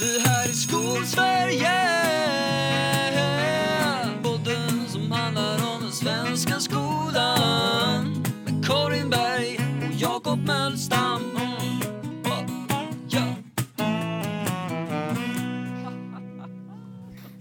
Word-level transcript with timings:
Det 0.00 0.28
här 0.28 0.48
är 0.48 0.52
Skolsverige 0.52 1.70
Podden 4.22 4.88
som 4.88 5.12
handlar 5.12 5.54
om 5.54 5.82
den 5.82 5.92
svenska 5.92 6.60
skolan 6.60 8.24
Med 8.44 8.66
Karin 8.66 9.10
Berg 9.10 9.60
och 9.88 9.94
Jakob 9.94 10.46
Mölstam. 10.46 11.38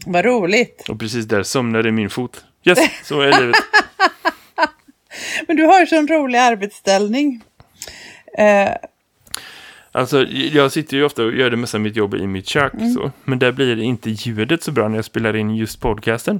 Vad 0.06 0.26
roligt. 0.26 0.90
Och 0.90 1.00
precis 1.00 1.26
där 1.26 1.44
somnade 1.44 1.92
min 1.92 2.10
fot. 2.10 2.44
Yes, 2.64 2.80
så 3.04 3.22
är 3.22 3.42
livet. 3.42 3.56
Men 5.48 5.58
du 5.58 5.64
har 5.64 5.80
ju 5.80 5.88
sån 5.88 6.08
rolig 6.08 6.40
arbetsställning. 6.40 7.44
Eh, 8.38 8.72
Alltså, 9.92 10.24
jag 10.28 10.72
sitter 10.72 10.98
ju 10.98 11.04
ofta 11.04 11.24
och 11.24 11.34
gör 11.34 11.50
det 11.50 11.58
mesta 11.58 11.78
av 11.78 11.82
mitt 11.82 11.96
jobb 11.96 12.16
i 12.16 12.28
mitt 12.28 12.48
kök. 12.48 12.74
Så. 12.96 13.12
Men 13.24 13.40
där 13.40 13.52
blir 13.52 13.82
inte 13.82 14.10
ljudet 14.10 14.64
så 14.64 14.72
bra 14.72 14.88
när 14.88 14.96
jag 14.96 15.06
spelar 15.06 15.36
in 15.36 15.56
just 15.56 15.82
podcasten. 15.82 16.40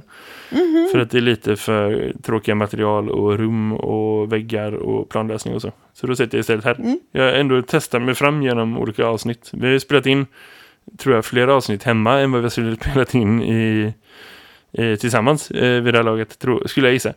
För 0.92 0.98
att 0.98 1.10
det 1.10 1.18
är 1.18 1.22
lite 1.22 1.56
för 1.56 2.12
tråkiga 2.22 2.54
material 2.54 3.10
och 3.10 3.38
rum 3.38 3.72
och 3.72 4.32
väggar 4.32 4.72
och 4.72 5.08
planlösning 5.08 5.54
och 5.54 5.62
så. 5.62 5.72
Så 5.92 6.06
då 6.06 6.16
sitter 6.16 6.38
jag 6.38 6.40
istället 6.40 6.64
här. 6.64 6.96
Jag 7.12 7.22
har 7.22 7.32
ändå 7.32 7.62
testat 7.62 8.02
mig 8.02 8.14
fram 8.14 8.42
genom 8.42 8.78
olika 8.78 9.06
avsnitt. 9.06 9.50
Vi 9.52 9.66
har 9.66 9.72
ju 9.72 9.80
spelat 9.80 10.06
in, 10.06 10.26
tror 10.98 11.14
jag, 11.14 11.24
flera 11.24 11.54
avsnitt 11.54 11.82
hemma 11.82 12.18
än 12.18 12.32
vad 12.32 12.40
vi 12.40 12.44
har 12.44 12.50
skulle 12.50 12.76
spelat 12.90 13.14
in 13.14 13.42
i, 13.42 13.92
eh, 14.72 14.94
tillsammans 14.94 15.50
eh, 15.50 15.82
vid 15.82 15.94
det 15.94 15.98
här 15.98 16.04
laget, 16.04 16.38
tro, 16.38 16.68
skulle 16.68 16.86
jag 16.86 16.94
gissa. 16.94 17.12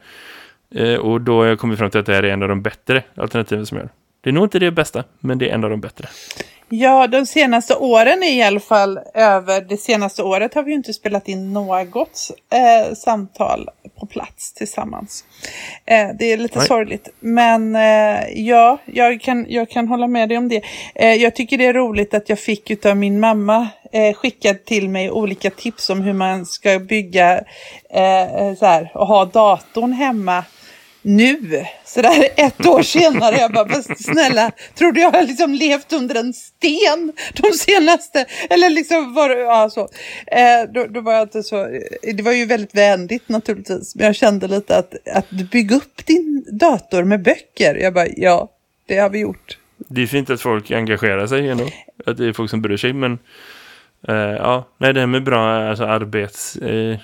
Eh, 0.76 0.96
och 0.96 1.22
då 1.22 1.38
har 1.38 1.46
jag 1.46 1.60
kommit 1.60 1.80
fram 1.80 1.90
till 1.90 2.00
att 2.00 2.06
det 2.06 2.16
här 2.16 2.24
är 2.24 2.34
en 2.34 2.44
av 2.44 2.50
de 2.50 2.62
bättre 2.62 3.04
alternativen 3.16 3.66
som 3.66 3.78
jag 3.78 3.84
gör. 3.84 4.03
Det 4.24 4.30
är 4.30 4.34
nog 4.34 4.46
inte 4.46 4.60
det 4.60 4.72
bästa, 4.72 5.04
men 5.20 5.38
det 5.38 5.50
är 5.50 5.54
en 5.54 5.64
av 5.64 5.70
de 5.70 5.82
bättre. 5.82 6.08
ja, 6.70 7.08
de 7.08 7.26
senaste 7.26 7.76
åren 7.76 8.24
är 8.24 8.34
i 8.34 8.44
alla 8.44 8.60
fall 8.60 9.00
över. 9.14 9.62
Det 9.62 9.78
senaste 9.78 10.24
året 10.24 10.54
har 10.54 10.64
vi 10.64 10.72
ju 10.72 10.78
inte 10.78 10.94
spelat 10.94 11.28
in 11.28 11.54
något 11.54 12.32
eh, 12.54 12.94
samtal 12.96 13.70
på 14.00 14.06
plats 14.06 14.54
tillsammans. 14.54 15.26
Eh, 15.86 16.08
det 16.20 16.32
är 16.32 16.38
lite 16.38 16.58
Nej. 16.58 16.68
sorgligt. 16.68 17.10
Men 17.20 17.76
eh, 17.76 18.24
ja, 18.36 18.78
jag 18.86 19.22
kan, 19.22 19.46
jag 19.50 19.70
kan 19.70 19.88
hålla 19.88 20.08
med 20.08 20.30
dig 20.30 20.38
om 20.38 20.50
det. 20.50 20.62
Eh, 20.96 21.14
jag 21.14 21.36
tycker 21.36 21.58
det 21.58 21.66
är 21.66 21.74
roligt 21.74 22.14
att 22.14 22.30
jag 22.30 22.40
fick 22.40 22.86
av 22.86 22.98
min 22.98 23.20
mamma 23.20 23.68
eh, 23.92 24.14
skickad 24.14 24.66
till 24.66 24.90
mig 24.90 25.12
olika 25.12 25.50
tips 25.50 25.90
om 25.90 26.02
hur 26.02 26.14
man 26.14 26.46
ska 26.46 26.80
bygga 26.80 27.38
eh, 27.90 28.56
så 28.60 28.66
här, 28.66 28.92
och 28.94 29.08
ha 29.08 29.26
datorn 29.26 29.94
hemma 29.94 30.44
nu, 31.04 31.66
sådär 31.86 32.28
ett 32.36 32.66
år 32.66 32.82
senare. 32.98 33.36
Jag 33.36 33.52
bara, 33.52 33.66
"Men 33.66 33.84
snälla, 33.84 34.52
tror 34.76 34.92
du 34.92 35.02
jag 35.02 35.12
har 35.12 35.22
liksom 35.24 35.54
levt 35.54 35.94
under 35.94 36.16
en 36.16 36.34
sten 36.34 37.14
de 37.34 37.52
senaste, 37.52 38.26
eller 38.50 38.70
liksom 38.70 39.14
var 39.14 39.30
ja 39.30 39.70
så. 39.70 39.82
Eh, 40.28 40.72
då, 40.74 40.86
då 40.88 41.02
var 41.02 41.14
jag 41.14 41.22
inte 41.22 41.44
så, 41.44 41.68
det 42.16 42.24
var 42.24 42.32
ju 42.32 42.46
väldigt 42.46 42.76
vänligt 42.76 43.30
naturligtvis, 43.30 43.96
men 43.96 44.06
jag 44.06 44.16
kände 44.16 44.48
lite 44.48 44.78
att, 44.78 44.94
att 45.14 45.26
du 45.30 45.44
bygger 45.44 45.76
upp 45.76 46.06
din 46.06 46.46
dator 46.52 47.04
med 47.04 47.22
böcker. 47.22 47.76
Jag 47.76 47.94
bara, 47.94 48.08
ja, 48.08 48.50
det 48.88 48.98
har 48.98 49.10
vi 49.10 49.20
gjort. 49.20 49.58
Det 49.78 50.02
är 50.02 50.08
fint 50.08 50.30
att 50.30 50.42
folk 50.42 50.72
engagerar 50.72 51.28
sig 51.28 51.50
ändå. 51.50 51.70
Att 52.06 52.18
det 52.18 52.26
är 52.26 52.34
folk 52.34 52.50
som 52.50 52.62
bryr 52.62 52.78
sig. 52.78 52.94
Men 52.94 53.20
eh, 54.08 54.16
ja, 54.16 54.68
nej, 54.78 54.94
det 54.94 55.00
här 55.00 55.08
med 55.08 55.24
bra 55.24 55.70
alltså, 55.70 55.84
arbets... 55.84 56.56
Eh, 56.56 56.98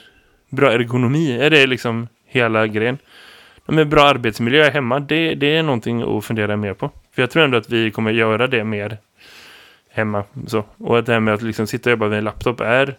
bra 0.49 0.71
ergonomi, 0.71 1.39
är 1.41 1.49
det 1.49 1.67
liksom 1.67 2.07
hela 2.27 2.67
grejen? 2.67 2.97
Med 3.69 3.87
bra 3.87 4.03
arbetsmiljö 4.03 4.69
hemma, 4.69 4.99
det, 4.99 5.35
det 5.35 5.55
är 5.55 5.63
någonting 5.63 6.17
att 6.17 6.25
fundera 6.25 6.57
mer 6.57 6.73
på. 6.73 6.91
För 7.15 7.21
jag 7.21 7.31
tror 7.31 7.43
ändå 7.43 7.57
att 7.57 7.69
vi 7.69 7.91
kommer 7.91 8.11
göra 8.11 8.47
det 8.47 8.63
mer 8.63 8.97
hemma. 9.89 10.23
Så. 10.47 10.63
Och 10.77 10.99
att 10.99 11.05
det 11.05 11.13
här 11.13 11.19
med 11.19 11.33
att 11.33 11.41
liksom 11.41 11.67
sitta 11.67 11.89
och 11.89 11.91
jobba 11.91 12.07
vid 12.07 12.17
en 12.17 12.23
laptop 12.23 12.59
är 12.59 12.95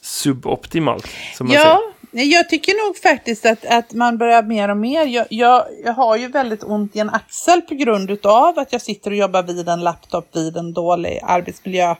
suboptimalt. 0.00 1.08
Som 1.34 1.46
man 1.46 1.56
säger. 1.56 1.66
Ja, 1.66 1.92
jag 2.10 2.48
tycker 2.48 2.86
nog 2.86 2.96
faktiskt 2.96 3.46
att, 3.46 3.64
att 3.64 3.92
man 3.92 4.18
börjar 4.18 4.42
mer 4.42 4.68
och 4.68 4.76
mer. 4.76 5.06
Jag, 5.06 5.26
jag, 5.30 5.64
jag 5.84 5.92
har 5.92 6.16
ju 6.16 6.28
väldigt 6.28 6.64
ont 6.64 6.96
i 6.96 6.98
en 6.98 7.10
axel 7.10 7.60
på 7.60 7.74
grund 7.74 8.26
av 8.26 8.58
att 8.58 8.72
jag 8.72 8.82
sitter 8.82 9.10
och 9.10 9.16
jobbar 9.16 9.42
vid 9.42 9.68
en 9.68 9.80
laptop 9.80 10.36
vid 10.36 10.56
en 10.56 10.72
dålig 10.72 11.20
arbetsmiljö. 11.22 11.94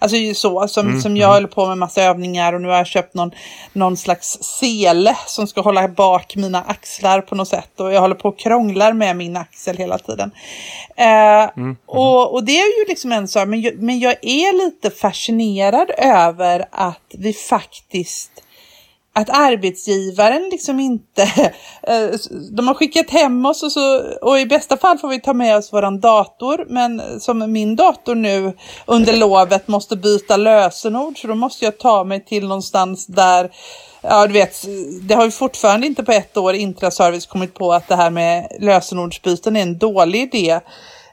Alltså 0.00 0.16
så 0.34 0.68
som, 0.68 1.00
som 1.00 1.16
jag 1.16 1.32
håller 1.32 1.48
på 1.48 1.66
med 1.66 1.78
massa 1.78 2.02
övningar 2.02 2.52
och 2.52 2.60
nu 2.60 2.68
har 2.68 2.76
jag 2.76 2.86
köpt 2.86 3.14
någon, 3.14 3.30
någon 3.72 3.96
slags 3.96 4.38
sele 4.42 5.16
som 5.26 5.46
ska 5.46 5.60
hålla 5.60 5.88
bak 5.88 6.36
mina 6.36 6.62
axlar 6.62 7.20
på 7.20 7.34
något 7.34 7.48
sätt 7.48 7.80
och 7.80 7.92
jag 7.92 8.00
håller 8.00 8.14
på 8.14 8.28
och 8.28 8.38
krånglar 8.38 8.92
med 8.92 9.16
min 9.16 9.36
axel 9.36 9.76
hela 9.76 9.98
tiden. 9.98 10.30
Eh, 10.96 11.48
Och, 11.86 12.34
och 12.34 12.44
det 12.44 12.60
är 12.60 12.80
ju 12.80 12.88
liksom 12.88 13.12
en 13.12 13.28
sak, 13.28 13.48
men 13.48 13.60
men 13.78 13.98
jag 13.98 14.12
är 14.22 14.64
lite 14.64 14.90
fascinerad 14.90 15.90
över 15.98 16.64
att 16.70 17.14
vi 17.18 17.32
faktiskt 17.32 18.30
att 19.12 19.30
arbetsgivaren 19.30 20.48
liksom 20.50 20.80
inte, 20.80 21.22
eh, 21.82 22.10
de 22.50 22.68
har 22.68 22.74
skickat 22.74 23.10
hem 23.10 23.46
oss 23.46 23.62
och, 23.62 23.72
så, 23.72 24.02
och 24.22 24.40
i 24.40 24.46
bästa 24.46 24.76
fall 24.76 24.98
får 24.98 25.08
vi 25.08 25.20
ta 25.20 25.32
med 25.32 25.56
oss 25.56 25.72
våran 25.72 26.00
dator, 26.00 26.66
men 26.68 27.20
som 27.20 27.52
min 27.52 27.76
dator 27.76 28.14
nu 28.14 28.56
under 28.86 29.16
lovet 29.16 29.68
måste 29.68 29.96
byta 29.96 30.36
lösenord 30.36 31.20
så 31.20 31.26
då 31.26 31.34
måste 31.34 31.64
jag 31.64 31.78
ta 31.78 32.04
mig 32.04 32.24
till 32.24 32.48
någonstans 32.48 33.06
där 33.06 33.50
Ja, 34.02 34.26
du 34.26 34.32
vet, 34.32 34.64
det 35.02 35.14
har 35.14 35.24
ju 35.24 35.30
fortfarande 35.30 35.86
inte 35.86 36.04
på 36.04 36.12
ett 36.12 36.36
år 36.36 36.54
Intraservice 36.54 37.26
kommit 37.26 37.54
på 37.54 37.72
att 37.72 37.88
det 37.88 37.96
här 37.96 38.10
med 38.10 38.56
lösenordsbyten 38.60 39.56
är 39.56 39.62
en 39.62 39.78
dålig 39.78 40.22
idé. 40.22 40.60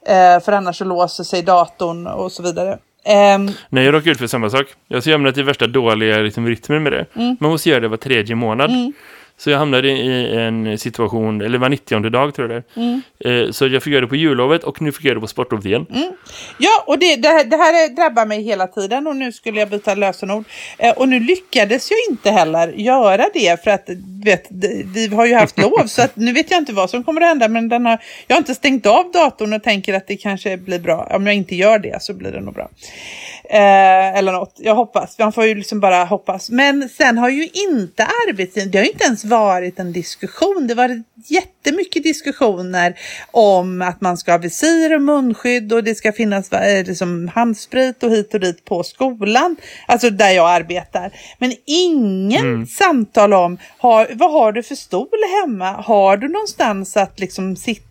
Eh, 0.06 0.40
för 0.40 0.52
annars 0.52 0.78
så 0.78 0.84
låser 0.84 1.24
sig 1.24 1.42
datorn 1.42 2.08
och 2.08 2.32
så 2.32 2.44
vidare. 2.44 2.78
Ehm, 3.08 3.52
Nej, 3.70 3.86
jag 3.86 3.94
råkar 3.94 4.12
ut 4.12 4.18
för 4.18 4.28
samma 4.28 4.50
sak. 4.50 4.66
Jag 4.88 5.02
har 5.02 5.12
hamnat 5.12 5.38
i 5.38 5.42
värsta 5.42 5.68
dåliga 5.68 6.18
liksom, 6.18 6.48
rytmer 6.48 6.80
med 6.80 6.92
det. 6.92 7.06
Man 7.14 7.52
måste 7.52 7.70
göra 7.70 7.80
det 7.80 7.88
var 7.88 7.98
tredje 7.98 8.36
månad. 8.36 8.72
Så 9.40 9.50
jag 9.50 9.58
hamnade 9.58 9.90
i 9.90 10.36
en 10.38 10.78
situation, 10.78 11.42
eller 11.42 11.58
var 11.58 11.70
90 11.70 12.10
dag 12.10 12.34
tror 12.36 12.52
jag 12.52 12.64
det 12.76 12.82
är. 13.30 13.44
Eh, 13.46 13.52
Så 13.52 13.68
jag 13.68 13.84
fick 13.84 13.92
göra 13.94 14.02
det 14.02 14.08
på 14.08 14.16
jullovet 14.16 14.64
och 14.64 14.82
nu 14.82 14.92
fick 14.92 15.02
jag 15.06 15.08
göra 15.10 15.16
det 15.16 15.22
på 15.22 15.28
sportlovet 15.28 15.66
igen. 15.66 15.86
Ja, 16.60 16.84
och 16.88 17.00
det, 17.00 17.16
det, 17.16 17.28
här- 17.28 17.44
det 17.44 17.58
här 17.58 17.96
drabbar 17.96 18.26
mig 18.26 18.42
hela 18.44 18.68
tiden 18.68 19.08
och 19.08 19.16
nu 19.16 19.32
skulle 19.32 19.60
jag 19.60 19.70
byta 19.70 19.96
lösenord. 19.96 20.44
Eh, 20.78 20.92
och 20.92 21.10
nu 21.10 21.20
lyckades 21.20 21.92
jag 21.92 21.98
inte 22.14 22.32
heller 22.32 22.68
göra 22.68 23.26
det 23.34 23.64
för 23.64 23.72
att 23.72 23.90
vet, 24.26 24.48
vi 24.96 25.08
har 25.16 25.26
ju 25.26 25.34
haft 25.36 25.58
lov 25.60 25.88
så 25.88 26.02
att 26.02 26.16
nu 26.16 26.34
vet 26.34 26.52
jag 26.52 26.58
inte 26.62 26.74
vad 26.74 26.90
som 26.90 27.04
kommer 27.04 27.22
att 27.22 27.28
hända 27.28 27.48
men 27.48 27.70
den 27.70 27.86
har, 27.86 27.98
jag 28.28 28.36
har 28.36 28.40
inte 28.42 28.56
stängt 28.56 28.86
av 28.86 29.12
datorn 29.12 29.54
och 29.54 29.64
tänker 29.64 29.94
att 29.94 30.08
det 30.08 30.16
kanske 30.18 30.58
blir 30.58 30.80
bra. 30.80 31.08
Om 31.16 31.26
jag 31.28 31.36
inte 31.36 31.56
gör 31.56 31.80
det 31.80 32.02
så 32.04 32.14
blir 32.14 32.32
det 32.32 32.42
nog 32.42 32.54
bra. 32.54 32.70
Eh, 33.50 34.18
eller 34.18 34.32
något, 34.32 34.56
jag 34.58 34.76
hoppas. 34.76 35.20
Man 35.20 35.34
får 35.34 35.46
ju 35.46 35.56
liksom 35.56 35.80
bara 35.80 36.04
hoppas. 36.04 36.50
Men 36.50 36.90
sen 36.90 37.18
har 37.18 37.30
ju 37.30 37.50
inte 37.70 38.06
arbetstiden, 38.06 38.72
det 38.72 38.78
har 38.78 38.86
ju 38.86 38.92
inte 38.92 39.04
ens 39.04 39.26
varit 39.26 39.80
en 39.80 39.94
diskussion. 39.94 40.68
Det 40.68 40.76
var 40.76 41.04
jättemycket 41.26 42.04
diskussioner 42.04 43.00
om 43.32 43.82
att 43.82 44.02
man 44.02 44.18
ska 44.18 44.32
ha 44.32 44.38
visir 44.38 44.96
och 44.96 45.02
munskydd 45.02 45.74
och 45.74 45.84
det 45.84 45.96
ska 45.96 46.12
finnas 46.12 46.52
eh, 46.52 46.86
liksom 46.86 47.32
handsprit 47.36 48.04
och 48.04 48.12
hit 48.12 48.34
och 48.34 48.40
dit 48.40 48.66
på 48.66 48.84
skolan. 48.84 49.56
Alltså 49.88 50.10
där 50.10 50.32
jag 50.32 50.50
arbetar. 50.50 51.12
Men 51.38 51.54
ingen 51.66 52.68
samtal 52.68 53.34
om 53.34 53.58
har, 53.78 54.08
vad 54.14 54.32
har 54.32 54.52
du 54.52 54.64
för 54.64 54.76
stol 54.76 55.08
hemma? 55.42 55.72
Har 55.72 56.18
du 56.18 56.28
någonstans 56.28 56.98
att 56.98 57.20
liksom 57.20 57.56
sitta? 57.56 57.87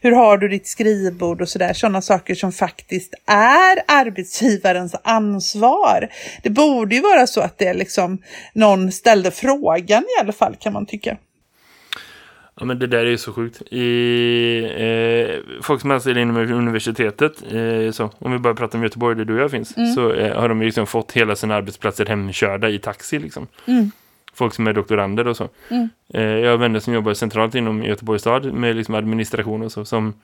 Hur 0.00 0.12
har 0.12 0.38
du 0.38 0.48
ditt 0.48 0.66
skrivbord 0.66 1.42
och 1.42 1.48
sådär? 1.48 1.72
Sådana 1.72 2.02
saker 2.02 2.34
som 2.34 2.52
faktiskt 2.52 3.14
är 3.26 3.78
arbetsgivarens 3.88 4.94
ansvar. 5.04 6.08
Det 6.42 6.50
borde 6.50 6.94
ju 6.94 7.00
vara 7.00 7.26
så 7.26 7.40
att 7.40 7.58
det 7.58 7.74
liksom 7.74 8.18
någon 8.54 8.92
ställde 8.92 9.30
frågan 9.30 10.02
i 10.02 10.20
alla 10.20 10.32
fall 10.32 10.56
kan 10.60 10.72
man 10.72 10.86
tycka. 10.86 11.16
Ja, 12.60 12.64
men 12.64 12.78
det 12.78 12.86
där 12.86 12.98
är 12.98 13.10
ju 13.10 13.18
så 13.18 13.32
sjukt. 13.32 13.62
I, 13.72 14.58
eh, 14.76 15.62
folk 15.62 15.80
som 15.80 15.90
anställer 15.90 16.20
inom 16.20 16.36
universitetet, 16.36 17.42
eh, 17.52 17.90
så, 17.90 18.10
om 18.18 18.32
vi 18.32 18.38
bara 18.38 18.54
pratar 18.54 18.78
om 18.78 18.84
Göteborg 18.84 19.16
där 19.16 19.24
du 19.24 19.34
och 19.34 19.40
jag 19.40 19.50
finns, 19.50 19.74
så 19.94 20.12
eh, 20.12 20.40
har 20.40 20.48
de 20.48 20.62
liksom 20.62 20.86
fått 20.86 21.12
hela 21.12 21.36
sina 21.36 21.54
arbetsplatser 21.54 22.06
hemkörda 22.06 22.68
i 22.68 22.78
taxi. 22.78 23.18
Liksom. 23.18 23.46
Folk 24.34 24.54
som 24.54 24.66
är 24.66 24.72
doktorander 24.72 25.26
och 25.26 25.36
så. 25.36 25.48
Eh, 26.14 26.22
jag 26.22 26.50
har 26.50 26.56
vänner 26.58 26.80
som 26.80 26.94
jobbar 26.94 27.14
centralt 27.14 27.54
inom 27.54 27.82
Göteborgs 27.84 28.20
stad 28.22 28.52
med 28.52 28.76
liksom 28.76 28.94
administration 28.94 29.62
och 29.62 29.72
så, 29.72 29.84
som, 29.84 30.14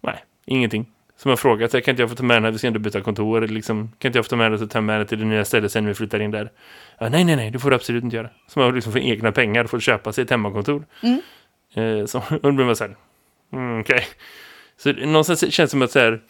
nej, 0.00 0.24
ingenting. 0.46 0.86
Som 1.16 1.28
har 1.28 1.36
frågat, 1.36 1.70
så 1.70 1.80
kan 1.80 1.92
inte 1.92 2.02
jag 2.02 2.10
få 2.10 2.16
ta 2.16 2.22
med 2.22 2.36
den 2.36 2.44
här, 2.44 2.50
vi 2.50 2.58
ska 2.58 2.66
ändå 2.66 2.78
byta 2.78 3.00
kontor, 3.00 3.40
liksom, 3.40 3.92
kan 3.98 4.08
inte 4.08 4.18
jag 4.18 4.24
få 4.24 4.28
ta 4.28 4.36
med 4.36 4.52
den 4.52 4.62
och 4.62 4.70
ta 4.70 4.80
med 4.80 5.00
den 5.00 5.06
till 5.06 5.18
det 5.18 5.24
nya 5.24 5.44
stället 5.44 5.72
sen 5.72 5.86
vi 5.86 5.94
flyttar 5.94 6.20
in 6.20 6.30
där? 6.30 6.50
Ja, 6.98 7.08
nej, 7.08 7.24
nej, 7.24 7.36
nej, 7.36 7.50
det 7.50 7.58
får 7.58 7.70
du 7.70 7.76
absolut 7.76 8.04
inte 8.04 8.16
göra. 8.16 8.28
Som 8.48 8.62
har 8.62 8.72
liksom 8.72 8.92
för 8.92 9.00
egna 9.00 9.32
pengar 9.32 9.64
fått 9.66 9.82
köpa 9.82 10.12
sig 10.12 10.24
ett 10.24 10.30
hemmakontor. 10.30 10.84
Eh, 11.74 12.06
så, 12.06 12.22
då 12.42 12.52
blir 12.52 12.66
man 12.66 12.76
så 12.76 12.84
här, 12.84 12.96
mm, 13.52 13.80
okej. 13.80 14.04
Så 14.76 14.92
det- 14.92 15.06
någonstans 15.06 15.40
känns 15.40 15.56
det 15.56 15.68
som 15.68 15.82
att 15.82 15.90
så 15.90 15.98
här, 15.98 16.20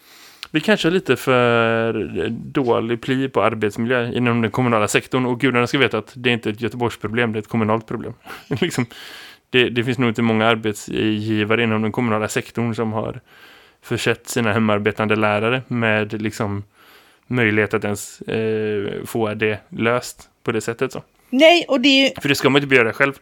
vi 0.54 0.60
kanske 0.60 0.88
har 0.88 0.92
lite 0.92 1.16
för 1.16 1.92
dålig 2.30 3.02
pli 3.02 3.28
på 3.28 3.42
arbetsmiljö 3.42 4.12
inom 4.12 4.42
den 4.42 4.50
kommunala 4.50 4.88
sektorn. 4.88 5.26
Och 5.26 5.40
gudarna 5.40 5.66
ska 5.66 5.78
veta 5.78 5.98
att 5.98 6.12
det 6.16 6.30
är 6.30 6.34
inte 6.34 6.50
ett 6.50 6.60
Göteborgsproblem, 6.60 7.32
det 7.32 7.38
är 7.38 7.40
ett 7.40 7.48
kommunalt 7.48 7.86
problem. 7.86 8.14
liksom, 8.60 8.86
det, 9.50 9.68
det 9.68 9.84
finns 9.84 9.98
nog 9.98 10.10
inte 10.10 10.22
många 10.22 10.46
arbetsgivare 10.46 11.62
inom 11.62 11.82
den 11.82 11.92
kommunala 11.92 12.28
sektorn 12.28 12.74
som 12.74 12.92
har 12.92 13.20
försett 13.82 14.28
sina 14.28 14.52
hemarbetande 14.52 15.16
lärare 15.16 15.62
med 15.68 16.22
liksom 16.22 16.64
möjlighet 17.26 17.74
att 17.74 17.84
ens 17.84 18.20
eh, 18.20 19.04
få 19.04 19.34
det 19.34 19.58
löst 19.68 20.28
på 20.42 20.52
det 20.52 20.60
sättet. 20.60 20.92
Så. 20.92 21.02
Nej, 21.30 21.64
och 21.68 21.80
det 21.80 21.88
är 21.88 22.08
ju... 22.08 22.20
För 22.20 22.28
det 22.28 22.34
ska 22.34 22.50
man 22.50 22.62
inte 22.62 22.74
göra 22.74 22.92
själv. 22.92 23.12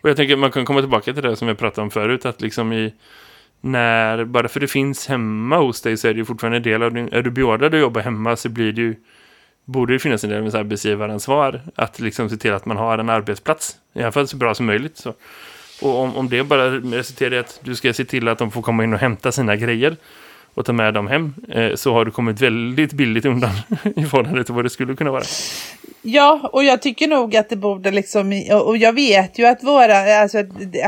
Och 0.00 0.08
jag 0.10 0.16
tänker 0.16 0.34
att 0.34 0.40
man 0.40 0.50
kan 0.50 0.64
komma 0.64 0.80
tillbaka 0.80 1.12
till 1.12 1.22
det 1.22 1.36
som 1.36 1.48
jag 1.48 1.58
pratade 1.58 1.82
om 1.82 1.90
förut. 1.90 2.26
Att 2.26 2.40
liksom 2.40 2.72
i, 2.72 2.92
när, 3.60 4.24
bara 4.24 4.48
för 4.48 4.60
det 4.60 4.68
finns 4.68 5.06
hemma 5.06 5.56
hos 5.56 5.82
dig 5.82 5.96
så 5.96 6.08
är 6.08 6.14
det 6.14 6.18
ju 6.18 6.24
fortfarande 6.24 6.56
en 6.56 6.62
del 6.62 6.82
av 6.82 6.94
din, 6.94 7.08
är 7.12 7.22
du 7.22 7.30
beordrad 7.30 7.74
att 7.74 7.80
jobba 7.80 8.00
hemma 8.00 8.36
så 8.36 8.48
blir 8.48 8.72
det 8.72 8.82
ju, 8.82 8.96
borde 9.64 9.92
det 9.92 9.98
finnas 9.98 10.24
en 10.24 10.30
del 10.30 10.42
med 10.42 10.54
arbetsgivaransvar 10.54 11.60
att 11.74 12.00
liksom 12.00 12.30
se 12.30 12.36
till 12.36 12.52
att 12.52 12.66
man 12.66 12.76
har 12.76 12.98
en 12.98 13.10
arbetsplats. 13.10 13.76
I 13.94 14.02
alla 14.02 14.12
fall 14.12 14.28
så 14.28 14.36
bra 14.36 14.54
som 14.54 14.66
möjligt. 14.66 14.96
Så. 14.96 15.14
Och 15.82 16.00
om, 16.00 16.16
om 16.16 16.28
det 16.28 16.42
bara 16.42 16.70
resulterar 16.70 17.34
i 17.34 17.38
att 17.38 17.60
du 17.62 17.74
ska 17.74 17.92
se 17.92 18.04
till 18.04 18.28
att 18.28 18.38
de 18.38 18.50
får 18.50 18.62
komma 18.62 18.84
in 18.84 18.92
och 18.92 18.98
hämta 18.98 19.32
sina 19.32 19.56
grejer 19.56 19.96
och 20.56 20.64
ta 20.64 20.72
med 20.72 20.94
dem 20.94 21.06
hem 21.06 21.34
eh, 21.48 21.74
så 21.74 21.92
har 21.92 22.04
du 22.04 22.10
kommit 22.10 22.40
väldigt 22.40 22.92
billigt 22.92 23.24
undan 23.24 23.50
i 23.96 24.04
förhållande 24.04 24.44
till 24.44 24.54
vad 24.54 24.64
det 24.64 24.70
skulle 24.70 24.96
kunna 24.96 25.10
vara. 25.10 25.24
Ja, 26.02 26.50
och 26.52 26.64
jag 26.64 26.82
tycker 26.82 27.08
nog 27.08 27.36
att 27.36 27.48
det 27.48 27.56
borde 27.56 27.90
liksom, 27.90 28.42
och 28.64 28.76
jag 28.76 28.92
vet 28.92 29.38
ju 29.38 29.46
att 29.46 29.62
våra, 29.62 30.20
alltså 30.22 30.38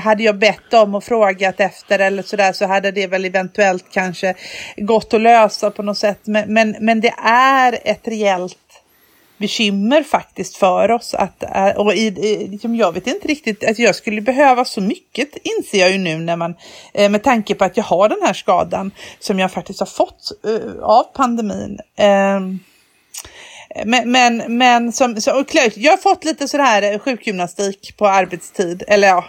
hade 0.02 0.22
jag 0.22 0.38
bett 0.38 0.70
dem 0.70 0.94
och 0.94 1.04
frågat 1.04 1.60
efter 1.60 1.98
eller 1.98 2.22
sådär 2.22 2.52
så 2.52 2.66
hade 2.66 2.90
det 2.90 3.06
väl 3.06 3.24
eventuellt 3.24 3.84
kanske 3.92 4.34
gått 4.76 5.14
att 5.14 5.20
lösa 5.20 5.70
på 5.70 5.82
något 5.82 5.98
sätt. 5.98 6.20
Men, 6.24 6.54
men, 6.54 6.76
men 6.80 7.00
det 7.00 7.14
är 7.24 7.78
ett 7.84 8.08
rejält 8.08 8.56
bekymmer 9.38 10.02
faktiskt 10.02 10.56
för 10.56 10.90
oss. 10.90 11.14
Att, 11.14 11.42
eh, 11.42 11.68
och 11.68 11.94
i, 11.94 12.10
liksom, 12.50 12.76
jag 12.76 12.92
vet 12.92 13.06
inte 13.06 13.28
riktigt, 13.28 13.64
alltså 13.64 13.82
jag 13.82 13.94
skulle 13.94 14.20
behöva 14.20 14.64
så 14.64 14.80
mycket 14.80 15.36
inser 15.42 15.78
jag 15.78 15.90
ju 15.90 15.98
nu 15.98 16.18
när 16.18 16.36
man, 16.36 16.54
eh, 16.94 17.10
med 17.10 17.22
tanke 17.22 17.54
på 17.54 17.64
att 17.64 17.76
jag 17.76 17.84
har 17.84 18.08
den 18.08 18.22
här 18.22 18.32
skadan 18.32 18.90
som 19.18 19.38
jag 19.38 19.52
faktiskt 19.52 19.80
har 19.80 19.86
fått 19.86 20.32
eh, 20.44 20.82
av 20.82 21.02
pandemin. 21.02 21.78
Ehm, 21.96 22.58
men, 23.84 24.10
men, 24.10 24.56
men 24.58 24.92
som, 24.92 25.20
så, 25.20 25.44
jag 25.74 25.92
har 25.92 25.96
fått 25.96 26.24
lite 26.24 26.48
sådär 26.48 26.98
sjukgymnastik 26.98 27.96
på 27.96 28.08
arbetstid, 28.08 28.82
eller 28.88 29.08
ja, 29.08 29.24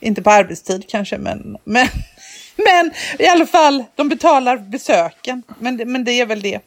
inte 0.00 0.22
på 0.22 0.30
arbetstid 0.30 0.84
kanske, 0.88 1.18
men, 1.18 1.56
men, 1.64 1.86
men 2.56 2.90
i 3.18 3.26
alla 3.26 3.46
fall, 3.46 3.84
de 3.94 4.08
betalar 4.08 4.56
besöken, 4.56 5.42
men, 5.58 5.76
men 5.76 6.04
det 6.04 6.12
är 6.12 6.26
väl 6.26 6.42
det. 6.42 6.60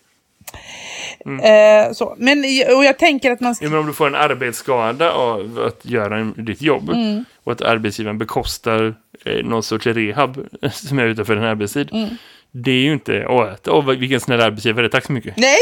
Mm. 1.26 1.40
Eh, 1.88 1.94
så. 1.94 2.16
Men, 2.18 2.38
och 2.78 2.86
jag 2.86 3.00
tänker 3.00 3.32
att 3.32 3.40
man 3.40 3.56
ska... 3.56 3.66
Ja, 3.66 3.72
men 3.72 3.80
om 3.80 3.88
du 3.88 3.94
får 3.94 4.08
en 4.08 4.16
arbetsskada 4.16 5.12
av 5.12 5.60
att 5.68 5.86
göra 5.86 6.24
ditt 6.24 6.62
jobb 6.62 6.90
mm. 6.90 7.26
och 7.44 7.52
att 7.52 7.62
arbetsgivaren 7.62 8.18
bekostar 8.18 8.96
eh, 9.26 9.46
någon 9.46 9.64
sorts 9.64 9.88
rehab 9.88 10.48
som 10.72 11.00
är 11.00 11.06
utanför 11.06 11.38
en 11.38 11.44
arbetstid. 11.44 11.90
Mm. 11.94 12.10
Det 12.52 12.72
är 12.72 12.82
ju 12.82 12.94
inte, 12.94 13.26
åh, 13.28 13.50
åh 13.68 13.90
vilken 13.90 14.20
snäll 14.20 14.42
arbetsgivare, 14.42 14.90
tack 14.90 15.06
så 15.06 15.12
mycket. 15.12 15.38
Nej. 15.38 15.58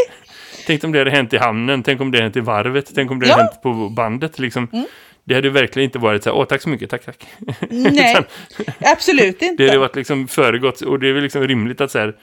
Tänk 0.68 0.84
om 0.84 0.92
det 0.92 1.00
hade 1.00 1.12
hänt 1.12 1.34
i 1.34 1.38
hamnen, 1.38 1.84
tänk 1.84 2.02
om 2.02 2.12
det 2.12 2.18
hade 2.18 2.26
hänt 2.26 2.38
i 2.38 2.40
varvet, 2.40 2.92
tänk 2.96 3.12
om 3.12 3.20
det 3.20 3.28
ja. 3.28 3.34
hade 3.34 3.44
hänt 3.44 3.62
på 3.62 3.90
bandet 3.90 4.40
liksom. 4.40 4.68
Mm. 4.74 4.86
Det 5.24 5.36
hade 5.36 5.50
verkligen 5.50 5.84
inte 5.84 6.00
varit 6.00 6.24
så 6.24 6.30
här, 6.30 6.38
åh 6.38 6.46
tack 6.46 6.62
så 6.62 6.70
mycket, 6.70 6.90
tack 6.90 7.06
tack. 7.06 7.28
Nej, 7.70 8.18
absolut 8.80 9.42
inte. 9.42 9.56
Det 9.64 9.68
hade 9.68 9.80
varit 9.80 9.96
liksom 9.96 10.28
föregått 10.28 10.82
och 10.82 11.00
det 11.00 11.10
är 11.10 11.14
väl 11.14 11.24
liksom 11.24 11.48
rimligt 11.48 11.82
att 11.82 11.92
så 11.92 12.00
här, 12.00 12.16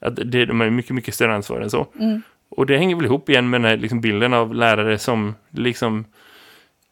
att 0.00 0.16
det, 0.16 0.44
de 0.44 0.60
har 0.60 0.70
mycket, 0.70 0.94
mycket 0.94 1.14
större 1.14 1.34
ansvar 1.34 1.60
än 1.60 1.70
så. 1.70 1.86
Mm. 2.00 2.22
Och 2.48 2.66
det 2.66 2.78
hänger 2.78 2.96
väl 2.96 3.04
ihop 3.04 3.28
igen 3.28 3.50
med 3.50 3.60
den 3.60 3.70
här 3.70 3.76
liksom 3.76 4.00
bilden 4.00 4.34
av 4.34 4.54
lärare 4.54 4.98
som 4.98 5.34
liksom 5.50 6.04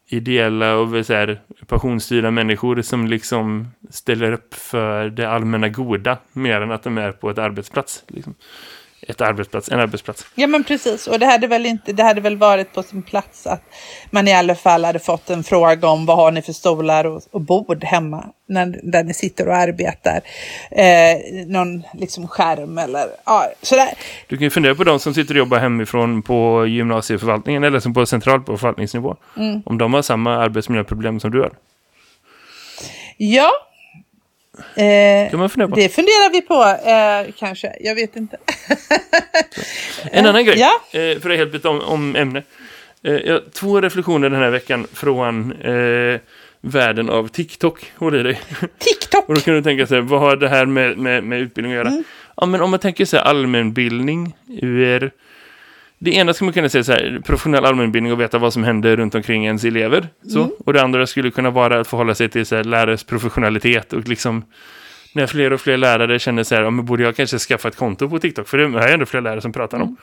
ideella 0.07 0.75
och 0.75 1.05
så 1.05 1.13
här, 1.13 1.41
passionsstyrda 1.67 2.31
människor 2.31 2.81
som 2.81 3.07
liksom 3.07 3.67
ställer 3.89 4.31
upp 4.31 4.53
för 4.53 5.09
det 5.09 5.29
allmänna 5.29 5.69
goda 5.69 6.17
mer 6.33 6.61
än 6.61 6.71
att 6.71 6.83
de 6.83 6.97
är 6.97 7.11
på 7.11 7.29
ett 7.29 7.37
arbetsplats. 7.37 8.03
Liksom 8.07 8.35
ett 9.07 9.21
arbetsplats, 9.21 9.71
en 9.71 9.79
arbetsplats. 9.79 10.25
Ja 10.35 10.47
men 10.47 10.63
precis 10.63 11.07
och 11.07 11.19
det 11.19 11.25
hade 11.25 11.47
väl 11.47 11.65
inte, 11.65 11.93
det 11.93 12.03
hade 12.03 12.21
väl 12.21 12.37
varit 12.37 12.73
på 12.73 12.83
sin 12.83 13.03
plats 13.03 13.47
att 13.47 13.61
man 14.09 14.27
i 14.27 14.33
alla 14.33 14.55
fall 14.55 14.85
hade 14.85 14.99
fått 14.99 15.29
en 15.29 15.43
fråga 15.43 15.87
om 15.87 16.05
vad 16.05 16.17
har 16.17 16.31
ni 16.31 16.41
för 16.41 16.53
stolar 16.53 17.05
och, 17.05 17.21
och 17.31 17.41
bord 17.41 17.83
hemma 17.83 18.25
när, 18.47 18.79
där 18.83 19.03
ni 19.03 19.13
sitter 19.13 19.47
och 19.47 19.55
arbetar. 19.55 20.21
Eh, 20.71 21.45
någon 21.47 21.83
liksom 21.93 22.27
skärm 22.27 22.77
eller 22.77 23.07
ja, 23.25 23.47
sådär. 23.61 23.89
Du 24.27 24.37
kan 24.37 24.43
ju 24.43 24.49
fundera 24.49 24.75
på 24.75 24.83
de 24.83 24.99
som 24.99 25.13
sitter 25.13 25.33
och 25.33 25.39
jobbar 25.39 25.57
hemifrån 25.57 26.21
på 26.21 26.65
gymnasieförvaltningen 26.67 27.63
eller 27.63 27.79
som 27.79 27.93
på 27.93 28.05
centralt 28.05 28.45
på 28.45 28.57
förvaltningsnivå. 28.57 29.15
Mm. 29.37 29.61
Om 29.65 29.77
de 29.77 29.93
har 29.93 30.01
samma 30.01 30.37
arbetsmiljöproblem 30.37 31.19
som 31.19 31.31
du 31.31 31.41
har. 31.41 31.51
Ja, 33.17 33.51
Eh, 34.75 35.29
kan 35.29 35.39
man 35.39 35.49
fundera 35.49 35.67
på? 35.67 35.75
Det 35.75 35.89
funderar 35.89 36.31
vi 36.31 36.41
på, 36.41 36.63
eh, 36.89 37.33
kanske. 37.39 37.75
Jag 37.79 37.95
vet 37.95 38.15
inte. 38.15 38.37
en 40.11 40.25
annan 40.25 40.45
grej, 40.45 40.59
ja? 40.59 40.99
eh, 40.99 41.19
för 41.19 41.29
att 41.29 41.37
helt 41.37 41.51
byta 41.51 41.69
om, 41.69 41.81
om 41.81 42.15
ämne. 42.15 42.43
Eh, 43.03 43.37
två 43.53 43.81
reflektioner 43.81 44.29
den 44.29 44.41
här 44.41 44.49
veckan 44.49 44.87
från 44.93 45.51
eh, 45.51 46.19
världen 46.61 47.09
av 47.09 47.27
TikTok. 47.27 47.91
Håll 47.95 48.15
i 48.15 48.23
dig. 48.23 48.39
TikTok! 48.79 49.29
Och 49.29 49.35
då 49.35 49.41
kan 49.41 49.53
du 49.53 49.61
tänka 49.61 49.87
sig, 49.87 50.01
vad 50.01 50.19
har 50.19 50.35
det 50.35 50.49
här 50.49 50.65
med, 50.65 50.97
med, 50.97 51.23
med 51.23 51.39
utbildning 51.39 51.73
att 51.73 51.77
göra? 51.77 51.87
Mm. 51.87 52.03
Ja, 52.37 52.45
men 52.45 52.61
om 52.61 52.71
man 52.71 52.79
tänker 52.79 53.05
sig 53.05 53.19
allmänbildning 53.19 54.37
ur 54.61 55.11
det 55.99 56.11
ena 56.11 56.33
skulle 56.33 56.45
man 56.45 56.53
kunna 56.53 56.69
säga 56.69 56.83
så 56.83 56.91
här, 56.91 57.21
professionell 57.25 57.65
allmänbildning 57.65 58.13
och 58.13 58.19
veta 58.19 58.37
vad 58.37 58.53
som 58.53 58.63
händer 58.63 58.97
runt 58.97 59.15
omkring 59.15 59.45
ens 59.45 59.63
elever. 59.63 60.07
Så. 60.33 60.39
Mm. 60.39 60.51
Och 60.65 60.73
det 60.73 60.81
andra 60.81 61.07
skulle 61.07 61.31
kunna 61.31 61.49
vara 61.49 61.79
att 61.79 61.87
förhålla 61.87 62.15
sig 62.15 62.29
till 62.29 62.45
så 62.45 62.55
här, 62.55 62.63
lärares 62.63 63.03
professionalitet 63.03 63.93
och 63.93 64.07
liksom 64.07 64.43
när 65.15 65.27
fler 65.27 65.53
och 65.53 65.61
fler 65.61 65.77
lärare 65.77 66.19
känner 66.19 66.43
så 66.43 66.55
här, 66.55 66.61
ja, 66.61 66.69
men 66.69 66.85
borde 66.85 67.03
jag 67.03 67.15
kanske 67.15 67.39
skaffa 67.39 67.67
ett 67.67 67.75
konto 67.75 68.09
på 68.09 68.19
TikTok? 68.19 68.47
För 68.47 68.57
det 68.57 68.63
är 68.63 68.93
ändå 68.93 69.05
fler 69.05 69.21
lärare 69.21 69.41
som 69.41 69.53
pratar 69.53 69.79
om. 69.79 69.83
Mm. 69.83 69.95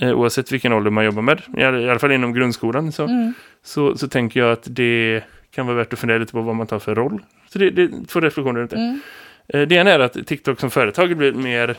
Eh, 0.00 0.18
oavsett 0.18 0.52
vilken 0.52 0.72
ålder 0.72 0.90
man 0.90 1.04
jobbar 1.04 1.22
med, 1.22 1.42
i 1.58 1.64
alla 1.64 1.98
fall 1.98 2.12
inom 2.12 2.32
grundskolan, 2.32 2.92
så, 2.92 3.04
mm. 3.04 3.34
så, 3.62 3.96
så 3.96 4.08
tänker 4.08 4.40
jag 4.40 4.52
att 4.52 4.66
det 4.66 5.22
kan 5.54 5.66
vara 5.66 5.76
värt 5.76 5.92
att 5.92 5.98
fundera 5.98 6.18
lite 6.18 6.32
på 6.32 6.42
vad 6.42 6.56
man 6.56 6.66
tar 6.66 6.78
för 6.78 6.94
roll. 6.94 7.22
Så 7.48 7.58
det, 7.58 7.70
det 7.70 7.82
är 7.82 8.06
två 8.06 8.20
reflektioner 8.20 8.60
runt 8.60 8.70
det. 8.70 8.76
Mm. 8.76 9.00
Eh, 9.48 9.62
det 9.62 9.74
ena 9.74 9.90
är 9.90 9.98
att 9.98 10.26
TikTok 10.26 10.60
som 10.60 10.70
företag 10.70 11.16
blir 11.16 11.32
mer 11.32 11.76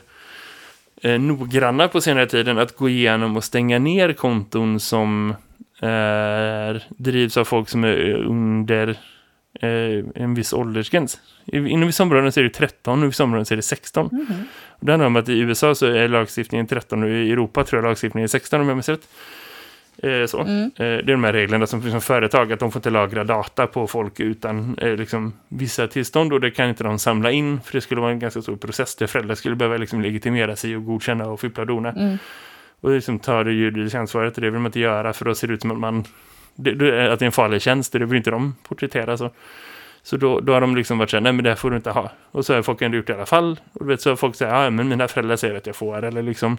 eh, 1.04 1.20
noggranna 1.20 1.88
på 1.88 2.02
senare 2.02 2.26
tiden 2.26 2.58
att 2.58 2.76
gå 2.76 2.90
igenom 2.90 3.38
och 3.38 3.44
stänga 3.44 3.80
ner 3.80 4.14
konton 4.14 4.80
som 4.80 5.36
eh, 5.82 6.82
drivs 6.90 7.38
av 7.38 7.46
folk 7.46 7.70
som 7.70 7.84
är 7.84 8.14
under 8.14 8.90
eh, 9.62 10.06
en 10.16 10.34
viss 10.34 10.54
åldersgräns. 10.54 11.20
Inom 11.46 11.88
vissa 11.88 12.04
områden 12.04 12.32
så 12.32 12.40
är 12.40 12.44
det 12.44 12.50
13 12.50 13.00
och 13.00 13.06
i 13.06 13.08
vissa 13.08 13.24
områden 13.24 13.46
så 13.46 13.54
är 13.54 13.56
det 13.56 13.62
16. 13.62 14.10
Mm 14.12 14.26
-hmm. 14.26 14.44
det 14.80 14.92
handlar 14.92 15.08
om 15.08 15.16
att 15.16 15.30
i 15.30 15.40
USA 15.40 15.76
så 15.76 15.86
är 15.86 16.08
lagstiftningen 16.08 16.68
13 16.68 17.04
och 17.04 17.10
i 17.10 17.32
Europa 17.32 17.64
tror 17.64 17.82
jag 17.82 17.90
lagstiftningen 17.90 18.24
är 18.24 18.28
16 18.28 18.62
om 18.62 18.68
jag 18.68 18.76
minns 18.76 18.90
rätt. 18.90 19.08
Eh, 20.04 20.26
så. 20.26 20.40
Mm. 20.40 20.64
Eh, 20.64 20.70
det 20.76 20.86
är 20.86 21.02
de 21.02 21.24
här 21.24 21.34
reglerna 21.34 21.68
som 21.68 21.82
finns 21.82 21.92
som 21.92 22.02
företag 22.02 22.52
att 22.52 22.60
de 22.60 22.72
får 22.72 22.80
inte 22.80 22.90
lagra 22.90 23.24
data 23.24 23.68
på 23.68 23.88
folk 23.88 24.20
utan 24.20 24.78
eh, 24.78 24.96
liksom, 24.96 25.34
vissa 25.48 25.88
tillstånd 25.88 26.34
och 26.34 26.42
det 26.42 26.52
kan 26.52 26.70
inte 26.70 26.84
de 26.84 27.00
samla 27.00 27.32
in 27.32 27.62
för 27.62 27.74
det 27.74 27.82
skulle 27.82 28.02
vara 28.02 28.12
en 28.12 28.20
ganska 28.20 28.42
stor 28.42 28.56
process 28.56 28.96
där 28.96 29.08
föräldrar 29.08 29.36
skulle 29.36 29.56
behöva 29.56 29.78
liksom, 29.78 30.02
legitimera 30.02 30.56
sig 30.56 30.76
och 30.76 30.86
godkänna 30.86 31.28
och 31.28 31.40
fippla 31.40 31.62
och 31.62 31.68
dona. 31.68 31.92
Mm. 31.92 32.18
Och 32.82 32.90
liksom 32.90 33.20
tar 33.20 33.44
det 33.44 33.52
juridiska 33.52 34.00
ansvaret 34.00 34.36
och 34.36 34.42
det 34.42 34.50
vill 34.50 34.60
man 34.60 34.66
inte 34.66 34.80
göra 34.80 35.14
för 35.14 35.26
då 35.26 35.36
ser 35.36 35.48
det 35.48 35.54
ut 35.54 35.62
som 35.62 35.72
att 35.72 35.78
man 35.78 36.04
det, 36.56 36.72
att 37.12 37.20
det 37.20 37.24
är 37.24 37.26
en 37.26 37.32
farlig 37.32 37.62
tjänst 37.62 37.94
och 37.94 38.00
det 38.00 38.06
vill 38.06 38.18
inte 38.18 38.32
de 38.32 38.56
porträttera 38.68 39.18
så. 39.18 39.30
Så 40.04 40.18
då, 40.18 40.40
då 40.40 40.54
har 40.54 40.62
de 40.62 40.76
liksom 40.76 40.98
varit 40.98 41.10
så 41.10 41.16
här, 41.18 41.22
nej 41.22 41.34
men 41.34 41.44
det 41.44 41.56
får 41.56 41.70
du 41.70 41.76
inte 41.76 41.92
ha. 41.92 42.12
Och 42.32 42.46
så 42.46 42.54
har 42.54 42.62
folk 42.62 42.82
ändå 42.82 42.98
gjort 42.98 43.08
det 43.08 43.14
i 43.14 43.16
alla 43.16 43.26
fall. 43.26 43.60
Och 43.74 43.90
vet, 43.90 44.02
så 44.02 44.10
har 44.10 44.16
folk 44.16 44.36
säger, 44.36 44.64
ja 44.64 44.70
men 44.70 44.88
mina 44.88 45.08
föräldrar 45.08 45.36
säger 45.36 45.56
att 45.56 45.68
jag 45.68 45.76
får. 45.76 46.04
Eller 46.04 46.22
liksom, 46.22 46.58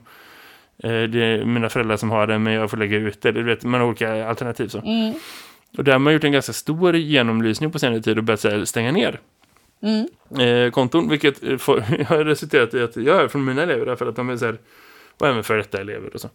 det 0.77 1.23
är 1.23 1.45
mina 1.45 1.69
föräldrar 1.69 1.97
som 1.97 2.11
har 2.11 2.27
det 2.27 2.39
men 2.39 2.53
jag 2.53 2.71
får 2.71 2.77
lägga 2.77 2.97
ut 2.97 3.23
det. 3.23 3.33
Du 3.33 3.43
vet, 3.43 3.65
man 3.65 3.81
har 3.81 3.89
olika 3.89 4.29
alternativ 4.29 4.69
så. 4.69 4.79
Mm. 4.79 5.15
Och 5.79 5.85
där 5.85 5.93
har 5.93 5.99
man 5.99 6.13
gjort 6.13 6.25
en 6.25 6.33
ganska 6.33 6.53
stor 6.53 6.97
genomlysning 6.97 7.73
på 7.73 7.79
senare 7.79 8.03
tid 8.03 8.19
och 8.19 8.25
börjat 8.25 8.69
stänga 8.69 8.93
ner 8.93 9.21
mm. 9.83 10.07
eh, 10.41 10.71
konton. 10.71 11.09
Vilket 11.09 11.43
eh, 11.45 11.57
får, 11.57 11.81
har 12.09 12.25
resulterat 12.25 12.75
i 12.75 12.83
att 12.83 12.97
jag 12.97 13.15
hör 13.15 13.29
från 13.29 13.45
mina 13.45 13.63
elever 13.63 13.87
därför 13.87 14.07
att 14.07 14.17
de 14.17 14.31
är 14.31 14.37
så 14.37 14.45
här, 14.45 14.59
och 15.19 15.27
även 15.27 15.45
för 15.45 15.57
detta 15.57 15.81
elever 15.81 16.15
och 16.15 16.21
så. 16.21 16.31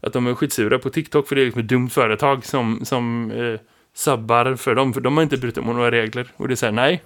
Att 0.00 0.12
de 0.12 0.26
är 0.26 0.34
skitsura 0.34 0.78
på 0.78 0.90
TikTok 0.90 1.28
för 1.28 1.36
det 1.36 1.42
är 1.42 1.44
liksom 1.44 1.60
ett 1.60 1.68
dumt 1.68 1.90
företag 1.90 2.44
som, 2.44 2.84
som 2.84 3.30
eh, 3.30 3.60
sabbar 3.94 4.56
för 4.56 4.74
dem. 4.74 4.92
För 4.92 5.00
de 5.00 5.16
har 5.16 5.22
inte 5.22 5.36
brutit 5.36 5.64
mot 5.64 5.76
några 5.76 5.90
regler. 5.90 6.26
Och 6.36 6.48
det 6.48 6.54
är 6.54 6.56
så 6.56 6.66
här, 6.66 6.72
nej, 6.72 7.02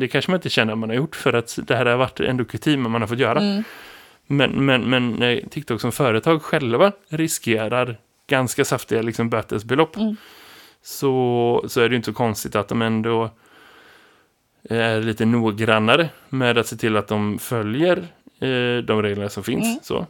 det 0.00 0.08
kanske 0.08 0.30
man 0.30 0.38
inte 0.38 0.48
känner 0.48 0.72
att 0.72 0.78
man 0.78 0.88
har 0.88 0.96
gjort 0.96 1.16
för 1.16 1.32
att 1.32 1.58
det 1.62 1.76
här 1.76 1.86
har 1.86 1.96
varit 1.96 2.20
ändå 2.20 2.44
kutym 2.44 2.90
man 2.90 3.00
har 3.00 3.08
fått 3.08 3.18
göra. 3.18 3.40
Mm. 3.40 3.64
Men, 4.26 4.66
men, 4.66 4.90
men 4.90 5.10
när 5.10 5.40
TikTok 5.50 5.80
som 5.80 5.92
företag 5.92 6.42
själva 6.42 6.92
riskerar 7.08 7.96
ganska 8.26 8.64
saftiga 8.64 9.02
liksom, 9.02 9.30
bötesbelopp 9.30 9.96
mm. 9.96 10.16
så, 10.82 11.64
så 11.68 11.80
är 11.80 11.88
det 11.88 11.96
inte 11.96 12.06
så 12.06 12.12
konstigt 12.12 12.56
att 12.56 12.68
de 12.68 12.82
ändå 12.82 13.30
är 14.70 15.00
lite 15.00 15.24
noggrannare 15.24 16.08
med 16.28 16.58
att 16.58 16.66
se 16.66 16.76
till 16.76 16.96
att 16.96 17.08
de 17.08 17.38
följer 17.38 17.96
eh, 18.40 18.84
de 18.84 19.02
regler 19.02 19.28
som 19.28 19.44
finns. 19.44 19.66
Mm. 19.66 19.78
Så. 19.82 20.06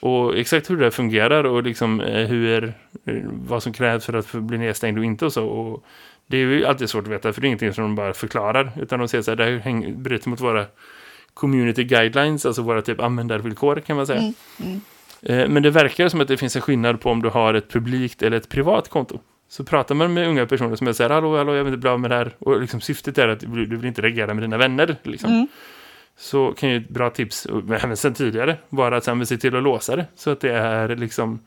Och 0.00 0.38
exakt 0.38 0.70
hur 0.70 0.76
det 0.76 0.90
fungerar 0.90 1.44
och 1.44 1.62
liksom, 1.62 2.00
eh, 2.00 2.26
hur, 2.26 2.64
eh, 3.04 3.14
vad 3.24 3.62
som 3.62 3.72
krävs 3.72 4.04
för 4.06 4.12
att 4.12 4.32
bli 4.32 4.58
nedstängd 4.58 4.98
och 4.98 5.04
inte 5.04 5.24
och 5.24 5.32
så. 5.32 5.46
Och 5.46 5.84
det 6.26 6.36
är 6.36 6.40
ju 6.40 6.66
alltid 6.66 6.90
svårt 6.90 7.04
att 7.04 7.12
veta 7.12 7.32
för 7.32 7.40
det 7.40 7.44
är 7.44 7.48
ingenting 7.48 7.72
som 7.72 7.84
de 7.84 7.94
bara 7.94 8.12
förklarar 8.12 8.70
utan 8.80 8.98
de 8.98 9.08
säger 9.08 9.22
så 9.22 9.30
här, 9.30 9.36
det 9.36 9.44
här 9.44 9.92
bryter 9.92 10.28
mot 10.28 10.40
våra 10.40 10.66
community 11.38 11.84
guidelines, 11.84 12.46
alltså 12.46 12.62
våra 12.62 12.82
typ 12.82 13.00
användarvillkor 13.00 13.80
kan 13.80 13.96
man 13.96 14.06
säga. 14.06 14.20
Mm, 14.20 14.34
mm. 15.22 15.52
Men 15.52 15.62
det 15.62 15.70
verkar 15.70 16.08
som 16.08 16.20
att 16.20 16.28
det 16.28 16.36
finns 16.36 16.56
en 16.56 16.62
skillnad 16.62 17.00
på 17.00 17.10
om 17.10 17.22
du 17.22 17.28
har 17.28 17.54
ett 17.54 17.70
publikt 17.70 18.22
eller 18.22 18.36
ett 18.36 18.48
privat 18.48 18.88
konto. 18.88 19.20
Så 19.48 19.64
pratar 19.64 19.94
man 19.94 20.14
med 20.14 20.28
unga 20.28 20.46
personer 20.46 20.76
som 20.76 20.88
är 20.88 20.92
så 20.92 21.02
här, 21.02 21.10
hallå, 21.10 21.36
hallå, 21.36 21.54
jag 21.54 21.64
vill 21.64 21.74
inte 21.74 21.90
av 21.90 22.00
med 22.00 22.10
det 22.10 22.16
här. 22.16 22.34
Och 22.38 22.60
liksom 22.60 22.80
syftet 22.80 23.18
är 23.18 23.28
att 23.28 23.40
du 23.40 23.76
vill 23.76 23.84
inte 23.84 24.02
reagera 24.02 24.34
med 24.34 24.44
dina 24.44 24.58
vänner. 24.58 24.96
Liksom. 25.02 25.30
Mm. 25.30 25.48
Så 26.16 26.52
kan 26.52 26.68
ju 26.68 26.76
ett 26.76 26.88
bra 26.88 27.10
tips, 27.10 27.46
även 27.82 27.96
sen 27.96 28.14
tidigare, 28.14 28.56
vara 28.68 28.96
att 28.96 29.04
sen 29.04 29.26
se 29.26 29.36
till 29.36 29.56
att 29.56 29.62
låsa 29.62 29.96
det. 29.96 30.06
Så 30.16 30.30
att 30.30 30.40
det 30.40 30.52
är 30.52 30.96
liksom 30.96 31.38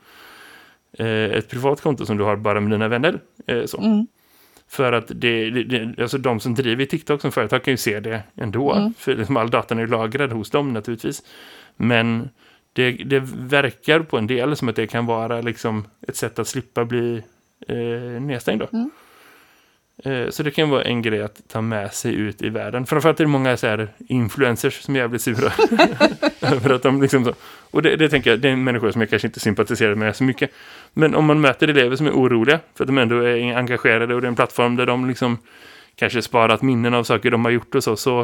eh, 0.97 1.07
ett 1.07 1.49
privat 1.49 1.81
konto 1.81 2.05
som 2.05 2.17
du 2.17 2.23
har 2.23 2.35
bara 2.35 2.59
med 2.59 2.71
dina 2.71 2.87
vänner. 2.87 3.19
Eh, 3.47 3.65
så. 3.65 3.77
Mm. 3.77 4.07
För 4.71 4.93
att 4.93 5.11
det, 5.15 5.49
det, 5.49 6.01
alltså 6.01 6.17
de 6.17 6.39
som 6.39 6.55
driver 6.55 6.85
TikTok 6.85 7.21
som 7.21 7.31
företag 7.31 7.63
kan 7.63 7.73
ju 7.73 7.77
se 7.77 7.99
det 7.99 8.23
ändå. 8.35 8.73
Mm. 8.73 8.93
För 8.97 9.15
liksom 9.15 9.37
all 9.37 9.49
datan 9.49 9.79
är 9.79 9.87
lagrad 9.87 10.31
hos 10.31 10.49
dem 10.49 10.73
naturligtvis. 10.73 11.23
Men 11.75 12.29
det, 12.73 12.91
det 12.91 13.19
verkar 13.35 13.99
på 13.99 14.17
en 14.17 14.27
del 14.27 14.55
som 14.55 14.69
att 14.69 14.75
det 14.75 14.87
kan 14.87 15.05
vara 15.05 15.41
liksom 15.41 15.87
ett 16.07 16.15
sätt 16.15 16.39
att 16.39 16.47
slippa 16.47 16.85
bli 16.85 17.23
eh, 17.67 18.21
nedstängd. 18.21 18.63
Mm. 18.73 18.91
Eh, 20.03 20.29
så 20.29 20.43
det 20.43 20.51
kan 20.51 20.69
vara 20.69 20.83
en 20.83 21.01
grej 21.01 21.21
att 21.21 21.41
ta 21.47 21.61
med 21.61 21.93
sig 21.93 22.15
ut 22.15 22.41
i 22.41 22.49
världen. 22.49 22.85
Framförallt 22.85 23.19
är 23.19 23.23
det 23.23 23.29
många 23.29 23.57
så 23.57 23.67
här 23.67 23.87
influencers 23.97 24.81
som 24.81 24.95
är 24.95 24.99
jävligt 24.99 25.21
sura. 25.21 25.51
Över 26.41 26.69
att 26.69 26.83
de 26.83 27.01
liksom 27.01 27.25
så. 27.25 27.33
Och 27.71 27.81
det, 27.81 27.95
det 27.95 28.09
tänker 28.09 28.29
jag, 28.29 28.39
det 28.39 28.49
är 28.49 28.55
människor 28.55 28.91
som 28.91 29.01
jag 29.01 29.09
kanske 29.09 29.27
inte 29.27 29.39
sympatiserar 29.39 29.95
med 29.95 30.15
så 30.15 30.23
mycket. 30.23 30.51
Men 30.93 31.15
om 31.15 31.25
man 31.25 31.41
möter 31.41 31.67
elever 31.67 31.95
som 31.95 32.07
är 32.07 32.11
oroliga 32.11 32.59
för 32.75 32.83
att 32.83 32.87
de 32.87 32.97
ändå 32.97 33.15
är 33.15 33.57
engagerade 33.57 34.15
och 34.15 34.21
det 34.21 34.27
är 34.27 34.29
en 34.29 34.35
plattform 34.35 34.75
där 34.75 34.85
de 34.85 35.07
liksom 35.07 35.37
kanske 35.95 36.21
sparat 36.21 36.61
minnen 36.61 36.93
av 36.93 37.03
saker 37.03 37.31
de 37.31 37.45
har 37.45 37.51
gjort 37.51 37.75
och 37.75 37.83
så, 37.83 37.95
så 37.95 38.21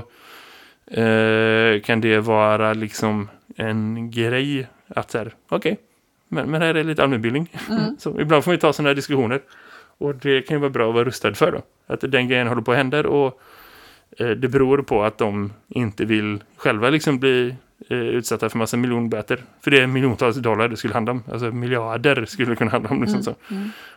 eh, 0.91 1.81
kan 1.81 2.01
det 2.01 2.19
vara 2.19 2.73
liksom 2.73 3.29
en 3.55 4.11
grej 4.11 4.67
att 4.87 5.11
så 5.11 5.17
här, 5.17 5.31
okej, 5.49 5.77
men, 6.27 6.51
men 6.51 6.61
här 6.61 6.75
är 6.75 6.83
lite 6.83 7.03
allmänbildning. 7.03 7.51
så 7.97 8.19
ibland 8.19 8.43
får 8.43 8.51
vi 8.51 8.57
ta 8.57 8.73
sådana 8.73 8.89
här 8.89 8.95
diskussioner. 8.95 9.41
Och 9.97 10.15
det 10.15 10.41
kan 10.41 10.55
ju 10.55 10.61
vara 10.61 10.69
bra 10.69 10.87
att 10.87 10.93
vara 10.93 11.05
rustad 11.05 11.33
för 11.33 11.51
då. 11.51 11.61
Att 11.93 12.11
den 12.11 12.27
grejen 12.27 12.47
håller 12.47 12.61
på 12.61 12.71
att 12.71 12.77
hända 12.77 13.07
och 13.07 13.41
eh, 14.17 14.29
det 14.29 14.47
beror 14.47 14.81
på 14.81 15.03
att 15.03 15.17
de 15.17 15.53
inte 15.67 16.05
vill 16.05 16.43
själva 16.57 16.89
liksom 16.89 17.19
bli 17.19 17.55
eh, 17.89 17.97
utsatta 17.97 18.49
för 18.49 18.57
massa 18.57 18.77
miljonböter. 18.77 19.43
För 19.61 19.71
det 19.71 19.81
är 19.81 19.87
miljontals 19.87 20.37
dollar 20.37 20.67
det 20.67 20.77
skulle 20.77 20.93
handla 20.93 21.11
om. 21.11 21.23
Alltså 21.31 21.51
miljarder 21.51 22.25
skulle 22.25 22.49
det 22.49 22.55
kunna 22.55 22.71
handla 22.71 22.89
om. 22.89 23.01
Liksom 23.01 23.23
så. 23.23 23.35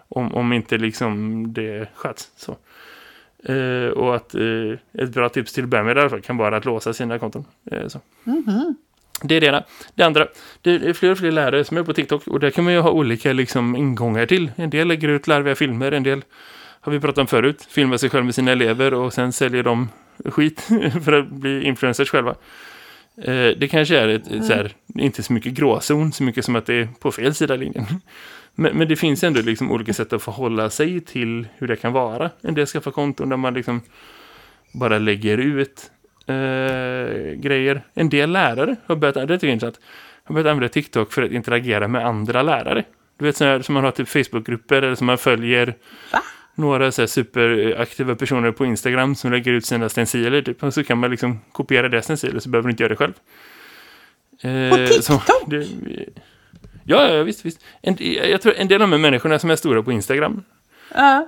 Om, 0.08 0.34
om 0.34 0.52
inte 0.52 0.78
liksom 0.78 1.52
det 1.52 1.88
sköts. 1.94 2.30
Så. 2.36 2.56
Eh, 3.44 3.88
och 3.88 4.16
att 4.16 4.34
eh, 4.34 5.02
ett 5.02 5.10
bra 5.10 5.28
tips 5.28 5.52
till 5.52 5.64
att 5.64 5.70
med 5.70 5.96
i 5.96 6.00
alla 6.00 6.10
fall 6.10 6.20
kan 6.20 6.36
vara 6.36 6.56
att 6.56 6.64
låsa 6.64 6.92
sina 6.92 7.18
konton. 7.18 7.44
Eh, 7.70 7.88
så. 7.88 8.00
Det 9.22 9.36
är 9.36 9.40
det 9.40 9.46
ena. 9.46 9.64
Det 9.94 10.02
andra, 10.02 10.26
det 10.62 10.70
är 10.70 10.92
fler 10.92 11.12
och 11.12 11.18
fler 11.18 11.30
lärare 11.30 11.64
som 11.64 11.76
är 11.76 11.82
på 11.82 11.92
TikTok 11.92 12.26
och 12.26 12.40
där 12.40 12.50
kan 12.50 12.64
man 12.64 12.72
ju 12.72 12.80
ha 12.80 12.90
olika 12.90 13.32
liksom, 13.32 13.76
ingångar 13.76 14.26
till. 14.26 14.50
En 14.56 14.70
del 14.70 14.88
lägger 14.88 15.08
ut 15.08 15.26
larviga 15.26 15.54
filmer, 15.54 15.92
en 15.92 16.02
del 16.02 16.24
har 16.80 16.92
vi 16.92 17.00
pratat 17.00 17.18
om 17.18 17.26
förut, 17.26 17.66
filmar 17.70 17.96
sig 17.96 18.10
själv 18.10 18.24
med 18.24 18.34
sina 18.34 18.52
elever 18.52 18.94
och 18.94 19.12
sen 19.12 19.32
säljer 19.32 19.62
de 19.62 19.88
skit 20.24 20.60
för 21.04 21.12
att 21.12 21.28
bli 21.28 21.62
influencers 21.62 22.10
själva. 22.10 22.34
Eh, 23.22 23.56
det 23.58 23.68
kanske 23.70 23.98
är 23.98 24.08
ett, 24.08 24.30
ett 24.30 24.44
så 24.44 24.52
här, 24.52 24.72
inte 24.94 25.22
så 25.22 25.32
mycket 25.32 25.52
gråzon, 25.52 26.12
så 26.12 26.22
mycket 26.22 26.44
som 26.44 26.56
att 26.56 26.66
det 26.66 26.74
är 26.74 26.88
på 27.00 27.12
fel 27.12 27.34
sida 27.34 27.56
linjen. 27.56 27.86
Men, 28.54 28.76
men 28.76 28.88
det 28.88 28.96
finns 28.96 29.24
ändå 29.24 29.40
liksom 29.40 29.72
olika 29.72 29.92
sätt 29.92 30.12
att 30.12 30.22
förhålla 30.22 30.70
sig 30.70 31.00
till 31.00 31.48
hur 31.56 31.68
det 31.68 31.76
kan 31.76 31.92
vara. 31.92 32.30
En 32.40 32.54
del 32.54 32.66
skaffar 32.66 32.90
konton 32.90 33.28
där 33.28 33.36
man 33.36 33.54
liksom 33.54 33.80
bara 34.72 34.98
lägger 34.98 35.38
ut 35.38 35.90
eh, 36.26 37.34
grejer. 37.34 37.82
En 37.94 38.08
del 38.08 38.30
lärare 38.30 38.76
har 38.86 38.96
börjat, 38.96 39.14
det 39.14 39.26
tycker 39.26 39.46
jag 39.46 39.52
intressant, 39.54 39.80
har 40.24 40.34
börjat 40.34 40.50
använda 40.50 40.68
TikTok 40.68 41.12
för 41.12 41.22
att 41.22 41.30
interagera 41.30 41.88
med 41.88 42.06
andra 42.06 42.42
lärare. 42.42 42.84
Du 43.18 43.24
vet 43.24 43.36
sådana 43.36 43.52
här 43.56 43.62
som 43.62 43.74
man 43.74 43.84
har 43.84 43.90
typ 43.90 44.08
Facebookgrupper 44.08 44.82
eller 44.82 44.94
som 44.94 45.06
man 45.06 45.18
följer 45.18 45.74
några 46.60 46.92
så 46.92 47.06
superaktiva 47.06 48.14
personer 48.14 48.52
på 48.52 48.66
Instagram 48.66 49.14
som 49.14 49.32
lägger 49.32 49.52
ut 49.52 49.66
sina 49.66 49.88
stenciler 49.88 50.42
typ. 50.42 50.72
Så 50.72 50.84
kan 50.84 50.98
man 50.98 51.10
liksom 51.10 51.40
kopiera 51.52 51.88
deras 51.88 52.04
stenciler 52.04 52.40
så 52.40 52.48
behöver 52.48 52.68
du 52.68 52.70
inte 52.70 52.82
göra 52.82 52.94
det 52.94 52.96
själv. 52.96 53.12
Eh, 54.42 54.70
På 54.70 54.76
TikTok? 54.76 55.04
Så, 55.04 55.20
det, 55.46 55.66
ja, 56.84 57.08
ja, 57.08 57.22
visst, 57.22 57.44
visst. 57.44 57.64
En, 57.82 57.96
jag 58.30 58.42
tror 58.42 58.54
en 58.54 58.68
del 58.68 58.82
av 58.82 58.88
de 58.88 58.92
här 58.92 59.10
människorna 59.10 59.38
som 59.38 59.50
är 59.50 59.56
stora 59.56 59.82
på 59.82 59.92
Instagram, 59.92 60.42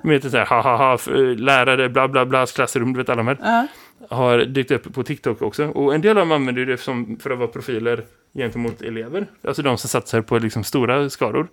de 0.03 0.11
heter 0.11 0.29
så 0.29 0.37
här, 0.37 0.45
ha, 0.45 0.61
ha, 0.61 0.77
ha, 0.77 0.97
lärare, 1.37 1.89
bla, 1.89 2.07
bla, 2.07 2.25
bla, 2.25 2.45
klassrum, 2.45 2.93
du 2.93 2.97
vet 2.97 3.09
alla 3.09 3.23
de 3.23 3.27
här 3.27 3.37
ja. 3.41 3.67
har 4.15 4.39
dykt 4.39 4.71
upp 4.71 4.93
på 4.93 5.03
TikTok 5.03 5.41
också. 5.41 5.67
Och 5.67 5.95
en 5.95 6.01
del 6.01 6.17
av 6.17 6.21
dem 6.21 6.31
använder 6.31 6.65
det 6.65 6.77
som 6.77 7.17
för 7.19 7.29
att 7.29 7.37
vara 7.37 7.47
profiler 7.47 8.03
gentemot 8.33 8.81
elever. 8.81 9.27
Alltså 9.47 9.61
de 9.61 9.77
som 9.77 9.89
satsar 9.89 10.21
på 10.21 10.39
liksom 10.39 10.63
stora 10.63 11.09
skaror. 11.09 11.47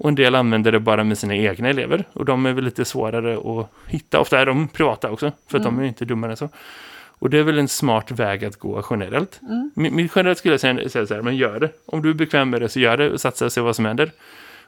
Och 0.00 0.08
en 0.08 0.14
del 0.14 0.34
använder 0.34 0.72
det 0.72 0.80
bara 0.80 1.04
med 1.04 1.18
sina 1.18 1.36
egna 1.36 1.68
elever. 1.68 2.04
Och 2.12 2.24
de 2.24 2.46
är 2.46 2.52
väl 2.52 2.64
lite 2.64 2.84
svårare 2.84 3.60
att 3.60 3.70
hitta. 3.86 4.20
Ofta 4.20 4.40
är 4.40 4.46
de 4.46 4.68
privata 4.68 5.10
också, 5.10 5.32
för 5.48 5.58
att 5.58 5.64
de 5.64 5.78
är 5.78 5.84
inte 5.84 6.04
dummare 6.04 6.30
än 6.30 6.36
så. 6.36 6.48
Och 6.92 7.30
det 7.30 7.38
är 7.38 7.42
väl 7.42 7.58
en 7.58 7.68
smart 7.68 8.10
väg 8.10 8.44
att 8.44 8.56
gå 8.56 8.84
generellt. 8.90 9.40
Min, 9.74 9.96
min 9.96 10.08
generellt 10.14 10.38
skulle 10.38 10.54
jag 10.54 10.60
säga, 10.60 10.88
säga 10.88 11.06
så 11.06 11.14
här, 11.14 11.22
men 11.22 11.36
gör 11.36 11.60
det. 11.60 11.70
Om 11.86 12.02
du 12.02 12.10
är 12.10 12.14
bekväm 12.14 12.50
med 12.50 12.60
det 12.60 12.68
så 12.68 12.80
gör 12.80 12.96
det 12.96 13.10
och 13.10 13.20
satsa 13.20 13.44
och 13.44 13.52
se 13.52 13.60
vad 13.60 13.76
som 13.76 13.84
händer. 13.84 14.10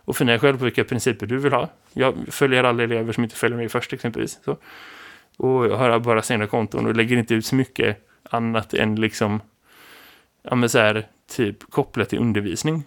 Och 0.05 0.17
fundera 0.17 0.39
själv 0.39 0.59
på 0.59 0.65
vilka 0.65 0.85
principer 0.85 1.27
du 1.27 1.39
vill 1.39 1.53
ha. 1.53 1.69
Jag 1.93 2.15
följer 2.29 2.65
alla 2.65 2.83
elever 2.83 3.13
som 3.13 3.25
inte 3.25 3.37
följer 3.37 3.59
mig 3.59 3.69
först 3.69 3.93
exempelvis. 3.93 4.39
Så. 4.45 4.57
Och 5.37 5.67
jag 5.67 5.77
har 5.77 5.99
bara 5.99 6.23
sina 6.23 6.47
konton 6.47 6.87
och 6.87 6.97
lägger 6.97 7.17
inte 7.17 7.35
ut 7.35 7.47
så 7.47 7.55
mycket 7.55 8.09
annat 8.31 8.75
än 8.75 8.97
liksom 8.97 9.41
ja 10.43 10.55
men 10.55 10.69
så 10.69 10.79
här, 10.79 11.07
typ 11.37 11.71
kopplat 11.71 12.09
till 12.09 12.19
undervisning. 12.19 12.85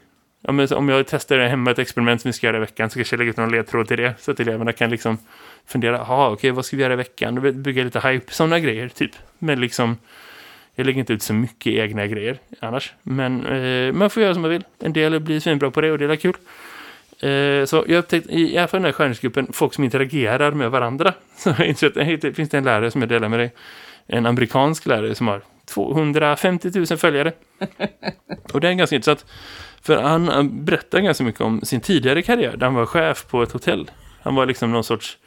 Ja, 0.47 0.51
men 0.51 0.73
om 0.73 0.89
jag 0.89 1.07
testar 1.07 1.37
hemma 1.37 1.71
ett 1.71 1.79
experiment 1.79 2.21
som 2.21 2.29
vi 2.29 2.33
ska 2.33 2.47
göra 2.47 2.57
i 2.57 2.59
veckan 2.59 2.89
så 2.89 2.95
kanske 2.95 3.13
jag 3.13 3.19
lägger 3.19 3.31
ut 3.31 3.37
någon 3.37 3.51
ledtråd 3.51 3.87
till 3.87 3.97
det 3.97 4.13
så 4.19 4.31
att 4.31 4.39
eleverna 4.39 4.73
kan 4.73 4.89
liksom 4.89 5.17
fundera, 5.65 5.97
jaha 5.97 6.29
okej 6.29 6.51
vad 6.51 6.65
ska 6.65 6.77
vi 6.77 6.83
göra 6.83 6.93
i 6.93 6.95
veckan? 6.95 7.37
Och 7.37 7.53
bygga 7.53 7.83
lite 7.83 7.99
hype, 7.99 8.33
sådana 8.33 8.59
grejer 8.59 8.89
typ. 8.89 9.11
Men 9.39 9.59
liksom 9.59 9.97
jag 10.75 10.85
lägger 10.85 10.99
inte 10.99 11.13
ut 11.13 11.21
så 11.21 11.33
mycket 11.33 11.73
egna 11.73 12.07
grejer 12.07 12.37
annars. 12.59 12.93
Men 13.03 13.45
eh, 13.45 13.93
man 13.93 14.09
får 14.09 14.23
göra 14.23 14.33
som 14.33 14.41
man 14.41 14.51
vill. 14.51 14.63
En 14.79 14.93
del 14.93 15.19
blir 15.19 15.39
svinbra 15.39 15.71
på 15.71 15.81
det 15.81 15.91
och 15.91 15.97
det 15.97 16.05
är 16.05 16.15
kul. 16.15 16.35
Eh, 17.19 17.65
så 17.65 17.83
jag 17.87 17.95
har 17.95 17.99
upptäckt 17.99 18.27
i 18.29 18.57
alla 18.57 18.67
fall 18.67 18.77
den 18.77 18.85
här 18.85 18.91
skärningsgruppen 18.91 19.47
folk 19.53 19.73
som 19.73 19.83
interagerar 19.83 20.51
med 20.51 20.71
varandra. 20.71 21.13
Så 21.37 21.49
jag 21.49 21.53
har 21.53 21.65
insett 21.65 21.97
att 21.97 22.21
det 22.21 22.33
finns 22.33 22.49
det 22.49 22.57
en 22.57 22.63
lärare 22.63 22.91
som 22.91 23.01
jag 23.01 23.09
delar 23.09 23.29
med 23.29 23.39
dig. 23.39 23.51
En 24.07 24.25
amerikansk 24.25 24.85
lärare 24.85 25.15
som 25.15 25.27
har 25.27 25.41
250 25.65 26.71
000 26.75 26.85
följare. 26.85 27.33
Och 28.53 28.61
det 28.61 28.69
är 28.69 28.73
ganska 28.73 28.95
intressant. 28.95 29.25
För 29.86 30.01
han 30.01 30.65
berättar 30.65 31.00
ganska 31.00 31.24
mycket 31.24 31.42
om 31.42 31.62
sin 31.62 31.82
tidigare 31.82 32.22
karriär. 32.22 32.58
Där 32.58 32.65
han 32.65 32.75
var 32.75 32.86
chef 32.86 33.25
på 33.27 33.44
ett 33.44 33.51
hotell. 33.51 33.92
Han 34.22 34.36
var 34.36 34.46
liksom 34.46 34.72
någon 34.72 34.84
sorts 34.84 35.18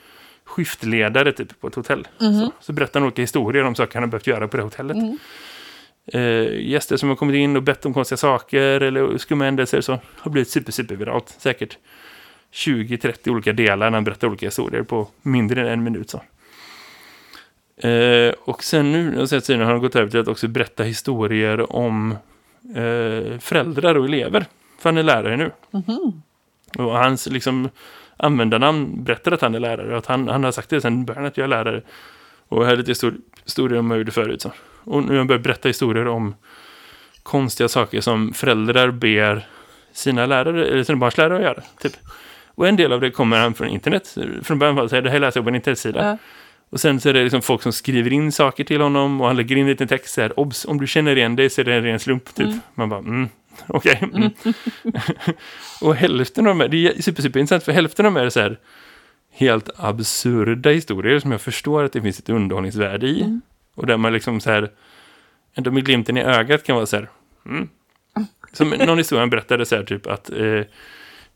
skiftledare 0.45 1.33
typ 1.33 1.61
på 1.61 1.67
ett 1.67 1.75
hotell. 1.75 2.09
Så, 2.19 2.53
så 2.61 2.73
berättar 2.73 3.01
han 3.01 3.07
olika 3.07 3.23
historier 3.23 3.65
om 3.65 3.75
saker 3.75 3.95
han 3.95 4.03
har 4.03 4.09
behövt 4.09 4.27
göra 4.27 4.49
på 4.49 4.57
det 4.57 4.63
hotellet. 4.63 4.97
Eh, 6.13 6.71
gäster 6.71 6.97
som 6.97 7.09
har 7.09 7.17
kommit 7.17 7.37
in 7.37 7.57
och 7.57 7.63
bett 7.63 7.87
om 7.87 7.95
konstiga 7.95 8.17
saker 8.17 8.81
eller 8.81 9.19
skumma 9.19 9.45
händelser 9.45 9.81
så 9.81 9.99
har 10.17 10.31
blivit 10.31 10.51
super, 10.51 10.73
super 10.73 10.97
viralt. 10.97 11.37
Säkert 11.39 11.79
20-30 12.53 13.31
olika 13.31 13.53
delar 13.53 13.91
när 13.91 13.97
han 13.97 14.05
berättar 14.05 14.29
olika 14.29 14.47
historier 14.47 14.83
på 14.83 15.09
mindre 15.23 15.61
än 15.61 15.67
en 15.67 15.83
minut. 15.85 16.11
Så. 16.11 16.23
Eh, 17.89 18.35
och 18.45 18.65
sen 18.65 18.93
nu 18.93 19.11
de 19.11 19.29
senaste 19.29 19.41
tiden 19.41 19.63
har 19.63 19.73
han 19.73 19.81
gått 19.81 19.97
över 19.97 20.11
till 20.11 20.21
att 20.21 20.29
också 20.29 20.49
berätta 20.49 20.83
historier 20.83 21.77
om 21.77 22.15
eh, 22.75 23.39
föräldrar 23.39 23.95
och 23.95 24.05
elever. 24.05 24.47
För 24.79 24.89
han 24.91 24.99
är 24.99 25.03
lärare 25.03 25.37
nu. 25.37 25.51
Och 26.79 26.93
hans 26.93 27.27
liksom, 27.27 27.69
användarnamn 28.17 29.05
berättar 29.05 29.33
att 29.33 29.41
han 29.41 29.55
är 29.55 29.61
lärare. 29.61 29.93
Och 29.93 29.99
att 29.99 30.07
han, 30.07 30.29
han 30.29 30.45
har 30.45 30.53
sagt 30.53 30.71
det 30.71 30.81
sedan 30.81 31.05
början 31.05 31.25
att 31.25 31.37
jag 31.37 31.45
är 31.45 31.49
lärare. 31.49 31.83
Och 32.49 32.67
här 32.67 32.73
är 32.73 32.77
lite 32.77 32.93
histor- 32.93 33.21
historier 33.45 33.79
om 33.79 33.89
vad 33.89 33.97
jag 33.97 34.01
gjorde 34.01 34.13
förut. 34.13 34.43
Så. 34.43 34.53
Och 34.85 35.03
nu 35.03 35.09
har 35.09 35.19
han 35.19 35.27
börjat 35.27 35.43
berätta 35.43 35.69
historier 35.69 36.07
om 36.07 36.35
konstiga 37.23 37.69
saker 37.69 38.01
som 38.01 38.33
föräldrar 38.33 38.91
ber 38.91 39.47
sina 39.93 40.27
lärare, 40.27 40.67
eller 40.67 40.83
sina 40.83 40.99
barns 40.99 41.17
lärare 41.19 41.37
att 41.37 41.43
göra. 41.43 41.63
Typ. 41.81 41.93
Och 42.47 42.69
en 42.69 42.77
del 42.77 42.93
av 42.93 43.01
det 43.01 43.11
kommer 43.11 43.41
han 43.41 43.55
från 43.55 43.69
internet. 43.69 44.19
Från 44.43 44.59
början 44.59 44.75
var 44.75 44.83
det 44.83 44.89
så 44.89 44.95
här, 44.95 45.03
det 45.03 45.11
här 45.11 45.19
läser 45.19 45.41
jag 45.41 45.45
på 45.45 45.49
en 45.49 45.55
internetsida. 45.55 46.09
Ja. 46.09 46.19
Och 46.71 46.81
sen 46.81 47.01
så 47.01 47.09
är 47.09 47.13
det 47.13 47.23
liksom 47.23 47.43
folk 47.43 47.63
som 47.63 47.73
skriver 47.73 48.13
in 48.13 48.33
saker 48.33 48.65
till 48.65 48.81
honom 48.81 49.21
och 49.21 49.27
han 49.27 49.37
lägger 49.37 49.57
in 49.57 49.63
en 49.63 49.69
liten 49.69 49.89
text 49.89 50.15
så 50.15 50.21
här, 50.21 50.41
obs, 50.41 50.65
om 50.65 50.81
du 50.81 50.87
känner 50.87 51.17
igen 51.17 51.37
dig 51.37 51.51
så 51.51 51.61
är 51.61 51.65
det 51.65 51.75
en 51.75 51.83
ren 51.83 51.99
slump 51.99 52.35
typ. 52.35 52.55
Man 52.75 52.89
bara, 52.89 53.01
mm, 53.01 53.29
okej. 53.67 53.99
Mm. 54.15 54.31
och 55.81 55.95
hälften 55.95 56.47
av 56.47 56.51
de 56.51 56.61
här, 56.61 56.69
det 56.69 56.89
är 56.89 57.03
super, 57.03 57.23
super 57.23 57.41
intressant 57.41 57.65
för 57.65 57.73
hälften 57.73 58.07
av 58.07 58.13
de 58.13 58.19
här 58.19 58.27
är 58.27 58.31
så 58.31 58.41
här 58.41 58.59
helt 59.33 59.71
absurda 59.77 60.71
historier 60.71 61.19
som 61.19 61.33
jag 61.33 61.41
förstår 61.41 61.85
att 61.85 61.93
det 61.93 62.03
finns 62.03 62.19
ett 62.19 62.29
underhållningsvärde 62.29 63.07
i. 63.07 63.41
Och 63.75 63.87
där 63.87 63.97
man 63.97 64.13
liksom 64.13 64.41
så 64.41 64.51
här, 64.51 64.71
ändå 65.55 65.71
med 65.71 65.85
glimten 65.85 66.17
i 66.17 66.23
ögat 66.23 66.65
kan 66.65 66.77
vara 66.77 66.87
så 66.87 66.97
här, 66.97 67.09
mm. 67.47 67.69
Som 68.53 68.69
någon 68.71 68.99
historia 68.99 69.27
berättade 69.27 69.67
så 69.67 69.77
här 69.77 69.85
typ 69.85 70.07
att 70.07 70.31
eh, 70.31 70.63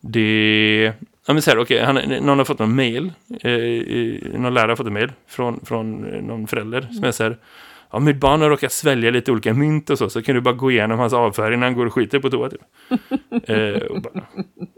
det... 0.01 0.93
Ja 1.27 1.33
men 1.33 1.43
så 1.43 1.51
här, 1.51 1.59
okej, 1.59 1.85
han, 1.85 1.95
någon 1.97 2.39
har 2.39 2.45
fått 2.45 2.59
någon 2.59 2.75
mail, 2.75 3.13
eh, 3.41 4.39
någon 4.39 4.55
lärare 4.55 4.71
har 4.71 4.77
fått 4.77 4.87
en 4.87 4.93
mail 4.93 5.13
från, 5.29 5.61
från 5.65 6.15
eh, 6.15 6.23
någon 6.23 6.47
förälder 6.47 6.89
som 6.93 7.05
är 7.05 7.13
så 7.13 7.23
här, 7.23 7.37
om 7.89 8.05
mitt 8.05 8.17
barn 8.17 8.43
har 8.43 8.51
råkat 8.51 8.73
svälja 8.73 9.11
lite 9.11 9.33
olika 9.33 9.55
mynt 9.55 9.91
och 9.91 9.99
så, 9.99 10.11
så 10.11 10.23
kan 10.23 10.35
du 10.35 10.41
bara 10.41 10.55
gå 10.55 10.71
igenom 10.71 10.99
hans 10.99 11.13
avföring 11.13 11.61
när 11.61 11.67
han 11.67 11.77
går 11.77 11.87
och 11.87 11.95
skiter 11.95 12.19
på 12.19 12.31
toa. 12.31 12.51
Typ. 12.51 12.61
eh, 13.49 14.01
bara, 14.01 14.25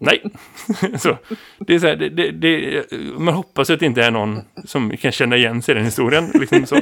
nej. 0.01 0.23
så, 0.99 1.19
det 1.59 1.75
är 1.75 1.79
så 1.79 1.87
här, 1.87 1.97
det, 1.97 2.09
det, 2.09 2.31
det, 2.31 2.85
man 3.19 3.35
hoppas 3.35 3.71
att 3.71 3.81
det 3.81 3.87
inte 3.87 4.05
är 4.05 4.11
någon 4.11 4.41
som 4.65 4.97
kan 4.97 5.13
känna 5.13 5.37
igen 5.37 5.63
sig 5.63 5.73
i 5.73 5.77
den 5.77 5.85
historien. 5.85 6.31
Liksom 6.35 6.67
så. 6.67 6.77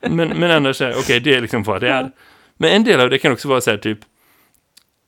Men, 0.08 0.28
men 0.28 0.50
annars, 0.50 0.80
okej, 0.80 0.98
okay, 0.98 1.18
det 1.20 1.34
är 1.34 1.40
liksom 1.40 1.62
vad 1.62 1.80
det 1.80 1.88
är. 1.88 2.10
Men 2.56 2.70
en 2.70 2.84
del 2.84 3.00
av 3.00 3.10
det 3.10 3.18
kan 3.18 3.32
också 3.32 3.48
vara 3.48 3.60
så 3.60 3.70
här, 3.70 3.78
typ, 3.78 3.98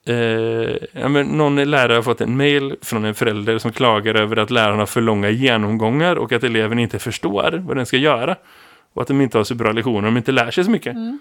Eh, 0.07 0.75
ja, 0.91 1.07
men 1.07 1.27
någon 1.27 1.55
lärare 1.69 1.95
har 1.95 2.01
fått 2.01 2.21
en 2.21 2.37
mail 2.37 2.75
från 2.81 3.05
en 3.05 3.15
förälder 3.15 3.57
som 3.57 3.71
klagar 3.71 4.15
över 4.15 4.37
att 4.37 4.51
lärarna 4.51 4.77
har 4.77 4.85
för 4.85 5.01
långa 5.01 5.29
genomgångar 5.29 6.15
och 6.15 6.31
att 6.31 6.43
eleven 6.43 6.79
inte 6.79 6.99
förstår 6.99 7.63
vad 7.65 7.77
den 7.77 7.85
ska 7.85 7.97
göra. 7.97 8.35
Och 8.93 9.01
att 9.01 9.07
de 9.07 9.21
inte 9.21 9.37
har 9.37 9.43
så 9.43 9.55
bra 9.55 9.71
lektioner, 9.71 10.01
de 10.01 10.17
inte 10.17 10.31
lär 10.31 10.51
sig 10.51 10.63
så 10.63 10.71
mycket. 10.71 10.95
Mm. 10.95 11.19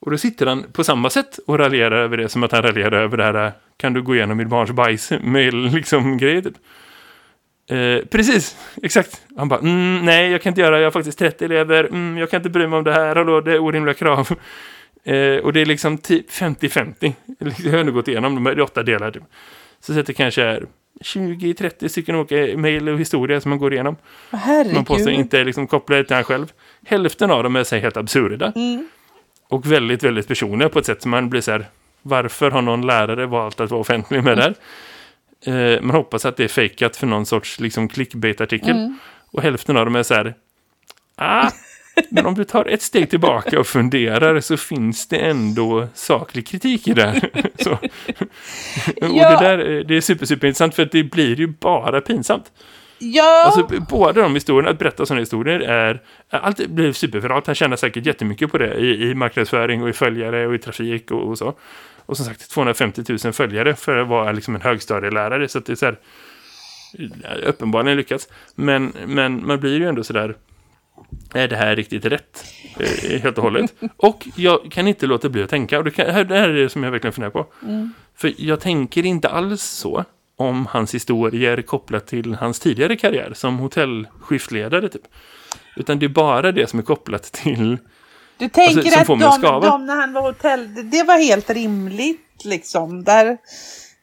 Och 0.00 0.10
då 0.10 0.18
sitter 0.18 0.46
han 0.46 0.64
på 0.72 0.84
samma 0.84 1.10
sätt 1.10 1.38
och 1.46 1.58
raljerar 1.58 1.96
över 1.96 2.16
det 2.16 2.28
som 2.28 2.42
att 2.42 2.52
han 2.52 2.62
raljerar 2.62 3.02
över 3.02 3.16
det 3.16 3.24
här 3.24 3.52
kan 3.76 3.92
du 3.92 4.02
gå 4.02 4.14
igenom 4.14 4.36
mitt 4.36 4.48
barns 4.48 4.70
bajs 4.70 5.12
mail 5.20 5.66
liksom 5.72 6.18
grej 6.18 6.42
typ. 6.42 6.56
Eh, 7.70 8.06
precis, 8.06 8.56
exakt. 8.82 9.22
Han 9.36 9.48
bara, 9.48 9.60
mm, 9.60 10.04
nej 10.04 10.30
jag 10.30 10.42
kan 10.42 10.50
inte 10.50 10.60
göra, 10.60 10.78
jag 10.78 10.86
har 10.86 10.90
faktiskt 10.90 11.18
30 11.18 11.44
elever, 11.44 11.84
mm, 11.84 12.18
jag 12.18 12.30
kan 12.30 12.38
inte 12.38 12.50
bry 12.50 12.66
mig 12.66 12.78
om 12.78 12.84
det 12.84 12.92
här, 12.92 13.16
hallå, 13.16 13.40
det 13.40 13.52
är 13.52 13.58
orimliga 13.58 13.94
krav. 13.94 14.28
Eh, 15.06 15.38
och 15.38 15.52
det 15.52 15.60
är 15.60 15.66
liksom 15.66 15.98
typ 15.98 16.30
50-50. 16.30 17.12
Jag 17.64 17.72
har 17.72 17.84
nu 17.84 17.92
gått 17.92 18.08
igenom 18.08 18.34
de 18.34 18.46
här 18.46 18.60
åtta 18.60 18.82
delar. 18.82 19.10
Typ. 19.10 19.22
Så, 19.80 19.92
det 19.92 20.12
kanske 20.12 20.42
är 20.42 20.66
20-30 21.00 21.88
stycken 21.88 22.16
olika 22.16 22.58
mejl 22.58 22.88
och 22.88 23.00
historia 23.00 23.40
som 23.40 23.50
man 23.50 23.58
går 23.58 23.72
igenom. 23.72 23.96
Herregud. 24.30 24.74
Man 24.74 24.84
påstår 24.84 25.12
inte 25.12 25.44
liksom 25.44 25.66
kopplade 25.66 26.04
till 26.04 26.16
han 26.16 26.24
själv. 26.24 26.52
Hälften 26.86 27.30
av 27.30 27.42
dem 27.42 27.56
är 27.56 27.64
så 27.64 27.76
helt 27.76 27.96
absurda. 27.96 28.52
Mm. 28.56 28.88
Och 29.48 29.72
väldigt, 29.72 30.02
väldigt 30.02 30.28
personliga 30.28 30.68
på 30.68 30.78
ett 30.78 30.86
sätt 30.86 31.02
som 31.02 31.10
man 31.10 31.30
blir 31.30 31.40
så 31.40 31.50
här, 31.50 31.66
varför 32.02 32.50
har 32.50 32.62
någon 32.62 32.86
lärare 32.86 33.26
valt 33.26 33.60
att 33.60 33.70
vara 33.70 33.80
offentlig 33.80 34.24
med 34.24 34.36
det 34.36 34.42
här? 34.42 34.54
Eh, 35.74 35.80
man 35.82 35.96
hoppas 35.96 36.24
att 36.24 36.36
det 36.36 36.44
är 36.44 36.48
fejkat 36.48 36.96
för 36.96 37.06
någon 37.06 37.26
sorts 37.26 37.60
liksom 37.60 37.88
clickbait-artikel. 37.88 38.76
Mm. 38.76 38.98
Och 39.32 39.42
hälften 39.42 39.76
av 39.76 39.84
dem 39.84 39.96
är 39.96 40.02
så 40.02 40.14
här, 40.14 40.34
ah, 41.16 41.50
men 42.10 42.26
om 42.26 42.34
du 42.34 42.44
tar 42.44 42.64
ett 42.64 42.82
steg 42.82 43.10
tillbaka 43.10 43.60
och 43.60 43.66
funderar 43.66 44.40
så 44.40 44.56
finns 44.56 45.08
det 45.08 45.16
ändå 45.16 45.88
saklig 45.94 46.46
kritik 46.46 46.88
i 46.88 46.92
det. 46.92 47.20
så. 47.58 47.72
Och 47.72 47.78
Ja. 49.00 49.40
det, 49.40 49.46
där, 49.46 49.84
det 49.84 49.96
är 49.96 50.00
super, 50.00 50.26
super 50.26 50.46
intressant 50.46 50.74
för 50.74 50.88
det 50.92 51.04
blir 51.04 51.36
ju 51.36 51.46
bara 51.46 52.00
pinsamt. 52.00 52.52
Ja, 52.98 53.44
Alltså, 53.46 53.80
båda 53.90 54.22
de 54.22 54.34
historierna, 54.34 54.70
att 54.70 54.78
berätta 54.78 55.06
sådana 55.06 55.20
historier 55.20 55.60
är, 55.60 56.02
allt 56.30 56.66
blir 56.66 56.92
superviralt. 56.92 57.46
Han 57.46 57.54
tjänar 57.54 57.76
säkert 57.76 58.06
jättemycket 58.06 58.52
på 58.52 58.58
det 58.58 58.74
i, 58.74 59.10
i 59.10 59.14
marknadsföring 59.14 59.82
och 59.82 59.88
i 59.88 59.92
följare 59.92 60.46
och 60.46 60.54
i 60.54 60.58
trafik 60.58 61.10
och, 61.10 61.28
och 61.28 61.38
så. 61.38 61.54
Och 62.06 62.16
som 62.16 62.26
sagt, 62.26 62.50
250 62.50 63.02
000 63.24 63.32
följare 63.32 63.74
för 63.74 63.96
att 63.98 64.08
vara 64.08 64.32
liksom 64.32 64.54
en 64.54 64.60
högstadielärare. 64.60 65.48
Så 65.48 65.58
att 65.58 65.66
det 65.66 65.72
är 65.72 65.76
så 65.76 65.86
här, 65.86 65.96
uppenbarligen 67.46 67.96
lyckats. 67.96 68.28
Men, 68.54 68.92
men 69.06 69.46
man 69.46 69.60
blir 69.60 69.78
ju 69.78 69.88
ändå 69.88 70.04
så 70.04 70.12
där, 70.12 70.34
är 71.34 71.48
det 71.48 71.56
här 71.56 71.76
riktigt 71.76 72.04
rätt? 72.04 72.44
Eh, 72.80 73.20
helt 73.20 73.38
och 73.38 73.44
hållet. 73.44 73.74
Och 73.96 74.26
jag 74.36 74.70
kan 74.70 74.88
inte 74.88 75.06
låta 75.06 75.28
bli 75.28 75.42
att 75.42 75.50
tänka, 75.50 75.78
och 75.78 75.84
det, 75.84 75.90
kan, 75.90 76.06
det 76.06 76.12
här 76.12 76.48
är 76.48 76.54
det 76.62 76.68
som 76.68 76.82
jag 76.84 76.90
verkligen 76.90 77.12
funderar 77.12 77.30
på. 77.30 77.46
För 78.16 78.32
jag 78.38 78.60
tänker 78.60 79.06
inte 79.06 79.28
alls 79.28 79.62
så 79.62 80.04
om 80.36 80.66
hans 80.66 80.94
historier 80.94 81.62
kopplat 81.62 82.06
till 82.06 82.34
hans 82.34 82.60
tidigare 82.60 82.96
karriär 82.96 83.32
som 83.34 83.58
hotellskiftledare 83.58 84.88
typ. 84.88 85.02
Utan 85.76 85.98
det 85.98 86.06
är 86.06 86.10
bara 86.10 86.52
det 86.52 86.66
som 86.70 86.78
är 86.78 86.82
kopplat 86.82 87.22
till 87.22 87.78
du 88.38 88.48
tänker 88.48 88.78
alltså, 88.98 89.12
att 89.12 89.20
de, 89.20 89.32
skava. 89.32 89.68
de 89.70 89.86
när 89.86 89.96
han 89.96 90.12
var 90.12 90.22
hotell, 90.22 90.74
det- 90.74 90.82
det 90.82 91.02
var 91.02 91.18
helt 91.18 91.50
rimligt 91.50 92.44
liksom. 92.44 93.04
Där, 93.04 93.38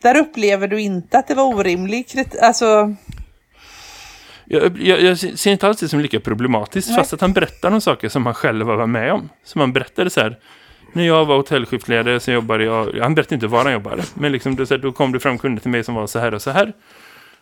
där 0.01 0.17
upplever 0.17 0.67
du 0.67 0.81
inte 0.81 1.17
att 1.17 1.27
det 1.27 1.35
var 1.35 1.43
orimlig 1.55 2.07
kritik. 2.07 2.41
Alltså, 2.41 2.95
Jag, 4.45 4.81
jag, 4.81 5.01
jag 5.01 5.17
ser 5.17 5.51
inte 5.51 5.67
alls 5.67 5.79
det 5.79 5.89
som 5.89 5.99
lika 5.99 6.19
problematiskt 6.19 6.87
Nej. 6.87 6.97
fast 6.97 7.13
att 7.13 7.21
han 7.21 7.33
berättar 7.33 7.71
om 7.71 7.81
saker 7.81 8.09
som 8.09 8.25
han 8.25 8.35
själv 8.35 8.65
var 8.65 8.87
med 8.87 9.13
om. 9.13 9.29
Som 9.43 9.61
han 9.61 9.73
berättade 9.73 10.09
så 10.09 10.21
här. 10.21 10.37
När 10.93 11.03
jag 11.03 11.25
var 11.25 11.35
hotellskiftledare 11.35 12.19
så 12.19 12.31
jobbade 12.31 12.63
jag, 12.63 12.99
han 13.01 13.15
berättade 13.15 13.35
inte 13.35 13.47
var 13.47 13.63
han 13.63 13.73
jobbade. 13.73 14.03
Men 14.13 14.31
liksom 14.31 14.55
det, 14.55 14.65
så 14.65 14.73
här, 14.73 14.81
då 14.81 14.91
kom 14.91 15.11
det 15.11 15.19
fram 15.19 15.37
kunder 15.37 15.61
till 15.61 15.71
mig 15.71 15.83
som 15.83 15.95
var 15.95 16.07
så 16.07 16.19
här 16.19 16.33
och 16.33 16.41
så 16.41 16.51
här. 16.51 16.73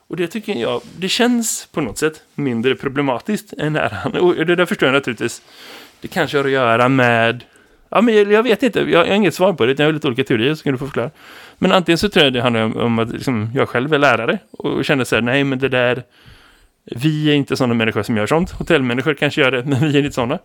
Och 0.08 0.18
det 0.18 0.28
tycker 0.28 0.54
jag, 0.54 0.82
det 0.98 1.10
känns 1.10 1.68
på 1.72 1.82
något 1.82 1.98
sätt 1.98 2.22
mindre 2.36 2.76
problematiskt 2.76 3.54
än 3.54 3.74
när 3.74 3.90
han, 3.90 4.18
och 4.18 4.46
det 4.46 4.56
där 4.56 4.66
förstår 4.66 4.88
jag 4.88 4.94
naturligtvis. 4.94 5.42
Det 6.02 6.08
kanske 6.08 6.38
har 6.38 6.46
att 6.46 6.52
göra 6.52 6.90
med, 6.90 7.44
ja 7.90 8.02
men 8.02 8.16
jag, 8.16 8.32
jag 8.32 8.44
vet 8.44 8.64
inte, 8.64 8.80
jag, 8.80 8.90
jag 8.90 9.08
har 9.08 9.16
inget 9.16 9.36
svar 9.36 9.54
på 9.54 9.66
det, 9.66 9.80
jag 9.80 9.86
har 9.86 9.94
lite 9.94 10.08
olika 10.08 10.24
teorier 10.24 10.56
så 10.56 10.64
kan 10.64 10.74
du 10.74 10.78
få 10.78 10.86
förklara. 10.86 11.12
Men 11.58 11.72
antingen 11.72 11.98
så 11.98 12.10
tror 12.10 12.26
jag 12.26 12.34
det 12.34 12.42
handlar 12.42 12.64
om, 12.64 12.78
om 12.78 13.00
att 13.00 13.10
liksom, 13.10 13.50
jag 13.56 13.70
själv 13.70 13.94
är 13.94 14.00
lärare 14.00 14.40
och 14.52 14.86
känner 14.86 15.04
så 15.04 15.16
här, 15.16 15.22
nej 15.22 15.44
men 15.44 15.60
det 15.60 15.70
där, 15.70 16.04
vi 16.86 17.30
är 17.30 17.34
inte 17.34 17.56
sådana 17.56 17.74
människor 17.74 18.04
som 18.04 18.18
gör 18.18 18.28
sånt. 18.28 18.52
Hotellmänniskor 18.52 19.14
kanske 19.14 19.42
gör 19.42 19.52
det, 19.52 19.64
men 19.66 19.80
vi 19.80 19.98
är 19.98 20.04
inte 20.04 20.16
sådana. 20.16 20.40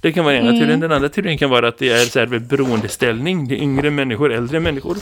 Det 0.00 0.12
kan 0.12 0.24
vara 0.24 0.34
ena 0.36 0.50
teorin. 0.50 0.80
Den 0.80 0.92
andra 0.92 1.08
teorin 1.08 1.38
kan 1.38 1.50
vara 1.50 1.68
att 1.68 1.78
det 1.78 1.88
är 1.88 1.98
så 1.98 2.18
här 2.18 2.38
beroendeställning. 2.38 3.48
Det 3.48 3.54
är 3.54 3.62
yngre 3.62 3.90
människor, 3.90 4.32
äldre 4.32 4.60
människor. 4.60 4.96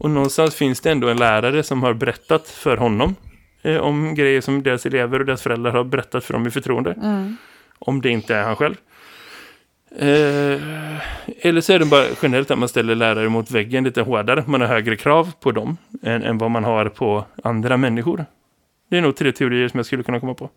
Och 0.00 0.10
någonstans 0.10 0.54
finns 0.54 0.80
det 0.80 0.90
ändå 0.90 1.08
en 1.08 1.16
lärare 1.16 1.62
som 1.62 1.82
har 1.82 1.94
berättat 1.94 2.48
för 2.48 2.76
honom 2.76 3.14
eh, 3.62 3.76
om 3.76 4.14
grejer 4.14 4.40
som 4.40 4.62
deras 4.62 4.86
elever 4.86 5.20
och 5.20 5.26
deras 5.26 5.42
föräldrar 5.42 5.72
har 5.72 5.84
berättat 5.84 6.24
för 6.24 6.32
dem 6.32 6.46
i 6.46 6.50
förtroende. 6.50 6.94
Om 7.78 8.00
det 8.00 8.10
inte 8.10 8.34
är 8.34 8.42
han 8.42 8.56
själv. 8.56 8.74
Eh, 9.98 10.60
eller 11.40 11.60
så 11.60 11.72
är 11.72 11.78
det 11.78 11.86
bara 11.86 12.04
generellt 12.22 12.50
att 12.50 12.58
man 12.58 12.68
ställer 12.68 12.94
lärare 12.94 13.28
mot 13.28 13.50
väggen 13.50 13.84
lite 13.84 14.02
hårdare. 14.02 14.44
Man 14.46 14.60
har 14.60 14.68
högre 14.68 14.96
krav 14.96 15.32
på 15.40 15.52
dem 15.52 15.76
än, 16.02 16.22
än 16.22 16.38
vad 16.38 16.50
man 16.50 16.64
har 16.64 16.88
på 16.88 17.24
andra 17.44 17.76
människor. 17.76 18.24
Det 18.90 18.96
är 18.96 19.02
nog 19.02 19.16
tre 19.16 19.32
teorier 19.32 19.68
som 19.68 19.78
jag 19.78 19.86
skulle 19.86 20.02
kunna 20.02 20.20
komma 20.20 20.34
på. 20.34 20.50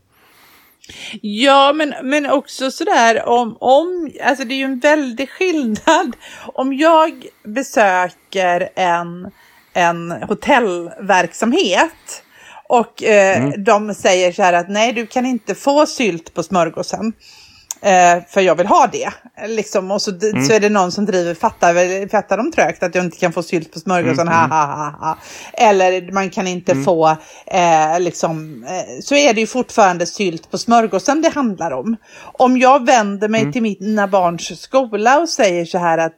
ja, 1.21 1.73
men, 1.73 1.93
men 2.03 2.25
också 2.25 2.71
sådär 2.71 3.25
om, 3.25 3.57
om, 3.59 4.11
alltså 4.23 4.45
det 4.45 4.53
är 4.53 4.57
ju 4.57 4.63
en 4.63 4.79
väldig 4.79 5.29
skillnad. 5.29 6.15
Om 6.53 6.73
jag 6.73 7.25
besöker 7.43 8.69
en, 8.75 9.31
en 9.73 10.11
hotellverksamhet 10.11 12.23
och 12.69 13.03
eh, 13.03 13.49
de 13.57 13.93
säger 13.93 14.31
så 14.31 14.43
här 14.43 14.53
att 14.53 14.69
nej, 14.69 14.93
du 14.93 15.07
kan 15.07 15.25
inte 15.25 15.55
få 15.55 15.85
sylt 15.85 16.33
på 16.33 16.43
smörgåsen. 16.43 17.13
Eh, 17.81 18.23
för 18.27 18.41
jag 18.41 18.55
vill 18.55 18.67
ha 18.67 18.87
det. 18.91 19.09
Liksom, 19.47 19.91
och 19.91 20.01
så, 20.01 20.11
så 20.19 20.53
är 20.53 20.59
det 20.59 20.69
någon 20.69 20.91
som 20.91 21.05
driver, 21.05 21.33
fattar, 21.33 22.09
fattar 22.09 22.37
de 22.37 22.51
trögt 22.51 22.83
att 22.83 22.95
jag 22.95 23.05
inte 23.05 23.17
kan 23.17 23.33
få 23.33 23.43
sylt 23.43 23.73
på 23.73 23.79
smörgåsen, 23.79 24.27
ha, 24.27 24.47
ha, 24.47 24.65
ha, 24.65 24.95
ha. 24.99 25.17
Eller 25.53 26.11
man 26.11 26.29
kan 26.29 26.47
inte 26.47 26.75
få, 26.75 27.09
eh, 27.47 27.99
liksom, 27.99 28.63
eh, 28.63 29.01
så 29.03 29.15
är 29.15 29.33
det 29.33 29.41
ju 29.41 29.47
fortfarande 29.47 30.05
sylt 30.05 30.51
på 30.51 30.57
smörgåsen 30.57 31.21
det 31.21 31.29
handlar 31.29 31.71
om. 31.71 31.95
Om 32.21 32.57
jag 32.57 32.85
vänder 32.85 33.27
mig 33.27 33.51
till 33.51 33.61
mina 33.61 34.07
barns 34.07 34.61
skola 34.61 35.19
och 35.19 35.29
säger 35.29 35.65
så 35.65 35.77
här 35.77 35.97
att 35.97 36.15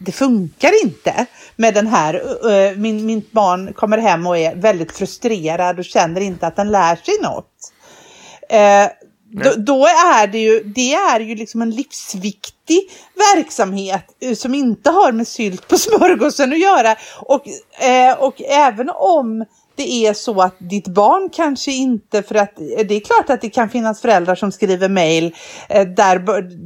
det 0.00 0.12
funkar 0.12 0.84
inte 0.84 1.26
med 1.56 1.74
den 1.74 1.86
här, 1.86 2.14
eh, 2.50 2.76
min, 2.76 3.06
min 3.06 3.22
barn 3.30 3.72
kommer 3.72 3.98
hem 3.98 4.26
och 4.26 4.38
är 4.38 4.54
väldigt 4.54 4.92
frustrerad 4.92 5.78
och 5.78 5.84
känner 5.84 6.20
inte 6.20 6.46
att 6.46 6.56
den 6.56 6.70
lär 6.70 6.96
sig 6.96 7.14
något. 7.22 7.72
Eh, 8.48 8.88
då, 9.30 9.52
då 9.56 9.86
är 9.86 10.26
det 10.26 10.38
ju, 10.38 10.62
det 10.62 10.94
är 10.94 11.20
ju 11.20 11.34
liksom 11.34 11.62
en 11.62 11.70
livsviktig 11.70 12.90
verksamhet 13.34 14.04
eh, 14.20 14.34
som 14.34 14.54
inte 14.54 14.90
har 14.90 15.12
med 15.12 15.28
sylt 15.28 15.68
på 15.68 15.78
smörgåsen 15.78 16.52
att 16.52 16.58
göra. 16.58 16.96
Och, 17.20 17.48
eh, 17.84 18.18
och 18.18 18.42
även 18.42 18.90
om 18.90 19.44
det 19.76 20.06
är 20.06 20.14
så 20.14 20.42
att 20.42 20.54
ditt 20.58 20.88
barn 20.88 21.30
kanske 21.32 21.72
inte, 21.72 22.22
för 22.22 22.34
att 22.34 22.60
eh, 22.60 22.86
det 22.88 22.94
är 22.94 23.00
klart 23.00 23.30
att 23.30 23.40
det 23.40 23.50
kan 23.50 23.68
finnas 23.68 24.00
föräldrar 24.00 24.34
som 24.34 24.52
skriver 24.52 24.88
mejl 24.88 25.34
eh, 25.68 25.86
där, 25.86 26.18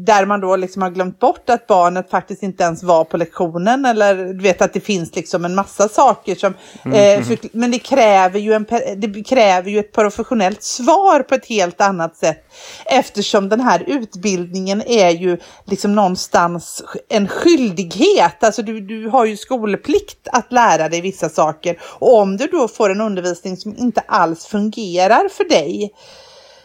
där 0.05 0.27
man 0.27 0.40
då 0.40 0.57
liksom 0.57 0.83
har 0.83 0.90
glömt 0.90 1.18
bort 1.18 1.51
att 1.51 1.66
barnet 1.66 2.11
faktiskt 2.11 2.42
inte 2.42 2.64
ens 2.64 2.83
var 2.83 3.05
på 3.05 3.16
lektionen 3.16 3.85
eller 3.85 4.14
du 4.14 4.42
vet 4.42 4.62
att 4.62 4.73
det 4.73 4.81
finns 4.81 5.16
liksom 5.16 5.44
en 5.44 5.55
massa 5.55 5.88
saker 5.88 6.35
som, 6.35 6.55
eh, 6.85 7.23
för, 7.23 7.57
men 7.57 7.70
det 7.70 7.79
kräver, 7.79 8.38
ju 8.38 8.53
en, 8.53 8.66
det 8.96 9.23
kräver 9.27 9.70
ju 9.70 9.79
ett 9.79 9.92
professionellt 9.92 10.62
svar 10.62 11.23
på 11.23 11.35
ett 11.35 11.46
helt 11.46 11.81
annat 11.81 12.16
sätt 12.16 12.44
eftersom 12.87 13.49
den 13.49 13.61
här 13.61 13.85
utbildningen 13.87 14.83
är 14.87 15.11
ju 15.11 15.38
liksom 15.64 15.94
någonstans 15.94 16.83
en 17.09 17.29
skyldighet. 17.29 18.44
Alltså 18.44 18.62
du, 18.62 18.81
du 18.81 19.09
har 19.09 19.25
ju 19.25 19.37
skolplikt 19.37 20.29
att 20.33 20.53
lära 20.53 20.88
dig 20.88 21.01
vissa 21.01 21.29
saker 21.29 21.79
och 21.83 22.18
om 22.18 22.37
du 22.37 22.46
då 22.46 22.68
får 22.68 22.90
en 22.90 22.99
undervisning 23.00 23.56
som 23.56 23.76
inte 23.76 24.00
alls 24.00 24.46
fungerar 24.46 25.28
för 25.28 25.44
dig 25.44 25.94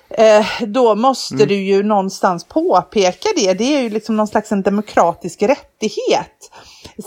eh, 0.10 0.46
då 0.68 0.96
måste 0.96 1.46
du 1.46 1.56
ju 1.56 1.84
någonstans 1.84 2.44
påpeka 2.44 3.30
det. 3.36 3.54
Det 3.54 3.76
är 3.76 3.82
ju 3.82 3.90
liksom 3.90 4.18
någon 4.18 4.28
slags 4.28 4.52
en 4.52 4.62
demokratisk 4.62 5.42
rättighet. 5.42 6.52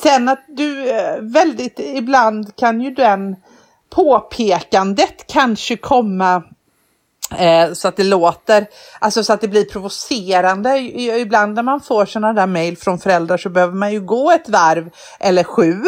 Sen 0.02 0.28
att 0.28 0.44
du 0.48 0.90
eh, 0.90 1.20
väldigt 1.20 1.80
ibland 1.80 2.56
kan 2.56 2.80
ju 2.80 2.90
den 2.90 3.36
påpekandet 3.90 5.26
kanske 5.26 5.76
komma 5.76 6.42
Eh, 7.36 7.72
så 7.72 7.88
att 7.88 7.96
det 7.96 8.04
låter, 8.04 8.66
alltså 8.98 9.24
så 9.24 9.32
att 9.32 9.40
det 9.40 9.48
blir 9.48 9.64
provocerande. 9.64 10.78
Ibland 10.78 11.54
när 11.54 11.62
man 11.62 11.80
får 11.80 12.06
sådana 12.06 12.32
där 12.32 12.46
mejl 12.46 12.76
från 12.76 12.98
föräldrar 12.98 13.36
så 13.36 13.48
behöver 13.48 13.74
man 13.74 13.92
ju 13.92 14.00
gå 14.00 14.30
ett 14.30 14.48
varv 14.48 14.90
eller 15.20 15.44
sju 15.44 15.82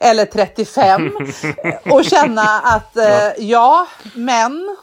eller 0.00 0.24
35 0.24 1.12
och 1.90 2.04
känna 2.04 2.60
att 2.60 2.96
eh, 2.96 3.28
ja, 3.38 3.86
men 4.14 4.76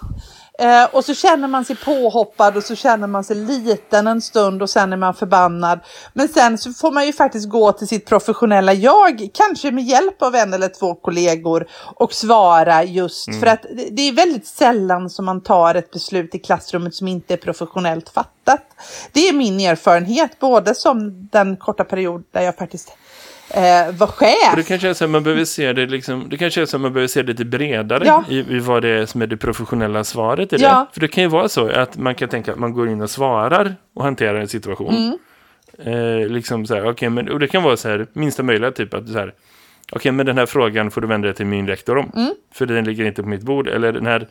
Eh, 0.59 0.85
och 0.91 1.05
så 1.05 1.13
känner 1.13 1.47
man 1.47 1.65
sig 1.65 1.75
påhoppad 1.75 2.57
och 2.57 2.63
så 2.63 2.75
känner 2.75 3.07
man 3.07 3.23
sig 3.23 3.35
liten 3.35 4.07
en 4.07 4.21
stund 4.21 4.61
och 4.61 4.69
sen 4.69 4.93
är 4.93 4.97
man 4.97 5.13
förbannad. 5.13 5.79
Men 6.13 6.27
sen 6.27 6.57
så 6.57 6.73
får 6.73 6.91
man 6.91 7.05
ju 7.05 7.13
faktiskt 7.13 7.49
gå 7.49 7.71
till 7.71 7.87
sitt 7.87 8.05
professionella 8.05 8.73
jag, 8.73 9.29
kanske 9.33 9.71
med 9.71 9.83
hjälp 9.83 10.21
av 10.21 10.35
en 10.35 10.53
eller 10.53 10.69
två 10.69 10.95
kollegor 10.95 11.67
och 11.95 12.13
svara 12.13 12.83
just 12.83 13.39
för 13.39 13.47
att 13.47 13.65
det 13.91 14.01
är 14.01 14.13
väldigt 14.13 14.47
sällan 14.47 15.09
som 15.09 15.25
man 15.25 15.41
tar 15.41 15.75
ett 15.75 15.91
beslut 15.91 16.35
i 16.35 16.39
klassrummet 16.39 16.95
som 16.95 17.07
inte 17.07 17.33
är 17.33 17.37
professionellt 17.37 18.09
fattat. 18.09 18.63
Det 19.11 19.27
är 19.27 19.33
min 19.33 19.59
erfarenhet, 19.59 20.39
både 20.39 20.75
som 20.75 21.27
den 21.31 21.57
korta 21.57 21.83
period 21.83 22.23
där 22.31 22.41
jag 22.41 22.57
faktiskt 22.57 22.91
eh, 23.49 23.95
var 23.97 24.07
chef. 24.07 24.51
Och 24.51 24.57
det 24.57 24.63
kanske 24.63 24.89
är 24.89 24.93
så 24.93 25.03
att 25.05 25.09
man 25.09 25.23
behöver 25.23 25.45
se 25.45 25.73
det 25.73 25.85
liksom, 25.85 26.29
det 26.29 26.37
kanske 26.37 26.61
är 26.61 26.65
så 26.65 26.79
man 26.79 26.93
behöver 26.93 27.07
se 27.07 27.21
det 27.21 27.27
lite 27.27 27.45
bredare 27.45 28.03
Ja. 28.05 28.23
i, 28.29 28.55
i 28.55 28.59
vad 28.59 28.81
det 28.81 28.89
är 28.89 29.05
som 29.05 29.21
är 29.21 29.27
det 29.27 29.37
professionella 29.37 30.03
svaret 30.03 30.53
i 30.53 30.57
det. 30.57 30.63
Ja. 30.63 30.87
För 30.93 30.99
det 30.99 31.07
kan 31.07 31.23
ju 31.23 31.29
vara 31.29 31.49
så 31.49 31.69
att 31.69 31.97
man 31.97 32.15
kan 32.15 32.29
tänka 32.29 32.51
att 32.51 32.59
man 32.59 32.73
går 32.73 32.89
in 32.89 33.01
och 33.01 33.09
svarar 33.09 33.75
och 33.95 34.03
hanterar 34.03 34.39
en 34.39 34.47
situation. 34.47 34.95
Mm. 34.95 35.17
Eh, 35.79 36.27
liksom 36.27 36.65
så 36.65 36.75
här, 36.75 36.89
okej, 36.89 37.09
men 37.09 37.29
och 37.29 37.39
det 37.39 37.47
kan 37.47 37.63
vara 37.63 37.77
så 37.77 37.89
här, 37.89 38.07
minsta 38.13 38.43
möjliga 38.43 38.71
typ 38.71 38.93
att 38.93 39.07
så 39.07 39.13
här, 39.17 39.33
okej, 39.91 40.11
men 40.11 40.25
den 40.25 40.37
här 40.37 40.45
frågan 40.45 40.91
får 40.91 41.01
du 41.01 41.07
vända 41.07 41.25
dig 41.25 41.35
till 41.35 41.45
min 41.45 41.67
rektor 41.67 41.97
om. 41.97 42.11
Mm. 42.15 42.33
För 42.53 42.65
den 42.65 42.85
ligger 42.85 43.05
inte 43.05 43.23
på 43.23 43.29
mitt 43.29 43.41
bord. 43.41 43.67
Eller 43.67 43.91
den 43.91 44.05
här 44.05 44.27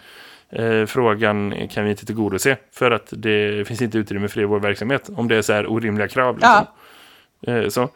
eh, 0.51 0.87
frågan 0.87 1.55
kan 1.71 1.85
vi 1.85 1.91
inte 1.91 2.07
tillgodose. 2.07 2.57
För 2.73 2.91
att 2.91 3.07
det 3.11 3.69
finns 3.69 3.83
inte 3.83 3.99
utrymme 3.99 4.29
för 4.29 4.37
det 4.37 4.43
i 4.43 4.47
vår 4.47 4.61
verksamhet. 4.61 5.11
Om 5.17 5.29
det 5.29 5.37
är 5.37 5.43
så 5.43 5.53
här 5.53 5.73
orimliga 5.73 6.09
krav. 6.09 6.37
Liksom. 6.39 6.67
Eh, 7.47 7.69
så. 7.69 7.89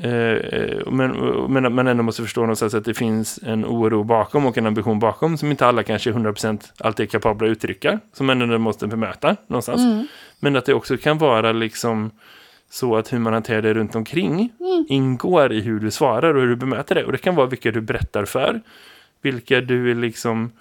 Eh, 0.00 0.10
eh, 0.10 0.90
men, 0.90 1.12
men 1.52 1.74
man 1.74 1.86
ändå 1.86 2.02
måste 2.02 2.22
förstå 2.22 2.40
någonstans 2.40 2.74
att 2.74 2.84
det 2.84 2.94
finns 2.94 3.38
en 3.42 3.64
oro 3.64 4.02
bakom 4.02 4.46
och 4.46 4.58
en 4.58 4.66
ambition 4.66 4.98
bakom 4.98 5.38
som 5.38 5.50
inte 5.50 5.66
alla 5.66 5.82
kanske 5.82 6.12
100% 6.12 6.72
alltid 6.78 7.06
är 7.06 7.10
kapabla 7.10 7.46
att 7.46 7.50
uttrycka. 7.50 8.00
Som 8.12 8.26
man 8.26 8.42
ändå 8.42 8.58
måste 8.58 8.86
bemöta 8.86 9.36
någonstans. 9.46 10.08
Men 10.40 10.56
att 10.56 10.66
det 10.66 10.74
också 10.74 10.96
kan 10.96 11.18
vara 11.18 11.52
liksom 11.52 12.10
så 12.70 12.96
att 12.96 13.12
hur 13.12 13.18
man 13.18 13.32
hanterar 13.32 13.62
det 13.62 13.74
runt 13.74 13.94
omkring 13.94 14.52
ingår 14.88 15.52
i 15.52 15.60
hur 15.60 15.80
du 15.80 15.90
svarar 15.90 16.34
och 16.34 16.40
hur 16.40 16.48
du 16.48 16.56
bemöter 16.56 16.94
det. 16.94 17.04
Och 17.04 17.12
det 17.12 17.18
kan 17.18 17.34
vara 17.34 17.46
vilka 17.46 17.70
du 17.70 17.80
berättar 17.80 18.24
för. 18.24 18.60
Vilka 19.22 19.60
du 19.60 19.90
är 19.90 19.94
liksom 19.94 20.52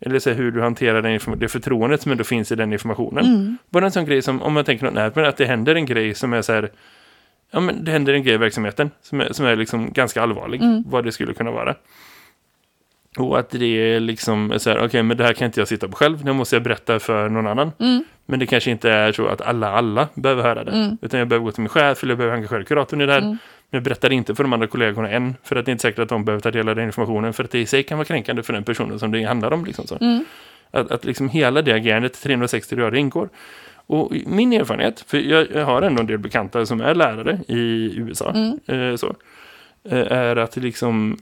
eller 0.00 0.18
så 0.18 0.30
hur 0.30 0.50
du 0.52 0.62
hanterar 0.62 1.02
den 1.02 1.38
det 1.38 1.48
förtroendet 1.48 2.02
som 2.02 2.12
ändå 2.12 2.24
finns 2.24 2.52
i 2.52 2.54
den 2.54 2.72
informationen. 2.72 3.24
Bara 3.70 3.84
en 3.84 3.92
sån 3.92 4.04
grej 4.04 4.22
som, 4.22 4.42
om 4.42 4.52
man 4.52 4.64
tänker 4.64 4.90
något 4.90 5.16
men 5.16 5.24
att 5.24 5.36
det 5.36 5.44
händer 5.44 5.74
en 5.74 5.86
grej 5.86 6.14
som 6.14 6.32
är 6.32 6.42
så 6.42 6.52
här, 6.52 6.70
ja 7.52 7.60
men 7.60 7.84
det 7.84 7.92
händer 7.92 8.12
en 8.14 8.22
grej 8.22 8.34
i 8.34 8.38
verksamheten 8.38 8.90
som 9.02 9.20
är, 9.20 9.32
som 9.32 9.46
är 9.46 9.56
liksom 9.56 9.92
ganska 9.92 10.22
allvarlig, 10.22 10.60
vad 10.86 11.04
det 11.04 11.12
skulle 11.12 11.34
kunna 11.34 11.50
vara. 11.50 11.74
Och 13.18 13.38
att 13.38 13.50
det 13.50 13.66
är 13.66 14.00
liksom 14.00 14.54
så 14.58 14.70
här, 14.70 14.84
okej 14.84 15.02
men 15.02 15.16
det 15.16 15.24
här 15.24 15.32
kan 15.32 15.46
inte 15.46 15.60
jag 15.60 15.68
sitta 15.68 15.88
på 15.88 15.96
själv, 15.96 16.24
det 16.24 16.32
måste 16.32 16.56
jag 16.56 16.62
berätta 16.62 16.98
för 16.98 17.28
någon 17.28 17.46
annan. 17.46 17.72
Men 18.26 18.38
det 18.38 18.46
kanske 18.46 18.70
inte 18.70 18.90
är 18.90 19.12
så 19.12 19.26
att 19.26 19.40
alla, 19.40 19.70
alla 19.72 20.08
behöver 20.14 20.42
höra 20.42 20.64
det. 20.64 20.70
Utan 21.02 21.18
jag 21.18 21.28
behöver 21.28 21.44
gå 21.44 21.52
till 21.52 21.62
min 21.62 21.68
chef 21.68 22.02
eller 22.02 22.10
jag 22.10 22.18
behöver 22.18 22.36
engagera 22.36 22.64
kuratorn 22.64 23.00
i 23.00 23.06
det 23.06 23.12
här. 23.12 23.20
Men 23.70 23.78
jag 23.78 23.82
berättar 23.82 24.12
inte 24.12 24.34
för 24.34 24.44
de 24.44 24.52
andra 24.52 24.66
kollegorna 24.66 25.10
än. 25.10 25.34
För 25.42 25.56
att 25.56 25.64
det 25.64 25.70
är 25.70 25.72
inte 25.72 25.82
säkert 25.82 25.98
att 25.98 26.08
de 26.08 26.24
behöver 26.24 26.40
ta 26.40 26.50
del 26.50 26.68
av 26.68 26.76
den 26.76 26.84
informationen. 26.86 27.32
För 27.32 27.44
att 27.44 27.50
det 27.50 27.58
i 27.58 27.66
sig 27.66 27.82
kan 27.82 27.98
vara 27.98 28.04
kränkande 28.06 28.42
för 28.42 28.52
den 28.52 28.64
personen 28.64 28.98
som 28.98 29.12
det 29.12 29.22
handlar 29.24 29.52
om. 29.52 29.64
Liksom 29.64 29.86
så. 29.86 29.98
Att, 30.70 30.90
att 30.90 31.04
liksom 31.04 31.28
hela 31.28 31.62
det 31.62 31.72
agerandet 31.72 32.22
360 32.22 32.76
grader 32.76 32.96
ingår. 32.98 33.28
Och 33.86 34.12
min 34.26 34.52
erfarenhet, 34.52 35.00
för 35.00 35.18
jag, 35.18 35.50
jag 35.50 35.64
har 35.64 35.82
ändå 35.82 36.00
en 36.00 36.06
del 36.06 36.18
bekanta 36.18 36.66
som 36.66 36.80
är 36.80 36.94
lärare 36.94 37.40
i 37.48 37.92
USA. 37.96 38.34
Eh, 38.66 38.96
så, 38.96 39.14
eh, 39.84 40.12
är 40.12 40.36
att 40.36 40.56
liksom 40.56 41.18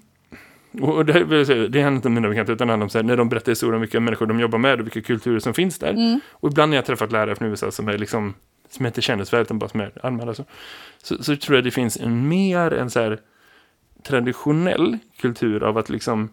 och 0.81 1.07
det, 1.07 1.69
det 1.69 1.83
handlar 1.83 1.97
inte 1.97 2.09
om 2.09 2.15
mina 2.15 2.29
bekanta 2.29 2.53
utan 2.53 2.69
handlar 2.69 2.85
om 2.85 2.91
så 2.91 2.99
här, 2.99 3.03
när 3.03 3.17
de 3.17 3.29
berättar 3.29 3.53
historier 3.53 3.75
om 3.75 3.81
vilka 3.81 4.01
människor 4.01 4.27
de 4.27 4.41
jobbar 4.41 4.59
med 4.59 4.81
och 4.81 4.87
vilka 4.87 5.01
kulturer 5.01 5.39
som 5.39 5.55
finns 5.55 5.79
där. 5.79 6.21
Och 6.31 6.51
ibland 6.51 6.71
när 6.71 6.77
jag 6.77 6.85
träffat 6.85 7.13
lärare 7.13 7.35
från 7.35 7.49
USA 7.49 7.71
som 7.71 7.89
är 7.89 7.99
liksom 7.99 8.35
som 8.71 8.87
inte 8.87 9.03
känner 9.03 9.25
så 9.25 9.37
väl 9.37 9.43
utan 9.43 9.59
bara 9.59 9.69
som 9.69 9.81
är 9.81 9.93
anmälda 10.03 10.35
så, 10.35 10.45
så, 11.03 11.23
så 11.23 11.37
tror 11.37 11.57
jag 11.57 11.65
det 11.65 11.71
finns 11.71 11.97
en 11.97 12.29
mer 12.29 12.73
en 12.73 12.91
så 12.91 13.01
här 13.01 13.19
traditionell 14.03 14.99
kultur 15.21 15.63
av 15.63 15.79
att 15.79 15.91
liksom 15.91 16.29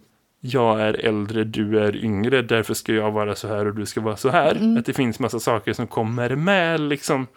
jag 0.54 0.82
är 0.82 1.06
äldre, 1.06 1.44
du 1.44 1.80
är 1.80 1.96
yngre, 1.96 2.42
därför 2.42 2.74
ska 2.74 2.94
jag 2.94 3.12
vara 3.12 3.36
så 3.36 3.48
här 3.48 3.66
och 3.68 3.76
du 3.76 3.86
ska 3.86 4.02
vara 4.02 4.18
så 4.18 4.30
här. 4.30 4.78
Att 4.80 4.86
det 4.86 4.94
finns 4.94 5.20
massa 5.20 5.40
saker 5.40 5.74
som 5.74 5.88
kommer 5.88 6.36
med 6.36 6.80
liksom 6.80 7.28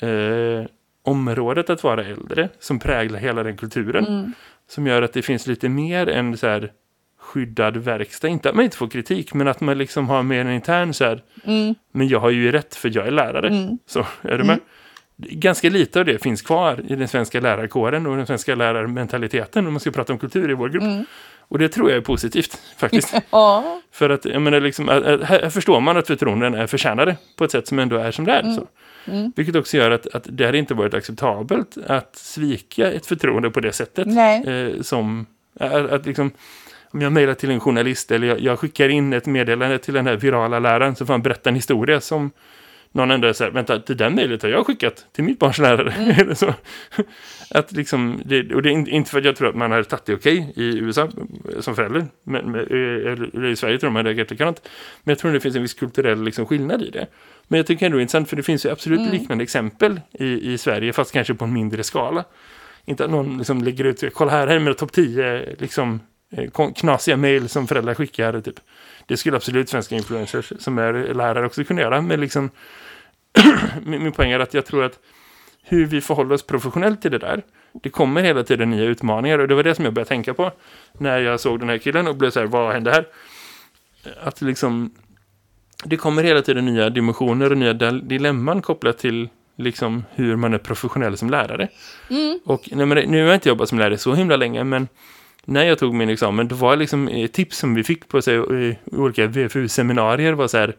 eh, 0.00 0.66
området 1.02 1.70
att 1.70 1.84
vara 1.84 2.04
äldre 2.04 2.48
som 2.58 2.78
präglar 2.78 3.18
hela 3.18 3.42
den 3.42 3.56
kulturen. 3.56 4.04
Som 4.68 4.86
gör 4.86 5.02
att 5.02 5.12
det 5.12 5.22
finns 5.22 5.46
lite 5.46 5.68
mer 5.68 6.08
en 6.08 6.36
så 6.36 6.46
här 6.46 6.72
skyddad 7.18 7.76
verkstad. 7.76 8.28
Inte 8.28 8.48
att 8.48 8.54
man 8.54 8.64
inte 8.64 8.76
får 8.76 8.88
kritik, 8.88 9.34
men 9.34 9.48
att 9.48 9.60
man 9.60 9.78
liksom 9.78 10.08
har 10.08 10.22
mer 10.22 10.40
en 10.40 10.50
intern 10.52 10.94
så 10.94 11.04
här. 11.04 11.22
Men 11.92 12.08
jag 12.08 12.20
har 12.20 12.30
ju 12.30 12.52
rätt 12.52 12.74
för 12.74 12.90
jag 12.96 13.06
är 13.06 13.10
lärare. 13.10 13.76
Så, 13.86 14.06
är 14.22 14.38
du 14.38 14.44
med? 14.44 14.58
Ganska 15.18 15.70
lite 15.70 15.98
av 15.98 16.04
det 16.04 16.22
finns 16.22 16.42
kvar 16.42 16.80
i 16.88 16.96
den 16.96 17.08
svenska 17.08 17.40
lärarkåren 17.40 18.06
och 18.06 18.16
den 18.16 18.26
svenska 18.26 18.54
lärarmentaliteten 18.54 19.66
om 19.66 19.72
man 19.72 19.80
ska 19.80 19.90
prata 19.90 20.12
om 20.12 20.18
kultur 20.18 20.50
i 20.50 20.54
vår 20.54 20.68
grupp. 20.68 21.06
Och 21.48 21.58
det 21.58 21.68
tror 21.68 21.90
jag 21.90 21.96
är 21.96 22.00
positivt 22.00 22.58
faktiskt. 22.76 23.14
Ja. 23.30 23.80
För 23.92 24.10
att, 24.10 24.24
jag 24.24 24.42
menar, 24.42 24.60
liksom, 24.60 24.88
här 24.88 25.50
förstår 25.50 25.80
man 25.80 25.96
att 25.96 26.06
förtroenden 26.06 26.54
är 26.54 26.66
förtjänade 26.66 27.16
på 27.36 27.44
ett 27.44 27.50
sätt 27.50 27.68
som 27.68 27.78
ändå 27.78 27.96
är 27.96 28.10
som 28.10 28.24
det 28.24 28.32
är. 28.32 28.52
Så. 28.52 28.66
Vilket 29.36 29.56
också 29.56 29.76
gör 29.76 29.90
att, 29.90 30.06
att 30.14 30.26
det 30.28 30.46
hade 30.46 30.58
inte 30.58 30.74
varit 30.74 30.94
acceptabelt 30.94 31.76
att 31.86 32.16
svika 32.16 32.92
ett 32.92 33.06
förtroende 33.06 33.50
på 33.50 33.60
det 33.60 33.72
sättet. 33.72 34.06
Eh, 34.06 34.82
som, 34.82 35.26
att, 35.60 35.72
att 35.72 36.06
liksom, 36.06 36.30
om 36.90 37.02
jag 37.02 37.12
mejlar 37.12 37.34
till 37.34 37.50
en 37.50 37.60
journalist 37.60 38.10
eller 38.10 38.26
jag, 38.26 38.40
jag 38.40 38.58
skickar 38.58 38.88
in 38.88 39.12
ett 39.12 39.26
meddelande 39.26 39.78
till 39.78 39.94
den 39.94 40.06
här 40.06 40.16
virala 40.16 40.58
läraren 40.58 40.96
så 40.96 41.06
får 41.06 41.14
han 41.14 41.22
berätta 41.22 41.50
en 41.50 41.54
historia 41.54 42.00
som 42.00 42.30
någon 42.96 43.10
ändå 43.10 43.34
säger, 43.34 43.50
vänta, 43.50 43.78
det 43.78 43.94
där 43.94 44.10
mejlet 44.10 44.42
har 44.42 44.48
jag 44.48 44.66
skickat 44.66 45.06
till 45.12 45.24
mitt 45.24 45.38
barns 45.38 45.58
lärare. 45.58 46.14
Eller 46.20 46.34
så. 46.34 46.54
Att 47.50 47.72
liksom, 47.72 48.20
det, 48.24 48.54
och 48.54 48.62
det 48.62 48.68
är 48.68 48.72
in- 48.72 48.88
inte 48.88 49.10
för 49.10 49.18
att 49.18 49.24
jag 49.24 49.36
tror 49.36 49.48
att 49.48 49.54
man 49.54 49.70
hade 49.70 49.84
tagit 49.84 50.04
det 50.04 50.14
okej 50.14 50.52
i 50.56 50.78
USA 50.78 51.08
som 51.60 51.76
förälder. 51.76 52.06
Men, 52.24 52.50
men, 52.50 52.60
eller, 52.60 53.44
i 53.44 53.56
Sverige 53.56 53.78
tror 53.78 53.88
jag 53.88 53.92
man 53.92 54.00
hade 54.00 54.08
reagerat 54.08 54.30
likadant. 54.30 54.68
Men 55.04 55.12
jag 55.12 55.18
tror 55.18 55.32
det 55.32 55.40
finns 55.40 55.56
en 55.56 55.62
viss 55.62 55.74
kulturell 55.74 56.22
liksom, 56.22 56.46
skillnad 56.46 56.82
i 56.82 56.90
det. 56.90 57.06
Men 57.48 57.56
jag 57.56 57.66
tycker 57.66 57.86
ändå 57.86 57.96
det 57.96 58.00
är 58.00 58.02
intressant 58.02 58.28
för 58.28 58.36
det 58.36 58.42
finns 58.42 58.66
ju 58.66 58.70
absolut 58.70 59.12
liknande 59.12 59.44
exempel 59.44 60.00
i, 60.12 60.52
i 60.52 60.58
Sverige 60.58 60.92
fast 60.92 61.12
kanske 61.12 61.34
på 61.34 61.44
en 61.44 61.52
mindre 61.52 61.82
skala. 61.82 62.24
Inte 62.84 63.04
att 63.04 63.10
någon 63.10 63.38
liksom 63.38 63.62
lägger 63.62 63.84
ut, 63.84 64.04
kolla 64.14 64.30
här, 64.30 64.46
här 64.46 64.56
är 64.56 64.60
mina 64.60 64.74
topp 64.74 64.92
10 64.92 65.54
liksom, 65.58 66.00
eh, 66.32 66.72
knasiga 66.76 67.16
mejl 67.16 67.48
som 67.48 67.66
föräldrar 67.66 67.94
skickar. 67.94 68.40
Typ. 68.40 68.60
Det 69.06 69.16
skulle 69.16 69.36
absolut 69.36 69.68
svenska 69.68 69.94
influencers 69.94 70.52
som 70.58 70.78
är 70.78 71.14
lärare 71.14 71.46
också 71.46 71.64
kunna 71.64 71.80
göra. 71.80 72.00
Men 72.00 72.20
liksom, 72.20 72.50
min, 73.84 74.02
min 74.02 74.12
poäng 74.12 74.30
är 74.30 74.40
att 74.40 74.54
jag 74.54 74.66
tror 74.66 74.84
att 74.84 74.98
hur 75.62 75.86
vi 75.86 76.00
förhåller 76.00 76.34
oss 76.34 76.42
professionellt 76.42 77.02
till 77.02 77.10
det 77.10 77.18
där. 77.18 77.42
Det 77.82 77.90
kommer 77.90 78.22
hela 78.22 78.42
tiden 78.44 78.70
nya 78.70 78.84
utmaningar 78.84 79.38
och 79.38 79.48
det 79.48 79.54
var 79.54 79.62
det 79.62 79.74
som 79.74 79.84
jag 79.84 79.94
började 79.94 80.08
tänka 80.08 80.34
på 80.34 80.52
när 80.98 81.18
jag 81.18 81.40
såg 81.40 81.60
den 81.60 81.68
här 81.68 81.78
killen 81.78 82.06
och 82.06 82.16
blev 82.16 82.30
så 82.30 82.40
här, 82.40 82.46
vad 82.46 82.72
hände 82.72 82.90
här? 82.90 83.06
Att 84.22 84.42
liksom, 84.42 84.90
det 85.84 85.96
kommer 85.96 86.22
hela 86.22 86.42
tiden 86.42 86.64
nya 86.64 86.90
dimensioner 86.90 87.50
och 87.52 87.58
nya 87.58 87.72
dil- 87.72 88.08
dilemman 88.08 88.62
kopplat 88.62 88.98
till 88.98 89.28
liksom 89.56 90.04
hur 90.14 90.36
man 90.36 90.54
är 90.54 90.58
professionell 90.58 91.16
som 91.16 91.30
lärare. 91.30 91.68
Och 92.44 92.68
nej, 92.72 92.86
men 92.86 93.10
nu 93.10 93.20
har 93.20 93.26
jag 93.26 93.36
inte 93.36 93.48
jobbat 93.48 93.68
som 93.68 93.78
lärare 93.78 93.98
så 93.98 94.14
himla 94.14 94.36
länge, 94.36 94.64
men 94.64 94.88
när 95.44 95.64
jag 95.64 95.78
tog 95.78 95.94
min 95.94 96.08
examen, 96.08 96.48
det 96.48 96.54
var 96.54 96.76
liksom 96.76 97.28
tips 97.32 97.58
som 97.58 97.74
vi 97.74 97.84
fick 97.84 98.08
på 98.08 98.22
sig, 98.22 98.36
i 98.68 98.78
olika 98.84 99.26
VFU-seminarier 99.26 100.32
var 100.32 100.48
så 100.48 100.58
här, 100.58 100.76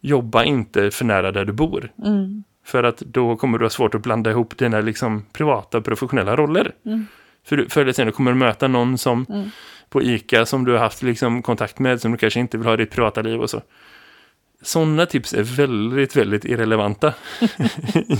jobba 0.00 0.44
inte 0.44 0.90
för 0.90 1.04
nära 1.04 1.32
där 1.32 1.44
du 1.44 1.52
bor. 1.52 1.92
För 2.64 2.82
att 2.82 2.98
då 2.98 3.36
kommer 3.36 3.58
du 3.58 3.64
ha 3.64 3.70
svårt 3.70 3.94
att 3.94 4.02
blanda 4.02 4.30
ihop 4.30 4.58
dina 4.58 4.80
liksom 4.80 5.24
privata 5.32 5.80
professionella 5.80 6.36
roller. 6.36 6.72
För 7.46 7.56
du- 7.56 7.68
förr 7.68 7.82
eller 7.82 7.92
senare 7.92 8.12
kommer 8.12 8.32
du 8.32 8.38
möta 8.38 8.68
någon 8.68 8.98
som 8.98 9.26
på 9.90 10.02
ICA 10.02 10.46
som 10.46 10.64
du 10.64 10.72
har 10.72 10.78
haft 10.78 11.02
liksom 11.02 11.42
kontakt 11.42 11.78
med 11.78 12.00
som 12.00 12.12
du 12.12 12.18
kanske 12.18 12.40
inte 12.40 12.58
vill 12.58 12.66
ha 12.66 12.74
i 12.74 12.76
ditt 12.76 12.90
privata 12.90 13.22
liv 13.22 13.40
och 13.40 13.50
så. 13.50 13.60
Sådana 14.62 15.06
tips 15.06 15.32
är 15.34 15.42
väldigt, 15.42 16.16
väldigt 16.16 16.44
irrelevanta 16.44 17.14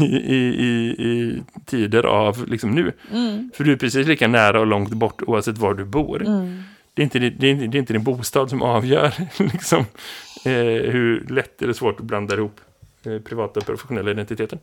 i, 0.00 0.04
i, 0.04 0.54
i, 0.58 0.94
i 0.98 1.42
tider 1.66 2.02
av 2.06 2.48
liksom 2.48 2.70
nu. 2.70 2.92
För 3.54 3.64
du 3.64 3.72
är 3.72 3.76
precis 3.76 4.06
lika 4.06 4.28
nära 4.28 4.60
och 4.60 4.66
långt 4.66 4.90
bort 4.92 5.22
oavsett 5.22 5.58
var 5.58 5.74
du 5.74 5.84
bor. 5.84 6.18
Det, 6.94 7.02
är 7.02 7.04
inte, 7.04 7.18
det, 7.18 7.26
är, 7.46 7.50
inte- 7.50 7.66
det 7.66 7.78
är 7.78 7.80
inte 7.80 7.92
din 7.92 8.04
bostad 8.04 8.50
som 8.50 8.62
avgör 8.62 9.12
liksom, 9.38 9.84
Eh, 10.44 10.90
hur 10.92 11.26
lätt 11.29 11.62
eller 11.62 11.72
svårt 11.72 11.98
du 11.98 12.05
blandar 12.05 12.37
ihop? 12.38 12.61
Privata 13.02 13.60
professionella 13.60 14.10
identiteten. 14.10 14.58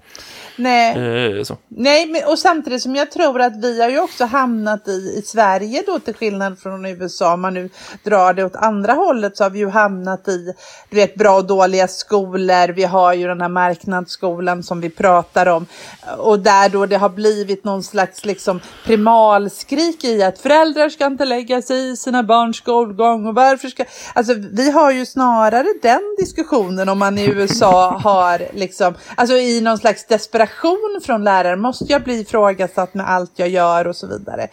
Nej. 0.55 1.37
Eh. 1.39 1.57
Nej, 1.67 2.05
men, 2.05 2.21
och 2.25 2.39
samtidigt 2.39 2.81
som 2.81 2.95
jag 2.95 3.11
tror 3.11 3.41
att 3.41 3.63
vi 3.63 3.81
har 3.81 3.89
ju 3.89 3.99
också 3.99 4.25
hamnat 4.25 4.87
i, 4.87 4.91
i 4.91 5.21
Sverige 5.25 5.83
då 5.85 5.99
till 5.99 6.13
skillnad 6.13 6.59
från 6.59 6.85
USA, 6.85 7.33
om 7.33 7.41
man 7.41 7.53
nu 7.53 7.69
drar 8.03 8.33
det 8.33 8.45
åt 8.45 8.55
andra 8.55 8.93
hållet 8.93 9.37
så 9.37 9.43
har 9.43 9.49
vi 9.49 9.59
ju 9.59 9.69
hamnat 9.69 10.27
i 10.27 10.53
du 10.89 10.95
vet, 10.95 11.15
bra 11.15 11.35
och 11.35 11.45
dåliga 11.45 11.87
skolor. 11.87 12.67
Vi 12.67 12.83
har 12.83 13.13
ju 13.13 13.27
den 13.27 13.41
här 13.41 13.49
marknadsskolan 13.49 14.63
som 14.63 14.81
vi 14.81 14.89
pratar 14.89 15.45
om 15.45 15.65
och 16.17 16.39
där 16.39 16.69
då 16.69 16.85
det 16.85 16.97
har 16.97 17.09
blivit 17.09 17.63
någon 17.63 17.83
slags 17.83 18.25
liksom 18.25 18.59
primalskrik 18.85 20.03
i 20.03 20.23
att 20.23 20.39
föräldrar 20.39 20.89
ska 20.89 21.05
inte 21.05 21.25
lägga 21.25 21.61
sig 21.61 21.91
i 21.91 21.95
sina 21.95 22.23
barns 22.23 22.57
skolgång 22.57 23.25
och 23.25 23.35
varför 23.35 23.67
ska... 23.67 23.85
Alltså 24.13 24.33
vi 24.51 24.71
har 24.71 24.91
ju 24.91 25.05
snarare 25.05 25.67
den 25.81 26.15
diskussionen 26.17 26.89
om 26.89 26.99
man 26.99 27.17
i 27.17 27.25
USA 27.35 27.99
har 28.03 28.26
liksom, 28.53 28.93
alltså 29.15 29.35
i 29.35 29.61
någon 29.61 29.77
slags 29.77 30.05
desperation 30.07 30.99
från 31.05 31.23
lärare, 31.23 31.55
måste 31.55 31.85
jag 31.89 32.03
bli 32.03 32.19
ifrågasatt 32.19 32.93
med 32.93 33.09
allt 33.09 33.31
jag 33.35 33.49
gör 33.49 33.87
och 33.87 33.95
så 33.95 34.07
vidare. 34.07 34.47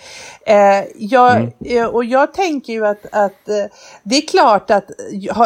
Eh, 0.47 0.85
jag, 0.99 1.37
Mm. 1.37 1.51
eh, 1.65 1.85
och 1.87 2.05
jag 2.05 2.35
tänker 2.35 2.73
ju 2.73 2.87
att, 2.87 3.07
att 3.13 3.49
eh, 3.49 3.55
det 4.03 4.17
är 4.17 4.27
klart 4.29 4.71
att 4.71 4.91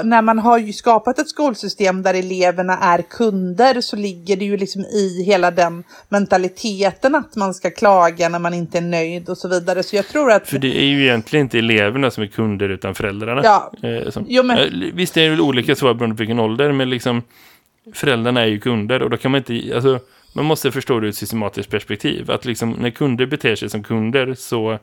när 0.05 0.23
man 0.23 0.38
har 0.38 0.59
ju 0.59 0.73
skapat 0.73 1.19
ett 1.19 1.29
skolsystem 1.29 2.03
där 2.03 2.14
eleverna 2.14 2.79
är 2.79 3.03
kunder 3.03 3.81
så 3.81 3.97
ligger 3.97 4.37
det 4.37 4.45
ju 4.45 4.57
liksom 4.57 4.83
i 4.85 5.23
hela 5.27 5.51
den 5.51 5.85
mentaliteten 6.09 7.14
att 7.14 7.37
man 7.37 7.55
ska 7.55 7.71
klaga 7.71 8.29
när 8.29 8.38
man 8.38 8.55
inte 8.55 8.79
är 8.79 8.83
nöjd 8.83 9.29
och 9.29 9.38
så 9.38 9.49
vidare. 9.49 9.83
Så 9.83 9.97
jag 9.97 10.09
tror 10.09 10.33
att... 10.33 10.49
För 10.49 10.59
det 10.59 10.79
är 10.79 10.85
ju 10.85 11.03
egentligen 11.05 11.47
inte 11.47 11.59
eleverna 11.59 12.11
som 12.11 12.23
är 12.23 12.27
kunder 12.27 12.69
utan 12.69 12.95
föräldrarna. 12.95 13.41
Ja. 13.45 13.73
Eh, 13.88 14.11
som, 14.11 14.27
Jo, 14.29 14.43
men- 14.43 14.59
eh, 14.59 14.64
visst 14.95 15.17
är 15.17 15.23
det 15.23 15.29
väl 15.31 15.41
olika 15.41 15.77
svar 15.77 15.95
beroende 15.95 16.17
på 16.17 16.19
vilken 16.19 16.38
ålder, 16.41 16.73
men 16.73 16.91
liksom 16.91 17.23
föräldrarna 17.94 18.40
är 18.40 18.46
ju 18.46 18.61
kunder 18.61 19.03
och 19.03 19.11
då 19.11 19.16
kan 19.16 19.31
man 19.31 19.38
inte, 19.46 19.74
alltså 19.74 19.98
man 20.35 20.44
måste 20.44 20.72
förstå 20.72 21.01
det 21.01 21.07
ur 21.07 21.11
ett 21.11 21.16
systematiskt 21.16 21.70
perspektiv. 21.70 22.31
Att 22.31 22.44
liksom 22.44 22.70
när 22.70 22.90
kunder 22.90 23.27
beter 23.27 23.57
sig 23.57 23.70
som 23.70 23.83
kunder 23.83 24.35
så 24.35 24.79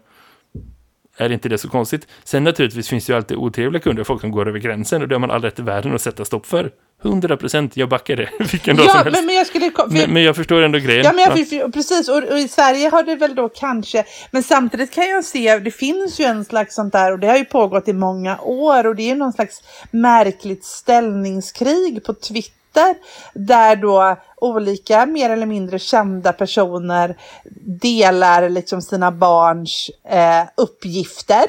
är 1.18 1.32
inte 1.32 1.50
det 1.50 1.58
så 1.58 1.70
konstigt. 1.70 2.08
Sen 2.24 2.44
naturligtvis 2.44 2.90
finns 2.90 3.06
det 3.06 3.14
ju 3.14 3.18
alltid 3.18 3.38
otrevliga 3.38 3.82
kunder, 3.82 4.04
folk 4.04 4.22
som 4.22 4.32
går 4.32 4.48
över 4.48 4.60
gränsen 4.60 5.02
och 5.02 5.08
det 5.08 5.16
har 5.16 5.20
man 5.20 5.32
all 5.32 5.42
rätt 5.42 5.60
i 5.60 5.62
världen 5.62 5.96
att 5.96 6.02
sätta 6.02 6.26
stopp 6.26 6.46
för. 6.46 6.72
100 7.04 7.38
procent, 7.38 7.78
jag 7.78 7.90
backar 7.90 8.16
det. 8.16 8.30
Vilken 8.52 8.76
dag 8.76 8.86
som 8.86 8.98
Ja, 8.98 9.04
helst. 9.04 9.20
men, 9.20 9.26
men 9.26 9.36
jag 9.36 9.48
skulle... 9.48 9.72
för- 9.72 9.88
Men, 9.94 10.14
men 10.14 10.24
jag 10.24 10.36
förstår 10.36 10.62
ändå 10.62 10.80
grejen. 10.80 11.04
Ja, 11.06 11.12
men 11.14 11.24
jag, 11.24 11.32
Ja. 11.32 11.46
för- 11.46 11.60
för- 11.60 11.72
precis. 11.72 12.10
Och, 12.10 12.18
och 12.24 12.40
i 12.40 12.48
Sverige 12.48 12.90
har 12.90 13.04
det 13.04 13.16
väl 13.16 13.36
då 13.36 13.50
kanske, 13.50 14.04
men 14.32 14.44
samtidigt 14.44 14.92
kan 14.94 15.10
jag 15.10 15.26
se, 15.26 15.60
det 15.60 15.72
finns 15.72 16.20
ju 16.20 16.24
en 16.26 16.46
slags 16.46 16.76
sånt 16.76 16.94
där 16.94 17.12
och 17.12 17.20
det 17.20 17.28
har 17.28 17.38
ju 17.38 17.46
pågått 17.46 17.88
i 17.88 17.94
många 17.94 18.40
år 18.40 18.88
och 18.88 18.96
det 18.96 19.04
är 19.04 19.08
ju 19.10 19.16
någon 19.16 19.34
slags 19.34 19.62
märkligt 19.92 20.66
ställningskrig 20.66 22.04
på 22.06 22.14
Twitter 22.14 22.52
där 23.34 23.76
då 23.76 24.16
olika 24.38 25.06
mer 25.06 25.30
eller 25.30 25.46
mindre 25.46 25.80
kända 25.80 26.34
personer 26.34 27.18
delar 27.82 28.50
liksom 28.50 28.82
sina 28.82 29.12
barns 29.12 29.92
eh, 30.10 30.44
uppgifter 30.58 31.46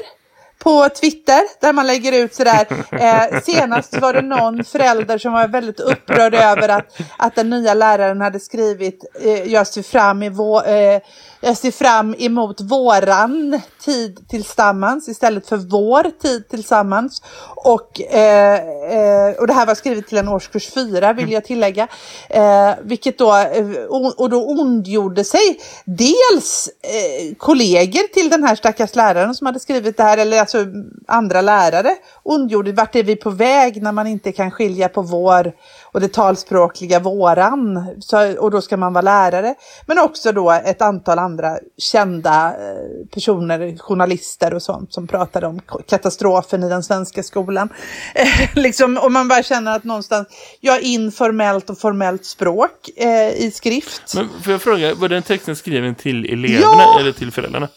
på 0.59 0.89
Twitter 0.89 1.41
där 1.61 1.73
man 1.73 1.87
lägger 1.87 2.23
ut 2.23 2.35
sådär. 2.35 2.67
Eh, 2.97 3.41
senast 3.41 3.97
var 3.97 4.13
det 4.13 4.21
någon 4.21 4.63
förälder 4.63 5.17
som 5.17 5.33
var 5.33 5.47
väldigt 5.47 5.79
upprörd 5.79 6.33
över 6.33 6.69
att, 6.69 6.97
att 7.17 7.35
den 7.35 7.49
nya 7.49 7.73
läraren 7.73 8.21
hade 8.21 8.39
skrivit 8.39 9.05
eh, 9.21 9.43
jag, 9.43 9.67
ser 9.67 9.81
fram 9.81 10.23
eh, 10.23 11.01
jag 11.41 11.57
ser 11.57 11.71
fram 11.71 12.15
emot 12.17 12.61
våran 12.61 13.61
tid 13.85 14.27
tillsammans 14.29 15.07
istället 15.07 15.47
för 15.47 15.57
vår 15.57 16.03
tid 16.21 16.49
tillsammans. 16.49 17.21
Och, 17.55 18.01
eh, 18.01 18.55
eh, 18.55 19.35
och 19.39 19.47
det 19.47 19.53
här 19.53 19.65
var 19.65 19.75
skrivet 19.75 20.07
till 20.07 20.17
en 20.17 20.27
årskurs 20.27 20.73
fyra 20.73 21.13
vill 21.13 21.31
jag 21.31 21.45
tillägga. 21.45 21.87
Eh, 22.29 22.71
vilket 22.81 23.17
då, 23.17 23.35
eh, 23.35 23.67
och, 23.89 24.19
och 24.19 24.29
då 24.29 24.47
ondgjorde 24.47 25.23
sig 25.23 25.59
dels 25.85 26.69
eh, 26.81 27.35
kollegor 27.37 28.13
till 28.13 28.29
den 28.29 28.43
här 28.43 28.55
stackars 28.55 28.95
läraren 28.95 29.35
som 29.35 29.47
hade 29.47 29.59
skrivit 29.59 29.97
det 29.97 30.03
här, 30.03 30.17
eller 30.17 30.39
alltså 30.39 30.65
andra 31.07 31.41
lärare 31.41 31.95
ondgjorde 32.23 32.71
vart 32.71 32.95
är 32.95 33.03
vi 33.03 33.15
på 33.15 33.29
väg 33.29 33.83
när 33.83 33.91
man 33.91 34.07
inte 34.07 34.31
kan 34.31 34.51
skilja 34.51 34.89
på 34.89 35.01
vår 35.01 35.53
och 35.91 36.01
det 36.01 36.07
talspråkliga 36.13 36.99
våran 36.99 37.87
så, 37.99 38.39
och 38.39 38.51
då 38.51 38.61
ska 38.61 38.77
man 38.77 38.93
vara 38.93 39.01
lärare. 39.01 39.55
Men 39.85 39.99
också 39.99 40.31
då 40.31 40.51
ett 40.51 40.81
antal 40.81 41.19
andra 41.19 41.57
kända 41.77 42.47
eh, 42.47 43.07
personer, 43.13 43.77
journalister 43.77 44.53
och 44.53 44.61
sånt 44.61 44.93
som 44.93 45.07
pratade 45.07 45.47
om 45.47 45.59
katastrofen 45.87 46.63
i 46.63 46.69
den 46.69 46.83
svenska 46.83 47.23
skolan. 47.23 47.69
Eh, 48.15 48.49
liksom, 48.55 48.97
och 48.97 49.11
man 49.11 49.27
bara 49.27 49.43
känner 49.43 49.75
att 49.75 49.83
någonstans, 49.83 50.27
ja 50.59 50.79
informellt 50.79 51.69
och 51.69 51.79
formellt 51.79 52.25
språk 52.25 52.89
eh, 52.95 53.29
i 53.29 53.51
skrift. 53.51 54.15
Men 54.15 54.29
får 54.43 54.51
jag 54.51 54.61
fråga, 54.61 54.95
var 54.95 55.09
den 55.09 55.23
texten 55.23 55.55
skriven 55.55 55.95
till 55.95 56.25
eleverna 56.25 56.61
Ja! 56.61 56.99
eller 56.99 57.11
till 57.11 57.31
föräldrarna? 57.31 57.67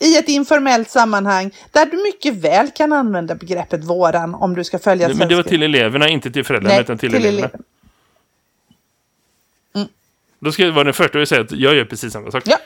I 0.00 0.16
ett 0.16 0.28
informellt 0.28 0.90
sammanhang 0.90 1.50
där 1.72 1.86
du 1.86 2.02
mycket 2.02 2.34
väl 2.34 2.70
kan 2.70 2.92
använda 2.92 3.34
begreppet 3.34 3.84
våran 3.84 4.34
om 4.34 4.54
du 4.54 4.64
ska 4.64 4.78
följa 4.78 5.08
Men 5.08 5.18
det 5.18 5.24
var 5.24 5.30
svenska- 5.32 5.48
till 5.50 5.62
eleverna, 5.62 6.08
inte 6.08 6.30
till 6.30 6.44
föräldrarna 6.44 6.74
Nej, 6.74 6.80
utan 6.82 6.98
till, 6.98 7.10
till 7.12 7.18
eleverna. 7.20 7.38
eleven. 7.48 7.62
Då 10.40 10.52
ska 10.52 10.62
jag 10.64 10.72
vara 10.72 10.84
den 10.84 10.94
första 10.94 11.22
att 11.22 11.28
säga 11.28 11.40
att 11.40 11.52
jag 11.52 11.74
gör 11.74 11.84
precis 11.84 12.12
samma 12.12 12.30
sak. 12.30 12.42
Ja. 12.46 12.58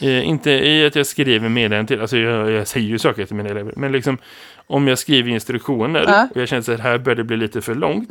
Eh, 0.00 0.28
inte 0.28 0.50
i 0.50 0.86
att 0.86 0.96
jag 0.96 1.06
skriver 1.06 1.48
meddelanden 1.48 1.86
till, 1.86 2.00
alltså 2.00 2.16
jag, 2.16 2.50
jag 2.50 2.66
säger 2.66 2.88
ju 2.88 2.98
saker 2.98 3.24
till 3.26 3.36
mina 3.36 3.48
elever, 3.48 3.72
men 3.76 3.92
liksom 3.92 4.18
om 4.66 4.88
jag 4.88 4.98
skriver 4.98 5.30
instruktioner 5.30 6.00
Ja. 6.08 6.14
Mm. 6.14 6.28
och 6.34 6.40
jag 6.40 6.48
känner 6.48 6.74
att 6.74 6.80
här 6.80 6.98
börjar 6.98 7.16
det 7.16 7.24
bli 7.24 7.36
lite 7.36 7.60
för 7.62 7.74
långt, 7.74 8.10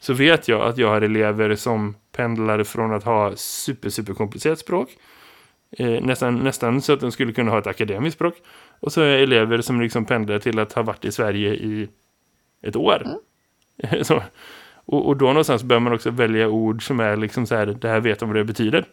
så 0.00 0.12
vet 0.12 0.48
jag 0.48 0.60
att 0.68 0.78
jag 0.78 0.88
har 0.88 1.00
elever 1.02 1.56
som 1.56 1.94
pendlar 2.16 2.64
från 2.64 2.94
att 2.94 3.04
ha 3.04 3.32
super, 3.36 3.88
super 3.90 4.14
komplicerat 4.14 4.58
språk, 4.58 4.88
eh, 5.70 6.02
nästan, 6.02 6.38
nästan 6.38 6.82
så 6.82 6.92
att 6.92 7.00
de 7.00 7.12
skulle 7.12 7.32
kunna 7.32 7.50
ha 7.50 7.58
ett 7.58 7.66
akademiskt 7.66 8.14
språk, 8.14 8.34
och 8.80 8.92
så 8.92 9.00
har 9.00 9.08
jag 9.08 9.22
elever 9.22 9.60
som 9.60 9.80
liksom 9.80 10.04
pendlar 10.04 10.38
till 10.38 10.58
att 10.58 10.72
ha 10.72 10.82
varit 10.82 11.04
i 11.04 11.12
Sverige 11.12 11.54
i 11.54 11.88
ett 12.62 12.76
år. 12.76 13.02
Mm. 13.04 14.02
Och, 14.86 15.08
och 15.08 15.16
då 15.16 15.26
någonstans 15.26 15.62
bör 15.62 15.78
man 15.78 15.92
också 15.92 16.10
välja 16.10 16.48
ord 16.48 16.86
som 16.86 17.00
är 17.00 17.16
liksom 17.16 17.46
så 17.46 17.54
här, 17.54 17.66
det 17.66 17.88
här 17.88 18.00
vet 18.00 18.18
de 18.18 18.28
vad 18.28 18.36
det 18.36 18.44
betyder. 18.44 18.84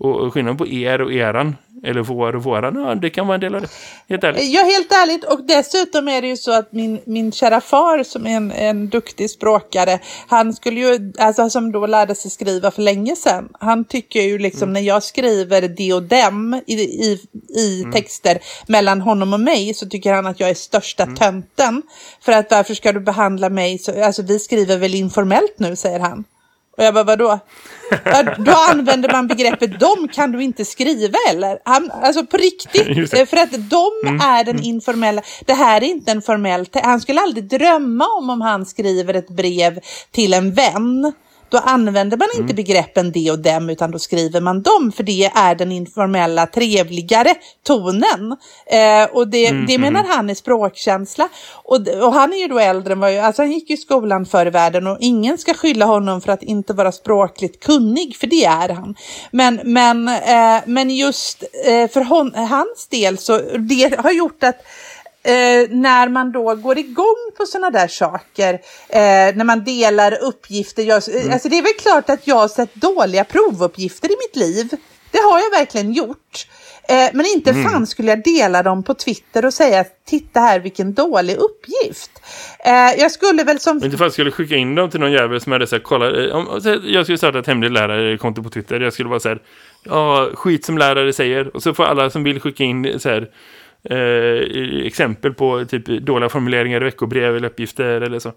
Och, 0.00 0.34
skillnaden 0.34 0.56
på 0.56 0.66
er 0.66 1.00
och 1.00 1.12
eran, 1.12 1.56
eller 1.84 2.00
vår 2.00 2.36
och 2.36 2.42
våran, 2.42 2.76
ja, 2.76 2.94
det 2.94 3.10
kan 3.10 3.26
vara 3.26 3.34
en 3.34 3.40
del 3.40 3.54
av 3.54 3.60
det. 3.60 3.68
Helt 4.08 4.24
ärligt. 4.24 4.52
Ja, 4.52 4.62
helt 4.62 4.92
ärligt. 4.92 5.24
Och 5.24 5.40
dessutom 5.46 6.08
är 6.08 6.22
det 6.22 6.28
ju 6.28 6.36
så 6.36 6.52
att 6.52 6.72
min, 6.72 7.00
min 7.04 7.32
kära 7.32 7.60
far 7.60 8.02
som 8.02 8.26
är 8.26 8.36
en, 8.36 8.52
en 8.52 8.88
duktig 8.88 9.30
språkare, 9.30 9.98
han 10.28 10.52
skulle 10.52 10.80
ju, 10.80 11.12
alltså 11.18 11.50
som 11.50 11.72
då 11.72 11.86
lärde 11.86 12.14
sig 12.14 12.30
skriva 12.30 12.70
för 12.70 12.82
länge 12.82 13.16
sedan, 13.16 13.48
han 13.60 13.84
tycker 13.84 14.22
ju 14.22 14.38
liksom 14.38 14.72
när 14.72 14.80
jag 14.80 15.02
skriver 15.02 15.68
de 15.68 15.92
och 15.92 16.02
dem 16.02 16.62
i, 16.66 16.74
i, 16.74 17.20
i 17.56 17.84
texter 17.92 18.38
mellan 18.66 19.00
honom 19.00 19.32
och 19.32 19.40
mig 19.40 19.74
så 19.74 19.86
tycker 19.86 20.12
han 20.12 20.26
att 20.26 20.40
jag 20.40 20.50
är 20.50 20.54
största 20.54 21.06
tönten. 21.06 21.82
För 22.20 22.32
att 22.32 22.50
varför 22.50 22.74
ska 22.74 22.92
du 22.92 23.00
behandla 23.00 23.48
mig 23.48 23.78
så, 23.78 24.04
alltså 24.04 24.22
vi 24.22 24.38
skriver 24.38 24.78
väl 24.78 24.94
informellt 24.94 25.54
nu, 25.58 25.76
säger 25.76 26.00
han. 26.00 26.24
Och 26.76 26.84
jag 26.84 26.94
bara, 26.94 27.04
vadå? 27.04 27.38
Då 28.38 28.52
använder 28.70 29.12
man 29.12 29.26
begreppet 29.26 29.80
dom 29.80 30.08
kan 30.08 30.32
du 30.32 30.42
inte 30.42 30.64
skriva 30.64 31.18
eller? 31.30 31.58
Han, 31.64 31.90
alltså 31.90 32.26
på 32.26 32.36
riktigt. 32.36 32.86
Mm. 33.10 33.26
För 33.26 33.36
att 33.36 33.52
dom 33.52 34.20
är 34.22 34.44
den 34.44 34.62
informella. 34.62 35.22
Det 35.44 35.52
här 35.54 35.82
är 35.82 35.86
inte 35.86 36.10
en 36.10 36.22
formell. 36.22 36.66
Han 36.72 37.00
skulle 37.00 37.20
aldrig 37.20 37.44
drömma 37.44 38.04
om 38.18 38.30
om 38.30 38.40
han 38.40 38.66
skriver 38.66 39.14
ett 39.14 39.28
brev 39.28 39.80
till 40.10 40.34
en 40.34 40.52
vän. 40.52 41.12
Då 41.50 41.58
använder 41.58 42.16
man 42.16 42.28
Mm. 42.34 42.42
inte 42.42 42.54
begreppen 42.54 43.12
de 43.12 43.30
och 43.30 43.38
dem 43.38 43.70
utan 43.70 43.90
då 43.90 43.98
skriver 43.98 44.40
man 44.40 44.62
dem 44.62 44.92
för 44.96 45.02
det 45.02 45.24
är 45.34 45.54
den 45.54 45.72
informella 45.72 46.46
trevligare 46.46 47.34
tonen. 47.66 48.36
Eh, 48.66 49.10
och 49.16 49.28
det, 49.28 49.46
Mm, 49.46 49.66
det 49.66 49.78
menar 49.78 50.04
han 50.08 50.30
är 50.30 50.34
språkkänsla. 50.34 51.28
Och, 51.64 51.88
och 52.02 52.12
han 52.12 52.32
är 52.32 52.36
ju 52.36 52.48
då 52.48 52.58
äldre 52.58 52.92
än 52.92 53.00
vad 53.00 53.14
jag, 53.14 53.24
alltså 53.24 53.42
han 53.42 53.52
gick 53.52 53.70
ju 53.70 53.74
i 53.74 53.78
skolan 53.78 54.26
förr 54.26 54.46
i 54.46 54.50
världen 54.50 54.86
och 54.86 54.96
ingen 55.00 55.38
ska 55.38 55.54
skylla 55.54 55.84
honom 55.84 56.20
för 56.20 56.32
att 56.32 56.42
inte 56.42 56.72
vara 56.72 56.92
språkligt 56.92 57.64
kunnig 57.64 58.16
för 58.16 58.26
det 58.26 58.44
är 58.44 58.68
han. 58.68 58.94
Men, 59.30 59.60
men, 59.64 60.08
eh, 60.08 60.60
men 60.66 60.90
just 60.90 61.42
eh, 61.66 61.90
för 61.90 62.04
hon, 62.04 62.34
hans 62.34 62.86
del 62.90 63.18
så 63.18 63.38
det 63.58 64.00
har 64.00 64.10
gjort 64.12 64.44
att 64.44 64.56
Eh, 65.22 65.70
när 65.70 66.08
man 66.08 66.32
då 66.32 66.54
går 66.54 66.78
igång 66.78 67.30
på 67.36 67.46
sådana 67.46 67.70
där 67.70 67.88
saker, 67.88 68.54
eh, 68.88 69.36
när 69.36 69.44
man 69.44 69.64
delar 69.64 70.22
uppgifter. 70.22 70.82
Jag, 70.82 71.02
Mm. 71.08 71.32
alltså 71.32 71.48
det 71.48 71.58
är 71.58 71.62
väl 71.62 71.72
klart 71.82 72.10
att 72.10 72.26
jag 72.26 72.36
har 72.36 72.48
sett 72.48 72.74
dåliga 72.74 73.24
provuppgifter 73.24 74.08
i 74.08 74.16
mitt 74.26 74.36
liv. 74.36 74.68
Det 75.10 75.18
har 75.18 75.38
jag 75.40 75.50
verkligen 75.50 75.92
gjort. 75.92 76.46
Eh, 76.88 77.08
men 77.12 77.26
inte 77.26 77.50
Mm. 77.50 77.70
fan 77.70 77.86
skulle 77.86 78.08
jag 78.10 78.22
dela 78.24 78.62
dem 78.62 78.82
på 78.82 78.94
Twitter 78.94 79.44
och 79.44 79.54
säga 79.54 79.84
titta 80.08 80.40
här 80.40 80.60
vilken 80.60 80.94
dålig 80.94 81.36
uppgift. 81.36 82.10
Eh, 82.64 82.72
jag 83.00 83.10
skulle 83.10 83.44
väl 83.44 83.60
som... 83.60 83.84
Inte 83.84 83.96
fan 83.96 84.10
skulle 84.10 84.30
skicka 84.30 84.56
in 84.56 84.74
dem 84.74 84.90
till 84.90 85.00
någon 85.00 85.12
jävel 85.12 85.40
som 85.40 85.52
hade 85.52 85.66
här, 85.70 85.78
kolla, 85.78 86.24
eh, 86.26 86.34
om, 86.36 86.60
jag 86.84 87.04
skulle 87.06 87.18
starta 87.18 87.38
ett 87.38 87.46
hemligt 87.46 87.72
lärarkonto 87.72 88.42
på 88.42 88.50
Twitter. 88.50 88.80
Jag 88.80 88.92
skulle 88.92 89.08
vara 89.08 89.20
så 89.20 89.28
här, 89.28 89.38
ja, 89.84 90.28
skit 90.34 90.64
som 90.64 90.78
lärare 90.78 91.12
säger. 91.12 91.56
Och 91.56 91.62
så 91.62 91.74
får 91.74 91.84
alla 91.84 92.10
som 92.10 92.24
vill 92.24 92.40
skicka 92.40 92.64
in 92.64 93.00
så 93.00 93.08
här, 93.08 93.22
eh, 93.22 93.28
Eh, 93.84 94.86
exempel 94.86 95.34
på 95.34 95.64
typ 95.64 95.86
dåliga 95.86 96.28
formuleringar 96.28 96.80
i 96.80 96.84
veckobrev 96.84 97.36
eller 97.36 97.48
uppgifter 97.48 98.00
eller 98.00 98.18
så. 98.18 98.32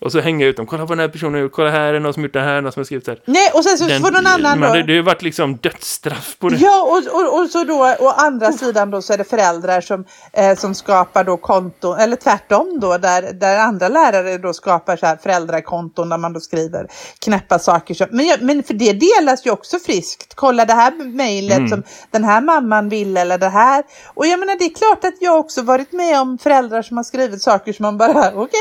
Och 0.00 0.12
så 0.12 0.20
hänga 0.20 0.46
ut 0.46 0.56
dem. 0.56 0.66
Kolla 0.66 0.84
vad 0.84 0.90
den 0.90 0.98
här 0.98 1.08
personen 1.08 1.34
har 1.34 1.40
gjort. 1.40 1.52
Kolla 1.52 1.70
här 1.70 1.94
är 1.94 2.00
någon 2.00 2.14
som 2.14 2.22
gjort 2.22 2.32
det 2.32 2.40
här. 2.40 2.60
Någon 2.60 2.72
som 2.72 2.80
har 2.80 2.84
skrivit 2.84 3.04
det 3.06 3.12
här. 3.12 3.20
Nej, 3.24 3.50
och 3.54 3.64
sen 3.64 3.78
så 3.78 3.84
Den- 3.86 4.02
får 4.02 4.10
någon 4.10 4.26
annan 4.26 4.60
men 4.60 4.68
då... 4.68 4.74
det, 4.74 4.82
det 4.82 4.96
har 4.96 5.02
varit 5.02 5.22
liksom 5.22 5.56
dödsstraff 5.56 6.36
på 6.38 6.48
det. 6.48 6.56
Ja, 6.56 6.82
och, 6.82 7.20
och, 7.20 7.40
och 7.40 7.50
så 7.50 7.64
då 7.64 7.96
å 8.00 8.08
andra 8.08 8.52
sidan 8.52 8.90
då 8.90 9.02
så 9.02 9.12
är 9.12 9.18
det 9.18 9.24
föräldrar 9.24 9.80
som, 9.80 10.04
eh, 10.32 10.56
som 10.56 10.74
skapar 10.74 11.24
då 11.24 11.36
konton, 11.36 11.98
eller 11.98 12.16
tvärtom 12.16 12.80
då, 12.80 12.98
där, 12.98 13.32
där 13.32 13.58
andra 13.58 13.88
lärare 13.88 14.38
då 14.38 14.52
skapar 14.52 14.96
så 14.96 15.06
här 15.06 15.16
föräldrakonton 15.22 16.08
där 16.08 16.18
man 16.18 16.32
då 16.32 16.40
skriver 16.40 16.86
knäppa 17.24 17.58
saker. 17.58 17.94
Som, 17.94 18.06
men, 18.10 18.26
men 18.40 18.62
för 18.62 18.74
det 18.74 18.92
delas 18.92 19.46
ju 19.46 19.50
också 19.50 19.78
friskt. 19.78 20.34
Kolla 20.34 20.64
det 20.64 20.74
här 20.74 20.92
mejlet 21.16 21.68
som 21.68 21.82
den 22.10 22.24
här 22.24 22.40
mamman 22.40 22.88
ville 22.88 23.20
eller 23.20 23.38
det 23.38 23.48
här. 23.48 23.84
Och 24.14 24.26
jag 24.26 24.40
menar 24.40 24.58
det 24.58 24.64
är 24.64 24.74
klart 24.74 25.04
att 25.04 25.14
jag 25.20 25.38
också 25.38 25.62
varit 25.62 25.92
med 25.92 26.20
om 26.20 26.38
föräldrar 26.38 26.82
som 26.82 26.96
har 26.96 27.04
skrivit 27.04 27.42
saker 27.42 27.72
som 27.72 27.82
man 27.82 27.98
bara, 27.98 28.32
okej. 28.34 28.60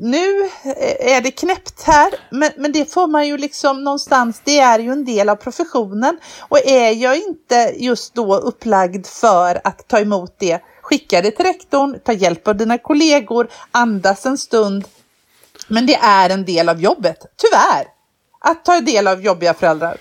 Nu 0.00 0.50
är 1.00 1.20
det 1.20 1.30
knäppt 1.30 1.82
här, 1.82 2.10
men, 2.30 2.50
men 2.56 2.72
det 2.72 2.92
får 2.92 3.06
man 3.06 3.26
ju 3.26 3.38
liksom 3.38 3.84
någonstans, 3.84 4.42
det 4.44 4.58
är 4.58 4.78
ju 4.78 4.90
en 4.90 5.04
del 5.04 5.28
av 5.28 5.36
professionen. 5.36 6.18
Och 6.48 6.58
är 6.66 6.90
jag 6.90 7.16
inte 7.16 7.74
just 7.76 8.14
då 8.14 8.36
upplagd 8.36 9.06
för 9.06 9.60
att 9.64 9.88
ta 9.88 9.98
emot 9.98 10.36
det, 10.38 10.60
skicka 10.82 11.22
det 11.22 11.30
till 11.30 11.44
rektorn, 11.44 11.98
ta 12.04 12.12
hjälp 12.12 12.48
av 12.48 12.56
dina 12.56 12.78
kollegor, 12.78 13.48
andas 13.72 14.26
en 14.26 14.38
stund. 14.38 14.84
Men 15.68 15.86
det 15.86 15.94
är 15.94 16.30
en 16.30 16.44
del 16.44 16.68
av 16.68 16.80
jobbet, 16.80 17.18
tyvärr. 17.36 17.86
Att 18.40 18.64
ta 18.64 18.80
del 18.80 19.08
av 19.08 19.22
jobbiga 19.22 19.54
föräldrar. 19.54 19.96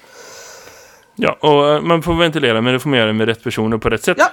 Ja, 1.16 1.38
och 1.42 1.70
eh, 1.70 1.82
man 1.82 2.04
får 2.04 2.14
ventilera, 2.14 2.62
men 2.62 2.74
det 2.74 2.80
får 2.80 2.90
man 2.90 3.00
göra 3.00 3.14
med 3.14 3.28
rätt 3.28 3.44
personer 3.44 3.78
på 3.78 3.90
rätt 3.90 4.04
sätt. 4.04 4.18
Ja. 4.20 4.30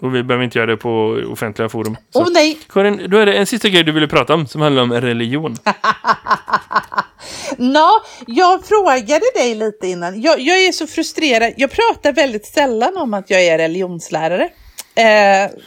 Och 0.00 0.14
vi 0.14 0.22
behöver 0.22 0.44
inte 0.44 0.58
göra 0.58 0.70
det 0.70 0.76
på 0.76 1.22
offentliga 1.32 1.68
forum. 1.68 1.96
Åh 2.14 2.26
nej, 2.32 2.58
Karin, 2.68 3.10
då 3.10 3.16
är 3.16 3.26
det 3.26 3.34
en 3.34 3.46
sista 3.46 3.68
grej 3.68 3.84
du 3.84 3.92
ville 3.92 4.08
prata 4.08 4.34
om 4.34 4.46
som 4.46 4.60
handlar 4.60 4.82
om 4.82 4.92
religion. 4.92 5.56
Nå, 7.56 7.88
jag 8.26 8.64
frågade 8.64 9.24
dig 9.34 9.54
lite 9.54 9.86
innan. 9.86 10.20
Jag, 10.20 10.40
jag 10.40 10.64
är 10.64 10.72
så 10.72 10.86
frustrerad. 10.86 11.52
Jag 11.56 11.70
pratar 11.70 12.12
väldigt 12.12 12.46
sällan 12.46 12.96
om 12.96 13.14
att 13.14 13.30
jag 13.30 13.44
är 13.44 13.58
religionslärare. 13.58 14.48
Eh, 14.94 15.02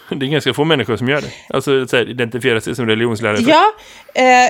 Det 0.09 0.25
är 0.25 0.31
ganska 0.31 0.53
få 0.53 0.63
människor 0.63 0.97
som 0.97 1.09
gör 1.09 1.21
det. 1.21 1.27
Alltså 1.49 1.87
så 1.87 1.95
här, 1.97 2.09
identifiera 2.09 2.61
sig 2.61 2.75
som 2.75 2.87
religionslärare. 2.87 3.39
ja, 3.39 3.65
eh, 4.15 4.49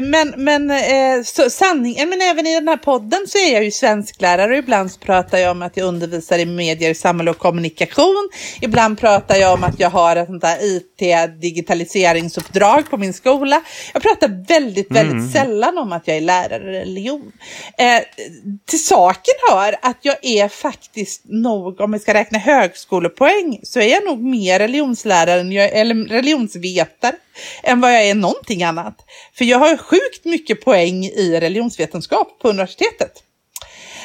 men, 0.00 0.34
men 0.36 0.70
eh, 0.70 1.22
så, 1.24 1.50
sanningen, 1.50 2.08
men 2.08 2.20
även 2.20 2.46
i 2.46 2.54
den 2.54 2.68
här 2.68 2.76
podden 2.76 3.20
så 3.28 3.38
är 3.38 3.52
jag 3.54 3.64
ju 3.64 3.70
svensklärare 3.70 4.52
och 4.52 4.58
ibland 4.58 5.00
pratar 5.00 5.38
jag 5.38 5.50
om 5.50 5.62
att 5.62 5.76
jag 5.76 5.86
undervisar 5.86 6.38
i 6.38 6.46
medier, 6.46 6.94
samhälle 6.94 7.30
och 7.30 7.38
kommunikation. 7.38 8.28
Ibland 8.60 8.98
pratar 9.00 9.36
jag 9.36 9.54
om 9.54 9.64
att 9.64 9.80
jag 9.80 9.90
har 9.90 10.16
ett 10.16 10.26
sånt 10.26 10.42
där 10.42 10.58
IT-digitaliseringsuppdrag 10.62 12.90
på 12.90 12.96
min 12.96 13.12
skola. 13.12 13.62
Jag 13.92 14.02
pratar 14.02 14.46
väldigt, 14.48 14.90
väldigt 14.90 15.32
sällan 15.32 15.78
om 15.78 15.92
att 15.92 16.08
jag 16.08 16.16
är 16.16 16.20
lärare 16.20 16.76
i 16.76 16.80
religion. 16.80 17.32
Eh, 17.78 18.00
till 18.66 18.84
saken 18.84 19.34
hör 19.50 19.76
att 19.82 19.98
jag 20.02 20.16
är 20.22 20.48
faktiskt 20.48 21.22
nog, 21.24 21.80
om 21.80 21.92
vi 21.92 21.98
ska 21.98 22.14
räkna 22.14 22.38
högskolepoäng, 22.38 23.60
så 23.62 23.80
är 23.80 23.86
jag 23.92 24.04
nog 24.04 24.09
mer 24.16 24.58
religionslärare 24.58 25.40
än 25.40 25.52
jag, 25.52 25.72
eller 25.72 26.08
religionsvetare 26.08 27.16
än 27.62 27.80
vad 27.80 27.94
jag 27.94 28.04
är 28.04 28.14
någonting 28.14 28.62
annat. 28.62 28.96
För 29.34 29.44
jag 29.44 29.58
har 29.58 29.76
sjukt 29.76 30.24
mycket 30.24 30.64
poäng 30.64 31.04
i 31.04 31.40
religionsvetenskap 31.40 32.38
på 32.42 32.48
universitetet. 32.48 33.12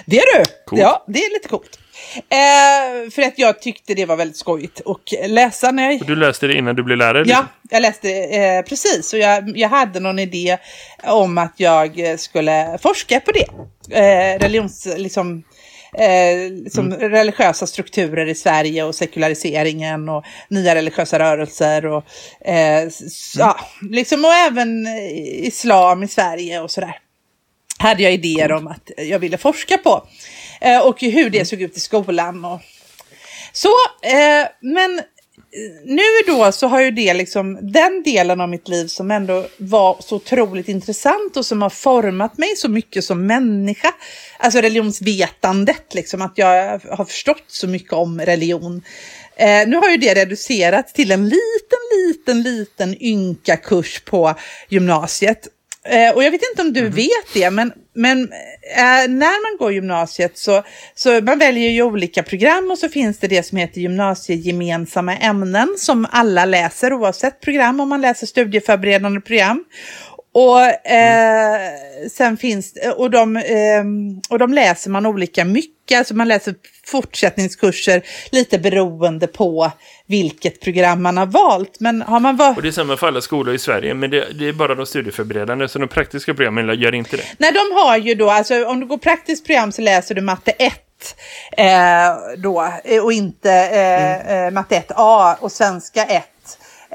Det 0.05 0.17
är 0.17 0.37
du! 0.37 0.45
Coolt. 0.65 0.81
Ja, 0.81 1.05
det 1.07 1.19
är 1.19 1.33
lite 1.33 1.49
coolt. 1.49 1.79
Eh, 2.15 3.09
för 3.11 3.21
att 3.21 3.39
jag 3.39 3.61
tyckte 3.61 3.93
det 3.93 4.05
var 4.05 4.15
väldigt 4.15 4.37
skojigt 4.37 4.81
att 4.85 5.29
läsa 5.29 5.71
när 5.71 5.91
jag... 5.91 6.01
Och 6.01 6.07
du 6.07 6.15
läste 6.15 6.47
det 6.47 6.57
innan 6.57 6.75
du 6.75 6.83
blev 6.83 6.97
lärare? 6.97 7.17
Ja, 7.17 7.23
liksom? 7.23 7.47
jag 7.69 7.81
läste 7.81 8.09
eh, 8.09 8.61
precis 8.61 9.13
och 9.13 9.19
jag, 9.19 9.57
jag 9.57 9.69
hade 9.69 9.99
någon 9.99 10.19
idé 10.19 10.57
om 11.03 11.37
att 11.37 11.53
jag 11.57 12.19
skulle 12.19 12.77
forska 12.81 13.19
på 13.19 13.31
det. 13.31 13.47
Eh, 13.99 14.39
religions, 14.39 14.87
liksom, 14.97 15.43
eh, 15.97 16.69
som 16.71 16.91
religiösa 16.93 17.67
strukturer 17.67 18.25
i 18.25 18.35
Sverige 18.35 18.83
och 18.83 18.95
sekulariseringen 18.95 20.09
och 20.09 20.23
nya 20.49 20.75
religiösa 20.75 21.19
rörelser 21.19 21.85
och, 21.85 22.03
eh, 22.47 22.83
s- 22.83 23.33
ja, 23.37 23.59
liksom, 23.91 24.25
och 24.25 24.33
även 24.33 24.87
eh, 24.87 25.47
islam 25.47 26.03
i 26.03 26.07
Sverige 26.07 26.59
och 26.61 26.71
sådär. 26.71 26.99
Hade 27.79 28.03
jag 28.03 28.13
idéer 28.13 28.51
om 28.51 28.67
att 28.67 28.91
jag 28.97 29.19
ville 29.19 29.37
forska 29.37 29.77
på. 29.77 30.07
Eh, 30.61 30.79
och 30.87 31.01
hur 31.01 31.29
det 31.29 31.45
såg 31.45 31.61
ut 31.61 31.77
i 31.77 31.79
skolan 31.79 32.45
och 32.45 32.61
så, 33.53 33.69
eh, 34.03 34.47
men 34.61 35.01
nu 35.85 36.01
då 36.27 36.51
så 36.51 36.67
har 36.67 36.81
ju 36.81 36.91
det 36.91 37.13
liksom 37.13 37.59
den 37.61 38.03
delen 38.03 38.41
av 38.41 38.49
mitt 38.49 38.67
liv 38.67 38.87
som 38.87 39.11
ändå 39.11 39.47
var 39.57 39.97
så 39.99 40.15
otroligt 40.15 40.67
intressant 40.67 41.37
och 41.37 41.45
som 41.45 41.61
har 41.61 41.69
format 41.69 42.37
mig 42.37 42.55
så 42.55 42.69
mycket 42.69 43.03
som 43.03 43.27
människa. 43.27 43.93
Alltså 44.39 44.61
religionsvetandet, 44.61 45.93
liksom 45.93 46.21
att 46.21 46.33
jag 46.35 46.79
har 46.79 47.05
förstått 47.05 47.43
så 47.47 47.67
mycket 47.67 47.93
om 47.93 48.21
religion. 48.21 48.81
Eh, 49.37 49.67
nu 49.67 49.75
har 49.75 49.89
ju 49.89 49.97
det 49.97 50.15
reducerats 50.15 50.93
till 50.93 51.11
en 51.11 51.23
liten, 51.23 51.79
liten, 51.97 52.41
liten 52.41 53.03
ynka 53.03 53.57
kurs 53.57 54.01
på 54.05 54.35
gymnasiet. 54.69 55.47
Eh, 55.85 56.15
och 56.15 56.23
jag 56.23 56.31
vet 56.31 56.41
inte 56.51 56.61
om 56.61 56.73
du 56.73 56.89
vet 56.89 57.33
det, 57.33 57.49
men, 57.49 57.73
men 57.95 58.23
eh, 58.77 59.09
när 59.09 59.51
man 59.51 59.57
går 59.59 59.73
gymnasiet 59.73 60.37
så, 60.37 60.63
så 60.95 61.21
man 61.21 61.39
väljer 61.39 61.69
ju 61.69 61.81
olika 61.81 62.23
program 62.23 62.71
och 62.71 62.77
så 62.77 62.89
finns 62.89 63.19
det 63.19 63.27
det 63.27 63.43
som 63.43 63.57
heter 63.57 63.81
gymnasiegemensamma 63.81 65.17
ämnen 65.17 65.75
som 65.77 66.07
alla 66.11 66.45
läser 66.45 66.93
oavsett 66.93 67.41
program 67.41 67.79
om 67.79 67.89
man 67.89 68.01
läser 68.01 68.27
studieförberedande 68.27 69.21
program. 69.21 69.63
Och, 70.31 70.91
eh, 70.91 71.57
sen 72.11 72.37
finns, 72.37 72.73
och, 72.97 73.11
de, 73.11 73.37
eh, 73.37 73.83
och 74.29 74.39
de 74.39 74.53
läser 74.53 74.89
man 74.89 75.05
olika 75.05 75.45
mycket, 75.45 75.74
alltså 75.93 76.13
man 76.13 76.27
läser 76.27 76.55
fortsättningskurser 76.85 78.01
lite 78.31 78.59
beroende 78.59 79.27
på 79.27 79.71
vilket 80.07 80.61
program 80.61 81.03
man 81.03 81.17
har 81.17 81.25
valt. 81.25 81.79
Men 81.79 82.01
har 82.01 82.19
man 82.19 82.35
valt 82.35 82.57
Och 82.57 82.63
det 82.63 82.69
är 82.69 82.71
samma 82.71 82.97
för 82.97 83.07
alla 83.07 83.21
skolor 83.21 83.55
i 83.55 83.59
Sverige, 83.59 83.93
men 83.93 84.09
det, 84.09 84.27
det 84.39 84.47
är 84.47 84.53
bara 84.53 84.75
de 84.75 84.85
studieförberedande, 84.85 85.67
så 85.67 85.79
de 85.79 85.87
praktiska 85.87 86.33
programmen 86.33 86.79
gör 86.79 86.95
inte 86.95 87.17
det. 87.17 87.23
Nej, 87.37 87.51
de 87.51 87.75
har 87.75 87.97
ju 87.97 88.15
då, 88.15 88.29
alltså 88.29 88.65
om 88.65 88.79
du 88.79 88.85
går 88.85 88.97
praktiskt 88.97 89.45
program 89.45 89.71
så 89.71 89.81
läser 89.81 90.15
du 90.15 90.21
matte 90.21 90.51
1 90.51 90.73
eh, 91.57 91.65
då 92.37 92.73
och 93.03 93.13
inte 93.13 93.51
eh, 93.51 94.45
eh, 94.45 94.51
matte 94.51 94.83
1A 94.87 95.35
och 95.39 95.51
svenska 95.51 96.05
1. 96.05 96.23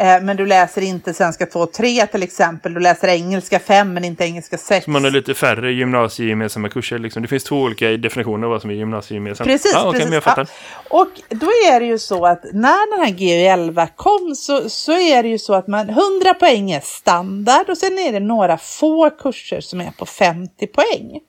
Eh, 0.01 0.21
men 0.23 0.37
du 0.37 0.47
läser 0.47 0.83
inte 0.83 1.15
svenska 1.15 1.47
2 1.47 1.61
och 1.61 1.73
3 1.73 2.07
till 2.07 2.23
exempel. 2.23 2.75
Du 2.75 2.81
läser 2.81 3.09
engelska 3.09 3.59
5 3.59 3.95
men 3.95 4.05
inte 4.05 4.25
engelska 4.25 4.59
6. 4.59 4.87
Man 4.87 5.05
har 5.05 5.11
lite 5.11 5.35
färre 5.35 5.73
gymnasiegemensamma 5.73 6.69
kurser. 6.69 6.99
Liksom. 6.99 7.23
Det 7.23 7.29
finns 7.29 7.45
två 7.45 7.57
olika 7.57 7.89
definitioner 7.89 8.47
av 8.47 8.51
vad 8.51 8.61
som 8.61 8.71
är 8.71 8.75
gymnasiegemensamt. 8.75 9.49
Precis, 9.49 9.73
ja, 9.75 9.89
okej, 9.89 10.01
precis. 10.01 10.23
Ja. 10.27 10.47
Och 10.89 11.09
då 11.29 11.47
är 11.47 11.81
det 11.81 11.87
ju 11.87 11.99
så 11.99 12.27
att 12.27 12.45
när 12.53 12.97
den 12.97 13.07
här 13.07 13.13
GU11 13.13 13.89
kom 13.97 14.35
så, 14.35 14.71
så 14.71 14.93
är 14.93 15.23
det 15.23 15.29
ju 15.29 15.39
så 15.39 15.55
att 15.55 15.67
man 15.67 15.89
100 15.89 16.35
poäng 16.41 16.71
är 16.71 16.81
standard 16.81 17.69
och 17.69 17.79
sen 17.79 17.99
är 17.99 18.13
det 18.13 18.21
några 18.21 18.59
få 18.59 19.11
kurser 19.11 19.61
som 19.61 19.81
är 19.81 19.91
på 19.91 20.07
50 20.07 20.67
poäng. 20.67 21.21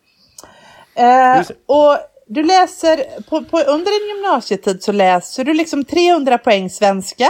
Eh, 0.96 1.42
och 1.66 1.98
du 2.34 2.44
läser, 2.44 3.22
på, 3.30 3.44
på, 3.44 3.60
under 3.60 4.00
din 4.00 4.15
gymnasietid 4.15 4.84
så 4.84 4.91
läser 4.91 5.44
du 5.44 5.54
liksom 5.54 5.84
300 5.84 6.38
poäng 6.38 6.70
svenska. 6.70 7.30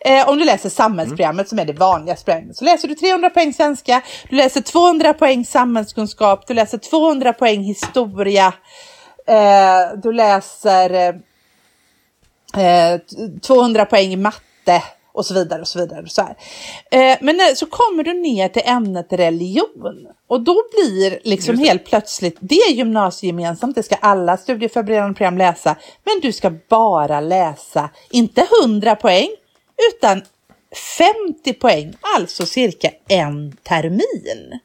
Eh, 0.00 0.28
om 0.28 0.38
du 0.38 0.44
läser 0.44 0.68
samhällsprogrammet 0.68 1.48
som 1.48 1.58
är 1.58 1.64
det 1.64 1.72
vanligaste 1.72 2.24
programmet 2.24 2.56
så 2.56 2.64
läser 2.64 2.88
du 2.88 2.94
300 2.94 3.30
poäng 3.30 3.52
svenska, 3.52 4.02
du 4.30 4.36
läser 4.36 4.60
200 4.60 5.14
poäng 5.14 5.44
samhällskunskap, 5.44 6.46
du 6.46 6.54
läser 6.54 6.78
200 6.78 7.32
poäng 7.32 7.62
historia, 7.62 8.52
eh, 9.26 9.98
du 10.02 10.12
läser 10.12 11.20
eh, 12.56 12.98
200 13.42 13.84
poäng 13.84 14.22
matte 14.22 14.82
och 15.12 15.26
så 15.26 15.34
vidare 15.34 15.60
och 15.60 15.68
så 15.68 15.78
vidare. 15.78 16.08
Så, 16.08 16.22
här. 16.22 16.36
Eh, 16.90 17.18
men 17.20 17.36
när, 17.36 17.54
så 17.54 17.66
kommer 17.66 18.04
du 18.04 18.12
ner 18.12 18.48
till 18.48 18.62
ämnet 18.64 19.06
religion 19.10 20.06
och 20.26 20.40
då 20.40 20.62
blir 20.72 21.20
liksom 21.24 21.58
helt 21.58 21.84
plötsligt 21.84 22.36
det 22.40 22.54
är 22.54 22.72
gymnasiegemensamt, 22.72 23.74
det 23.74 23.82
ska 23.82 23.94
alla 23.94 24.36
studieförberedande 24.36 25.14
program 25.14 25.38
läsa, 25.38 25.76
men 26.04 26.20
du 26.22 26.32
ska 26.32 26.50
bara 26.68 27.20
läsa, 27.20 27.90
inte 28.10 28.46
100 28.62 28.96
poäng, 28.96 29.28
utan 29.94 30.22
50 30.98 31.52
poäng, 31.52 31.94
alltså 32.16 32.46
cirka 32.46 32.90
en 33.08 33.52
termin. 33.52 34.60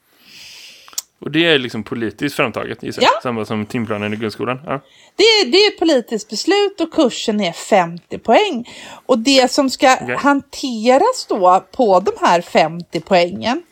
Och 1.22 1.32
det 1.32 1.46
är 1.46 1.60
liksom 1.60 1.84
politiskt 1.84 2.36
framtaget, 2.36 2.84
gissar 2.84 3.02
Ja. 3.02 3.10
Samma 3.24 3.46
som 3.46 3.66
timplanen 3.66 4.14
i 4.14 4.16
grundskolan. 4.16 4.60
Ja. 4.66 4.82
Det, 5.16 5.24
är- 5.24 5.52
det 5.52 5.58
är 5.58 5.68
ett 5.74 5.80
politiskt 5.80 6.30
beslut 6.30 6.82
och 6.82 6.94
kursen 6.94 7.42
är 7.42 7.52
50 7.52 8.18
poäng. 8.18 8.70
Och 9.06 9.20
det 9.20 9.52
som 9.52 9.70
ska 9.70 9.98
Okej. 10.02 10.16
hanteras 10.16 11.26
då 11.30 11.66
på 11.72 12.00
de 12.00 12.12
här 12.22 12.42
50 12.42 13.00
poängen, 13.00 13.64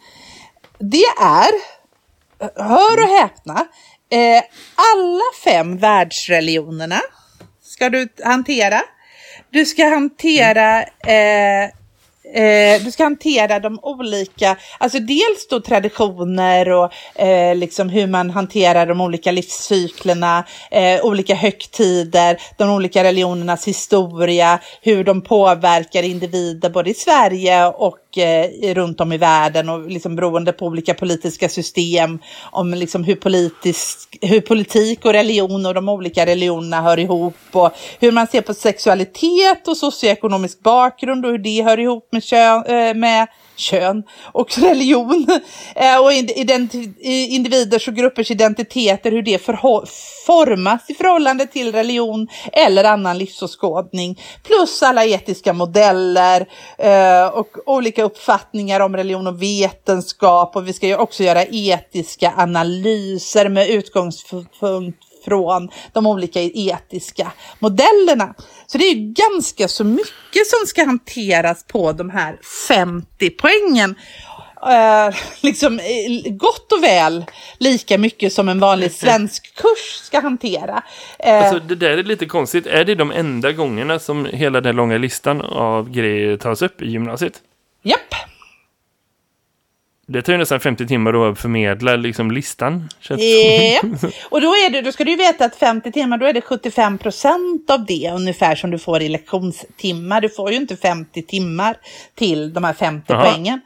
det 0.80 1.04
är, 1.22 1.50
hör 2.64 3.04
och 3.04 3.10
häpna, 3.10 3.68
eh, 4.12 4.44
alla 4.96 5.24
fem 5.44 5.78
världsreligionerna 5.78 7.00
ska 7.64 7.90
du 7.90 8.08
hantera. 8.24 8.82
du 9.50 9.66
ska 9.66 9.86
hantera 9.90 10.84
eh, 10.84 11.70
Eh, 12.34 12.84
du 12.84 12.92
ska 12.92 13.04
hantera 13.04 13.60
de 13.60 13.80
olika, 13.82 14.58
alltså 14.78 15.00
dels 15.00 15.48
då 15.50 15.60
traditioner 15.60 16.70
och 16.70 16.92
eh, 17.16 17.56
liksom 17.56 17.90
hur 17.90 18.08
man 18.08 18.30
hanterar 18.30 18.86
de 18.86 19.02
olika 19.02 19.32
livscyklerna, 19.32 20.44
eh, 20.72 21.06
olika 21.06 21.36
högtider, 21.36 22.38
de 22.58 22.70
olika 22.70 23.04
religionernas 23.04 23.68
historia, 23.68 24.60
hur 24.82 25.04
de 25.04 25.22
påverkar 25.22 26.04
individer 26.04 26.70
både 26.70 26.90
i 26.90 26.94
Sverige 26.94 27.66
och 27.66 27.98
eh, 28.18 28.74
runt 28.76 29.02
om 29.02 29.12
i 29.12 29.18
världen 29.18 29.70
och 29.70 29.90
liksom 29.90 30.16
beroende 30.16 30.54
på 30.54 30.66
olika 30.66 30.94
politiska 30.94 31.50
system, 31.50 32.20
om 32.52 32.74
liksom 32.74 33.04
hur, 33.04 33.16
politisk, 33.16 34.18
hur 34.22 34.42
politik 34.42 35.06
och 35.06 35.14
religion 35.14 35.66
och 35.66 35.74
de 35.74 35.90
olika 35.90 36.26
religionerna 36.26 36.82
hör 36.82 37.00
ihop 37.00 37.36
och 37.52 37.72
hur 38.00 38.12
man 38.12 38.28
ser 38.28 38.42
på 38.42 38.54
sexualitet 38.54 39.68
och 39.68 39.78
socioekonomisk 39.78 40.60
bakgrund 40.60 41.26
och 41.26 41.32
hur 41.32 41.38
det 41.38 41.62
hör 41.62 41.80
ihop 41.80 42.08
med 42.12 42.24
kön, 42.24 42.66
eh, 42.66 42.94
med 42.94 43.28
kön 43.56 44.04
och 44.32 44.58
religion 44.58 45.28
eh, 45.76 46.04
och 46.04 46.12
individers 47.04 47.88
och 47.88 47.96
gruppers 47.96 48.32
identiteter, 48.32 49.12
hur 49.12 49.22
det 49.22 49.42
formas 50.26 50.90
i 50.90 50.94
förhållande 50.94 51.48
till 51.48 51.72
religion 51.72 52.28
eller 52.54 52.84
annan 52.84 53.18
livsåskådning. 53.18 54.22
Plus 54.44 54.84
alla 54.84 55.06
etiska 55.06 55.54
modeller 55.54 56.46
eh, 56.78 57.28
och 57.28 57.48
olika 57.66 58.04
uppfattningar 58.04 58.80
om 58.80 58.96
religion 58.96 59.28
och 59.28 59.42
vetenskap 59.42 60.56
och 60.56 60.68
vi 60.68 60.74
ska 60.74 60.88
ju 60.88 60.96
också 60.96 61.24
göra 61.24 61.46
etiska 61.46 62.34
analyser 62.38 63.50
med 63.50 63.70
utgångspunkt 63.70 65.05
från 65.26 65.70
de 65.94 66.06
olika 66.06 66.42
etiska 66.42 67.32
modellerna. 67.60 68.34
Så 68.68 68.78
det 68.78 68.86
är 68.86 68.96
ganska 68.96 69.68
så 69.68 69.84
mycket 69.84 70.48
som 70.48 70.68
ska 70.68 70.86
hanteras 70.86 71.66
på 71.68 71.92
de 71.92 72.10
här 72.10 72.40
50 72.68 73.30
poängen. 73.30 73.96
Uh, 74.66 75.16
liksom 75.42 75.74
uh, 75.74 76.32
gott 76.32 76.72
och 76.72 76.84
väl 76.84 77.26
lika 77.58 77.98
mycket 77.98 78.34
som 78.34 78.50
en 78.50 78.60
vanlig 78.60 78.92
svensk 78.92 79.56
kurs 79.56 80.02
ska 80.04 80.20
hantera. 80.20 80.84
Uh, 81.28 81.34
alltså 81.34 81.60
det 81.60 81.76
där 81.76 81.98
är 81.98 82.04
lite 82.04 82.26
konstigt. 82.26 82.66
Är 82.68 82.86
det 82.86 82.96
de 82.96 83.12
enda 83.12 83.52
gångerna 83.52 84.00
som 84.00 84.26
hela 84.26 84.62
den 84.62 84.76
långa 84.76 84.98
listan 84.98 85.42
av 85.42 85.90
grejer 85.90 86.38
tas 86.38 86.62
upp 86.62 86.82
i 86.82 86.86
gymnasiet? 86.86 87.34
Japp. 87.84 88.16
Det 90.08 90.22
tar 90.22 90.34
ju 90.34 90.40
nästan 90.40 90.60
50 90.60 90.88
timmar 90.88 91.32
att 91.32 91.40
förmedla 91.40 91.96
liksom 91.96 92.32
listan. 92.32 92.90
Yeah. 93.10 93.86
Och 94.30 94.42
då, 94.42 94.48
är 94.48 94.70
det, 94.70 94.82
då 94.82 94.92
ska 94.92 95.04
du 95.04 95.16
veta 95.16 95.46
att 95.46 95.56
50 95.56 95.92
timmar, 95.92 96.18
då 96.18 96.26
är 96.26 96.34
det 96.34 96.42
75 96.42 96.98
procent 96.98 97.70
av 97.70 97.86
det 97.86 98.12
ungefär 98.16 98.56
som 98.56 98.72
du 98.72 98.80
får 98.80 99.02
i 99.02 99.10
lektionstimmar. 99.10 100.22
Du 100.22 100.30
får 100.30 100.52
ju 100.52 100.58
inte 100.58 100.78
50 100.78 101.22
timmar 101.22 101.78
till 102.16 102.54
de 102.54 102.64
här 102.64 102.74
50 102.74 103.14
Aha. 103.14 103.24
poängen. 103.24 103.62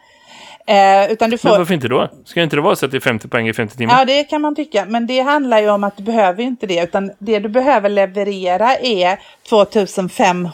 Eh, 0.67 1.11
utan 1.11 1.29
du 1.29 1.37
får... 1.37 1.49
Men 1.49 1.57
varför 1.57 1.73
inte 1.73 1.87
då? 1.87 2.09
Ska 2.25 2.39
det 2.39 2.43
inte 2.43 2.59
vara 2.59 2.75
så 2.75 2.85
att 2.85 2.91
det 2.91 2.97
är 2.97 3.01
50 3.01 3.27
poäng 3.27 3.47
i 3.47 3.53
50 3.53 3.77
timmar? 3.77 3.99
Ja, 3.99 4.05
det 4.05 4.23
kan 4.23 4.41
man 4.41 4.55
tycka. 4.55 4.85
Men 4.85 5.07
det 5.07 5.19
handlar 5.19 5.59
ju 5.59 5.69
om 5.69 5.83
att 5.83 5.97
du 5.97 6.03
behöver 6.03 6.43
inte 6.43 6.67
det. 6.67 6.83
Utan 6.83 7.11
det 7.19 7.39
du 7.39 7.49
behöver 7.49 7.89
leverera 7.89 8.75
är 8.75 9.19
2500 9.49 10.51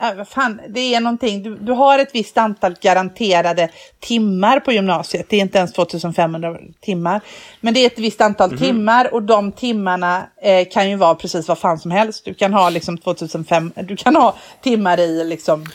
äh, 0.00 0.24
fan, 0.24 0.60
det 0.68 0.94
är 0.94 1.00
någonting, 1.00 1.42
du, 1.42 1.56
du 1.56 1.72
har 1.72 1.98
ett 1.98 2.14
visst 2.14 2.38
antal 2.38 2.74
garanterade 2.80 3.68
timmar 4.00 4.60
på 4.60 4.72
gymnasiet. 4.72 5.26
Det 5.28 5.36
är 5.36 5.40
inte 5.40 5.58
ens 5.58 5.72
2500 5.72 6.56
timmar. 6.80 7.20
Men 7.60 7.74
det 7.74 7.80
är 7.80 7.86
ett 7.86 7.98
visst 7.98 8.20
antal 8.20 8.50
mm 8.50 8.58
-hmm. 8.58 8.66
timmar 8.66 9.14
och 9.14 9.22
de 9.22 9.52
timmarna 9.52 10.26
eh, 10.42 10.68
kan 10.68 10.90
ju 10.90 10.96
vara 10.96 11.14
precis 11.14 11.48
vad 11.48 11.58
fan 11.58 11.78
som 11.78 11.90
helst. 11.90 12.24
Du 12.24 12.34
kan 12.34 12.52
ha 12.52 12.70
liksom 12.70 12.98
2500, 12.98 13.82
du 13.82 13.96
kan 13.96 14.16
ha 14.16 14.34
timmar 14.62 15.00
i 15.00 15.24
liksom 15.24 15.66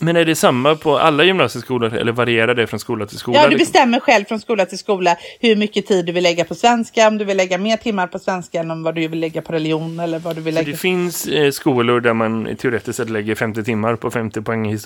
men 0.00 0.16
är 0.16 0.24
det 0.24 0.36
samma 0.36 0.74
på 0.74 0.98
alla 0.98 1.24
gymnasieskolor 1.24 1.94
eller 1.94 2.12
varierar 2.12 2.54
det 2.54 2.66
från 2.66 2.80
skola 2.80 3.06
till 3.06 3.18
skola? 3.18 3.38
Ja, 3.38 3.44
du 3.44 3.50
liksom? 3.50 3.72
bestämmer 3.72 4.00
själv 4.00 4.24
från 4.24 4.40
skola 4.40 4.66
till 4.66 4.78
skola 4.78 5.16
hur 5.40 5.56
mycket 5.56 5.86
tid 5.86 6.06
du 6.06 6.12
vill 6.12 6.22
lägga 6.22 6.44
på 6.44 6.54
svenska, 6.54 7.08
om 7.08 7.18
du 7.18 7.24
vill 7.24 7.36
lägga 7.36 7.58
mer 7.58 7.76
timmar 7.76 8.06
på 8.06 8.18
svenska 8.18 8.60
än 8.60 8.82
vad 8.82 8.94
du 8.94 9.08
vill 9.08 9.20
lägga 9.20 9.42
på 9.42 9.52
religion 9.52 10.00
eller 10.00 10.18
vad 10.18 10.36
du 10.36 10.40
vill 10.40 10.54
lägga. 10.54 10.64
Så 10.64 10.70
det 10.70 10.76
finns 10.76 11.26
eh, 11.26 11.50
skolor 11.50 12.00
där 12.00 12.14
man 12.14 12.56
teoretiskt 12.56 12.96
sett 12.96 13.10
lägger 13.10 13.34
50 13.34 13.64
timmar 13.64 13.96
på 13.96 14.10
50 14.10 14.42
poäng 14.42 14.72
i 14.72 14.76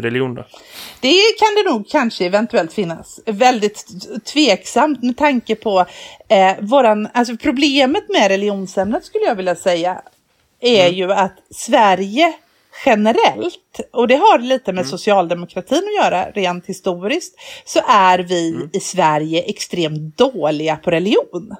religion 0.00 0.34
då? 0.34 0.44
Det 1.00 1.20
kan 1.38 1.54
det 1.56 1.70
nog 1.70 1.88
kanske 1.88 2.26
eventuellt 2.26 2.72
finnas. 2.72 3.20
Väldigt 3.26 3.86
tveksamt 4.32 5.02
med 5.02 5.16
tanke 5.16 5.54
på 5.54 5.86
eh, 6.28 6.52
våran, 6.60 7.08
alltså 7.14 7.36
problemet 7.36 8.08
med 8.08 8.28
religionsämnet 8.28 9.04
skulle 9.04 9.24
jag 9.24 9.34
vilja 9.34 9.54
säga 9.54 10.02
är 10.60 10.86
mm. 10.86 10.94
ju 10.94 11.12
att 11.12 11.36
Sverige 11.50 12.32
generellt, 12.86 13.80
och 13.92 14.08
det 14.08 14.16
har 14.16 14.38
lite 14.38 14.72
med 14.72 14.82
mm. 14.82 14.90
socialdemokratin 14.90 15.82
att 15.88 16.04
göra 16.04 16.30
rent 16.30 16.66
historiskt, 16.66 17.34
så 17.64 17.80
är 17.88 18.18
vi 18.18 18.48
mm. 18.48 18.70
i 18.72 18.80
Sverige 18.80 19.42
extremt 19.42 20.16
dåliga 20.16 20.76
på 20.76 20.90
religion. 20.90 21.56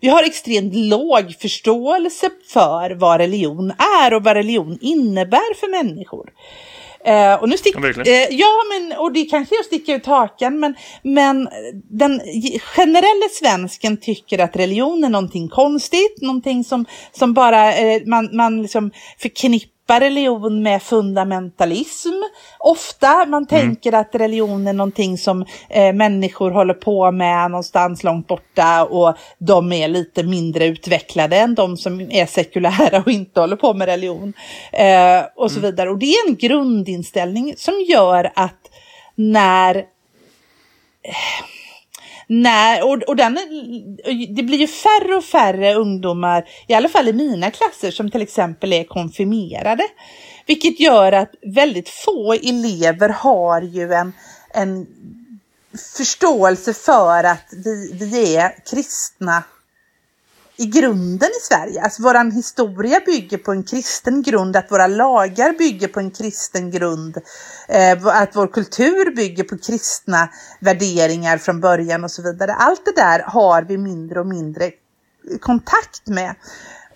Vi 0.00 0.08
har 0.08 0.22
extremt 0.22 0.74
låg 0.74 1.34
förståelse 1.40 2.30
för 2.52 2.90
vad 2.90 3.20
religion 3.20 3.72
är 4.04 4.14
och 4.14 4.24
vad 4.24 4.36
religion 4.36 4.78
innebär 4.80 5.54
för 5.54 5.70
människor. 5.70 6.30
Eh, 7.04 7.34
och 7.34 7.48
nu 7.48 7.56
stick, 7.56 7.76
ja, 7.76 8.02
eh, 8.02 8.28
ja, 8.30 8.48
men 8.72 8.98
och 8.98 9.12
det 9.12 9.24
kanske 9.24 9.54
att 9.60 9.66
sticka 9.66 9.94
ut 9.94 10.06
hakan, 10.06 10.60
men, 10.60 10.74
men 11.02 11.48
den 11.90 12.20
generella 12.62 13.28
svensken 13.32 13.96
tycker 13.96 14.38
att 14.38 14.56
religion 14.56 15.04
är 15.04 15.08
någonting 15.08 15.48
konstigt, 15.48 16.20
någonting 16.20 16.64
som, 16.64 16.86
som 17.12 17.34
bara 17.34 17.74
eh, 17.74 18.02
man, 18.06 18.28
man 18.32 18.62
liksom 18.62 18.90
förknippar 19.18 19.79
förknippar 19.90 20.00
religion 20.00 20.62
med 20.62 20.82
fundamentalism. 20.82 22.14
Ofta 22.58 23.26
man 23.26 23.26
mm. 23.34 23.46
tänker 23.46 23.92
att 23.92 24.14
religion 24.14 24.66
är 24.66 24.72
någonting 24.72 25.18
som 25.18 25.44
eh, 25.68 25.92
människor 25.92 26.50
håller 26.50 26.74
på 26.74 27.12
med 27.12 27.50
någonstans 27.50 28.04
långt 28.04 28.26
borta 28.26 28.84
och 28.84 29.16
de 29.38 29.72
är 29.72 29.88
lite 29.88 30.22
mindre 30.22 30.66
utvecklade 30.66 31.36
än 31.36 31.54
de 31.54 31.76
som 31.76 32.00
är 32.00 32.26
sekulära 32.26 32.98
och 32.98 33.10
inte 33.10 33.40
håller 33.40 33.56
på 33.56 33.74
med 33.74 33.86
religion. 33.86 34.32
Eh, 34.72 35.22
och 35.36 35.50
så 35.50 35.58
mm. 35.58 35.70
vidare. 35.70 35.90
Och 35.90 35.98
det 35.98 36.06
är 36.06 36.28
en 36.28 36.36
grundinställning 36.36 37.54
som 37.56 37.74
gör 37.88 38.30
att 38.34 38.70
när 39.16 39.76
eh, 39.76 41.59
Nej, 42.32 42.82
och, 42.82 43.02
och 43.02 43.16
den, 43.16 43.38
det 44.36 44.42
blir 44.42 44.58
ju 44.58 44.66
färre 44.66 45.14
och 45.14 45.24
färre 45.24 45.74
ungdomar, 45.74 46.48
i 46.66 46.74
alla 46.74 46.88
fall 46.88 47.08
i 47.08 47.12
mina 47.12 47.50
klasser, 47.50 47.90
som 47.90 48.10
till 48.10 48.22
exempel 48.22 48.72
är 48.72 48.84
konfirmerade. 48.84 49.82
Vilket 50.46 50.80
gör 50.80 51.12
att 51.12 51.30
väldigt 51.42 51.88
få 51.88 52.32
elever 52.32 53.08
har 53.08 53.62
ju 53.62 53.92
en, 53.92 54.12
en 54.54 54.86
förståelse 55.96 56.74
för 56.74 57.24
att 57.24 57.46
vi, 57.64 57.92
vi 57.92 58.36
är 58.36 58.70
kristna 58.70 59.42
i 60.60 60.66
grunden 60.66 61.28
i 61.28 61.40
Sverige. 61.42 61.82
Alltså 61.82 62.02
våran 62.02 62.30
historia 62.30 63.00
bygger 63.06 63.38
på 63.38 63.52
en 63.52 63.64
kristen 63.64 64.22
grund, 64.22 64.56
att 64.56 64.72
våra 64.72 64.86
lagar 64.86 65.58
bygger 65.58 65.88
på 65.88 66.00
en 66.00 66.10
kristen 66.10 66.70
grund, 66.70 67.16
eh, 67.68 68.06
att 68.06 68.36
vår 68.36 68.46
kultur 68.46 69.16
bygger 69.16 69.44
på 69.44 69.58
kristna 69.58 70.28
värderingar 70.60 71.38
från 71.38 71.60
början 71.60 72.04
och 72.04 72.10
så 72.10 72.22
vidare. 72.22 72.54
Allt 72.54 72.84
det 72.84 72.96
där 72.96 73.22
har 73.26 73.62
vi 73.62 73.78
mindre 73.78 74.20
och 74.20 74.26
mindre 74.26 74.70
kontakt 75.40 76.06
med. 76.06 76.34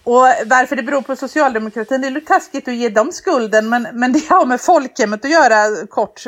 Och 0.04 0.20
varför 0.46 0.76
det 0.76 0.82
beror 0.82 1.02
på 1.02 1.16
socialdemokratin, 1.16 2.00
det 2.00 2.06
är 2.06 2.10
lite 2.10 2.26
taskigt 2.26 2.68
att 2.68 2.74
ge 2.74 2.88
dem 2.88 3.12
skulden, 3.12 3.68
men, 3.68 3.88
men 3.92 4.12
det 4.12 4.28
har 4.28 4.46
med 4.46 4.60
folkhemmet 4.60 5.24
att 5.24 5.30
göra 5.30 5.86
kort. 5.86 6.24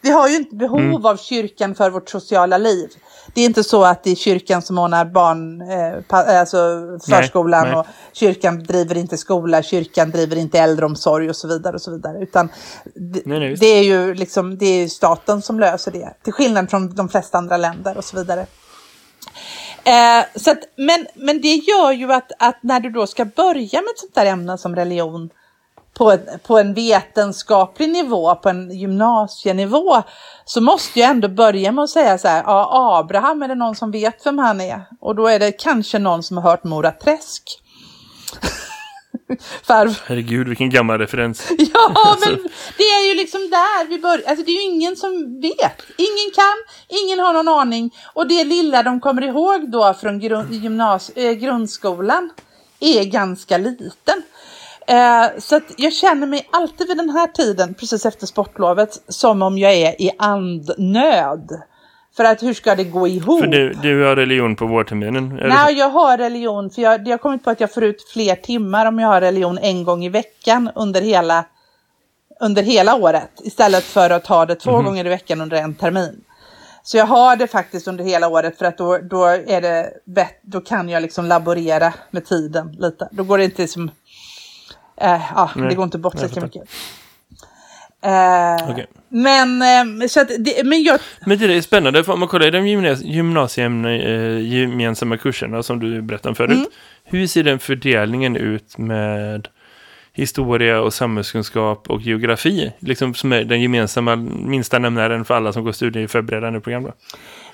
Vi 0.00 0.10
har 0.10 0.28
ju 0.28 0.36
inte 0.36 0.56
behov 0.56 0.80
mm. 0.80 1.06
av 1.06 1.16
kyrkan 1.16 1.74
för 1.74 1.90
vårt 1.90 2.08
sociala 2.08 2.58
liv. 2.58 2.88
Det 3.34 3.40
är 3.40 3.44
inte 3.44 3.64
så 3.64 3.84
att 3.84 4.04
det 4.04 4.10
är 4.10 4.14
kyrkan 4.14 4.62
som 4.62 4.78
ordnar 4.78 5.04
barn, 5.04 5.60
eh, 5.60 6.38
alltså 6.38 6.82
förskolan 7.08 7.62
nej, 7.62 7.70
nej. 7.70 7.80
och 7.80 7.86
kyrkan 8.12 8.62
driver 8.62 8.96
inte 8.96 9.16
skola, 9.16 9.62
kyrkan 9.62 10.10
driver 10.10 10.36
inte 10.36 10.58
äldreomsorg 10.58 11.28
och 11.28 11.36
så 11.36 11.48
vidare 11.48 11.74
och 11.74 11.82
så 11.82 11.90
vidare. 11.90 12.22
Utan 12.22 12.48
nej, 13.24 13.56
det 13.56 13.66
är 13.66 13.82
ju 13.82 14.14
liksom, 14.14 14.58
det 14.58 14.66
är 14.66 14.88
staten 14.88 15.42
som 15.42 15.60
löser 15.60 15.92
det, 15.92 16.12
till 16.22 16.32
skillnad 16.32 16.70
från 16.70 16.94
de 16.94 17.08
flesta 17.08 17.38
andra 17.38 17.56
länder 17.56 17.96
och 17.96 18.04
så 18.04 18.16
vidare. 18.16 18.46
Eh, 19.86 20.24
så 20.34 20.50
att, 20.50 20.58
men, 20.76 21.06
men 21.14 21.40
det 21.40 21.54
gör 21.54 21.92
ju 21.92 22.12
att, 22.12 22.32
att 22.38 22.58
när 22.62 22.80
du 22.80 22.90
då 22.90 23.06
ska 23.06 23.24
börja 23.24 23.80
med 23.80 23.90
ett 23.90 23.98
sånt 23.98 24.14
där 24.14 24.26
ämne 24.26 24.58
som 24.58 24.76
religion 24.76 25.30
på 25.98 26.12
en, 26.12 26.20
på 26.46 26.58
en 26.58 26.74
vetenskaplig 26.74 27.88
nivå, 27.88 28.34
på 28.34 28.48
en 28.48 28.70
gymnasienivå, 28.70 30.02
så 30.44 30.60
måste 30.60 31.00
jag 31.00 31.10
ändå 31.10 31.28
börja 31.28 31.72
med 31.72 31.84
att 31.84 31.90
säga 31.90 32.18
så 32.18 32.28
här, 32.28 32.42
ja, 32.46 32.98
Abraham, 32.98 33.42
är 33.42 33.48
det 33.48 33.54
någon 33.54 33.76
som 33.76 33.90
vet 33.90 34.26
vem 34.26 34.38
han 34.38 34.60
är? 34.60 34.82
Och 35.00 35.14
då 35.14 35.26
är 35.26 35.38
det 35.38 35.52
kanske 35.52 35.98
någon 35.98 36.22
som 36.22 36.36
har 36.36 36.50
hört 36.50 36.64
Mora 36.64 36.92
Träsk. 36.92 37.42
Farf. 39.62 40.02
Herregud, 40.06 40.48
vilken 40.48 40.70
gammal 40.70 40.98
referens. 40.98 41.50
Ja, 41.58 41.92
alltså. 42.06 42.30
men 42.30 42.38
det 42.76 42.82
är 42.82 43.08
ju 43.08 43.14
liksom 43.14 43.40
där 43.40 43.88
vi 43.88 43.98
börjar. 43.98 44.22
Alltså 44.26 44.44
det 44.44 44.50
är 44.50 44.62
ju 44.62 44.74
ingen 44.74 44.96
som 44.96 45.40
vet. 45.40 45.82
Ingen 45.96 46.30
kan, 46.34 46.56
ingen 47.02 47.18
har 47.18 47.32
någon 47.32 47.48
aning. 47.48 47.94
Och 48.14 48.28
det 48.28 48.44
lilla 48.44 48.82
de 48.82 49.00
kommer 49.00 49.22
ihåg 49.22 49.70
då 49.70 49.94
från 49.94 50.18
grund, 50.18 50.54
gymnas, 50.54 51.10
eh, 51.10 51.32
grundskolan 51.32 52.30
är 52.80 53.04
ganska 53.04 53.58
liten. 53.58 54.22
Eh, 54.88 55.26
så 55.38 55.60
jag 55.76 55.92
känner 55.92 56.26
mig 56.26 56.48
alltid 56.52 56.88
vid 56.88 56.96
den 56.96 57.10
här 57.10 57.26
tiden, 57.26 57.74
precis 57.74 58.06
efter 58.06 58.26
sportlovet, 58.26 59.02
som 59.08 59.42
om 59.42 59.58
jag 59.58 59.74
är 59.74 60.02
i 60.02 60.10
andnöd. 60.18 61.62
För 62.16 62.24
att 62.24 62.42
hur 62.42 62.54
ska 62.54 62.74
det 62.74 62.84
gå 62.84 63.08
ihop? 63.08 63.40
För 63.40 63.46
du, 63.46 63.72
du 63.72 64.04
har 64.04 64.16
religion 64.16 64.56
på 64.56 64.66
vårterminen? 64.66 65.28
Nej, 65.42 65.78
jag 65.78 65.90
har 65.90 66.18
religion, 66.18 66.70
för 66.70 66.82
jag, 66.82 67.08
jag 67.08 67.12
har 67.12 67.18
kommit 67.18 67.44
på 67.44 67.50
att 67.50 67.60
jag 67.60 67.72
får 67.74 67.84
ut 67.84 68.08
fler 68.12 68.34
timmar 68.36 68.86
om 68.86 68.98
jag 68.98 69.08
har 69.08 69.20
religion 69.20 69.58
en 69.58 69.84
gång 69.84 70.04
i 70.04 70.08
veckan 70.08 70.70
under 70.74 71.00
hela, 71.00 71.44
under 72.40 72.62
hela 72.62 72.94
året. 72.96 73.30
Istället 73.44 73.84
för 73.84 74.10
att 74.10 74.26
ha 74.26 74.46
det 74.46 74.54
två 74.54 74.76
Mhm. 74.76 74.84
gånger 74.84 75.06
i 75.06 75.08
veckan 75.08 75.40
under 75.40 75.56
en 75.56 75.74
termin. 75.74 76.20
Så 76.82 76.96
jag 76.96 77.06
har 77.06 77.36
det 77.36 77.46
faktiskt 77.46 77.88
under 77.88 78.04
hela 78.04 78.28
året 78.28 78.58
för 78.58 78.64
att 78.64 78.78
då, 78.78 78.98
då, 78.98 79.24
är 79.26 79.60
det 79.60 79.90
bett, 80.04 80.38
då 80.42 80.60
kan 80.60 80.88
jag 80.88 81.02
liksom 81.02 81.24
laborera 81.26 81.94
med 82.10 82.24
tiden 82.26 82.76
lite. 82.78 83.08
Då 83.12 83.22
går 83.24 83.38
det 83.38 83.44
inte 83.44 83.68
som... 83.68 83.90
Eh, 84.96 85.20
ja, 85.34 85.50
Nej, 85.56 85.68
det 85.68 85.74
går 85.74 85.84
inte 85.84 85.98
bort 85.98 86.22
lika 86.22 86.40
mycket. 86.40 86.62
Eh, 88.06 88.70
Okej. 88.70 88.86
Men, 89.08 89.62
eh, 89.62 90.06
så 90.06 90.20
att 90.20 90.28
det, 90.38 90.66
men 90.66 90.82
jag, 90.82 91.00
Men 91.26 91.38
det 91.38 91.56
är 91.56 91.60
spännande, 91.60 92.04
för 92.04 92.12
om 92.12 92.20
man 92.20 92.28
kollar 92.28 92.46
i 92.46 92.50
de 92.50 92.68
gymnas 92.68 93.02
gymnasieämnen, 93.02 95.12
eh, 95.12 95.18
kurserna 95.18 95.62
som 95.62 95.80
du 95.80 96.02
berättade 96.02 96.28
om 96.28 96.34
förut. 96.34 96.50
Mm. 96.50 96.66
Hur 97.04 97.26
ser 97.26 97.42
den 97.42 97.58
fördelningen 97.58 98.36
ut 98.36 98.78
med 98.78 99.48
historia 100.12 100.80
och 100.80 100.94
samhällskunskap 100.94 101.90
och 101.90 102.00
geografi? 102.00 102.72
Liksom 102.78 103.14
som 103.14 103.32
är 103.32 103.44
den 103.44 103.60
gemensamma 103.60 104.16
minsta 104.16 104.78
nämnaren 104.78 105.24
för 105.24 105.34
alla 105.34 105.52
som 105.52 105.64
går 105.64 105.72
studieförberedande 105.72 106.60
program 106.60 106.82
då? 106.82 106.92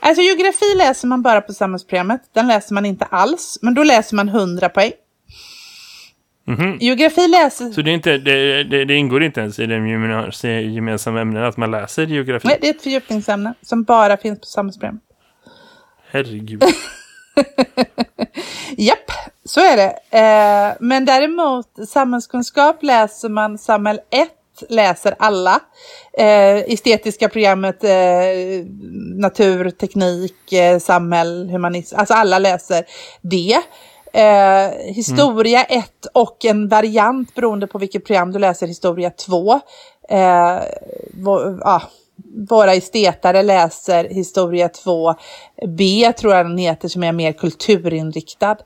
Alltså 0.01 0.23
geografi 0.23 0.75
läser 0.77 1.09
man 1.09 1.23
bara 1.23 1.41
på 1.41 1.53
samhällsprogrammet. 1.53 2.21
Den 2.35 2.47
läser 2.47 2.75
man 2.75 2.87
inte 2.87 3.05
alls. 3.05 3.59
Men 3.63 3.75
då 3.75 3.83
läser 3.83 4.17
man 4.17 4.29
100 4.29 4.69
poäng. 4.69 4.93
Mhm. 6.45 6.79
Geografi 6.81 7.29
läser... 7.29 7.71
Så 7.71 7.83
det, 7.83 7.91
inte, 7.91 8.19
det, 8.19 8.65
det, 8.65 8.85
det 8.85 8.95
ingår 8.95 9.23
inte 9.23 9.41
ens 9.41 9.59
i 9.59 9.67
de 9.67 9.75
gymnasie- 9.87 10.71
gemensamma 10.75 11.21
ämnena 11.21 11.47
att 11.47 11.57
man 11.57 11.71
läser 11.71 12.07
geografi? 12.07 12.49
Nej, 12.49 12.59
det 12.61 12.69
är 12.69 12.75
ett 12.75 12.83
fördjupningsämne 12.83 13.55
som 13.63 13.85
bara 13.85 14.17
finns 14.17 14.41
på 14.41 14.47
samhällsprogrammet. 14.47 15.03
Herregud. 16.11 16.65
Japp, 18.77 19.11
så 19.45 19.61
är 19.61 19.77
det. 19.77 20.19
Eh, 20.19 20.77
men 20.81 21.05
däremot 21.05 21.89
samhällskunskap 21.89 22.83
läser 22.83 23.29
man 23.29 23.59
samhäll 23.59 24.01
1 24.11 24.29
läser 24.69 25.15
alla. 25.19 25.61
Eh, 26.19 26.57
estetiska 26.57 27.29
programmet, 27.29 27.85
eh, 27.85 27.91
natur, 29.17 29.71
teknik, 29.71 30.53
eh, 30.53 30.79
samhäll, 30.79 31.51
humanism. 31.51 31.97
Alltså 31.99 32.15
alla 32.15 32.39
läser 32.39 32.85
det. 33.21 33.59
Eh, 34.13 34.71
historia 34.95 35.65
1 35.65 35.85
och 36.15 36.45
en 36.45 36.69
variant 36.69 37.35
beroende 37.35 37.67
på 37.67 37.79
vilket 37.79 38.05
program 38.05 38.33
du 38.33 38.39
läser 38.39 38.67
historia 38.67 39.11
2. 39.11 39.53
Eh, 40.09 40.59
vå- 41.25 41.61
ah, 41.65 41.83
våra 42.51 42.75
estetare 42.75 43.43
läser 43.43 44.05
historia 44.05 44.69
2 44.69 45.15
B 45.79 46.13
tror 46.19 46.35
jag 46.35 46.47
den 46.47 46.59
heter 46.59 46.89
som 46.89 47.03
är 47.03 47.13
mer 47.13 47.33
kulturinriktad. 47.33 48.57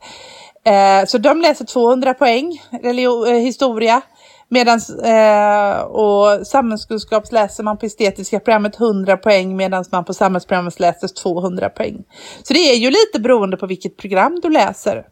Eh, 0.65 1.05
så 1.07 1.19
de 1.19 1.41
läser 1.41 1.65
200 1.65 2.15
poäng 2.15 2.61
eh, 2.83 3.35
historia. 3.35 4.01
Medan 4.49 4.81
eh, 5.05 5.81
och 5.81 6.47
samhällskunskap 6.47 7.33
läser 7.33 7.63
man 7.65 7.79
på 7.79 7.87
estetiska 7.87 8.41
programmet 8.41 8.81
100 8.81 9.17
poäng 9.17 9.57
medan 9.57 9.85
man 9.93 10.05
på 10.05 10.15
samhällsprogrammet 10.15 10.81
läser 10.81 11.09
200 11.09 11.69
poäng. 11.69 12.05
Så 12.43 12.53
det 12.53 12.59
är 12.59 12.75
ju 12.77 12.91
lite 12.91 13.21
beroende 13.21 13.57
på 13.57 13.67
vilket 13.67 13.97
program 13.97 14.41
du 14.43 14.51
läser. 14.51 15.05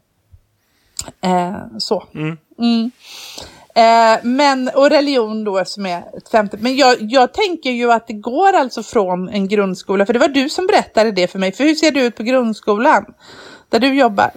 Eh, 1.20 1.56
så. 1.78 2.04
Mm. 2.14 2.36
Mm. 2.58 2.90
Eh, 3.76 4.18
men, 4.22 4.70
och 4.74 4.90
religion 4.90 5.44
då 5.44 5.64
som 5.64 5.86
är 5.86 5.98
ett 5.98 6.28
femte. 6.30 6.56
Men 6.60 6.76
jag, 6.76 6.96
jag 7.00 7.34
tänker 7.34 7.70
ju 7.70 7.92
att 7.92 8.06
det 8.06 8.12
går 8.12 8.52
alltså 8.56 8.82
från 8.82 9.28
en 9.28 9.48
grundskola, 9.48 10.06
för 10.06 10.12
det 10.12 10.18
var 10.18 10.28
du 10.28 10.48
som 10.48 10.66
berättade 10.66 11.12
det 11.12 11.26
för 11.26 11.38
mig. 11.38 11.52
För 11.52 11.64
hur 11.64 11.74
ser 11.74 11.90
det 11.90 12.00
ut 12.00 12.16
på 12.16 12.22
grundskolan? 12.22 13.04
Där 13.68 13.80
du 13.80 13.94
jobbar? 13.94 14.30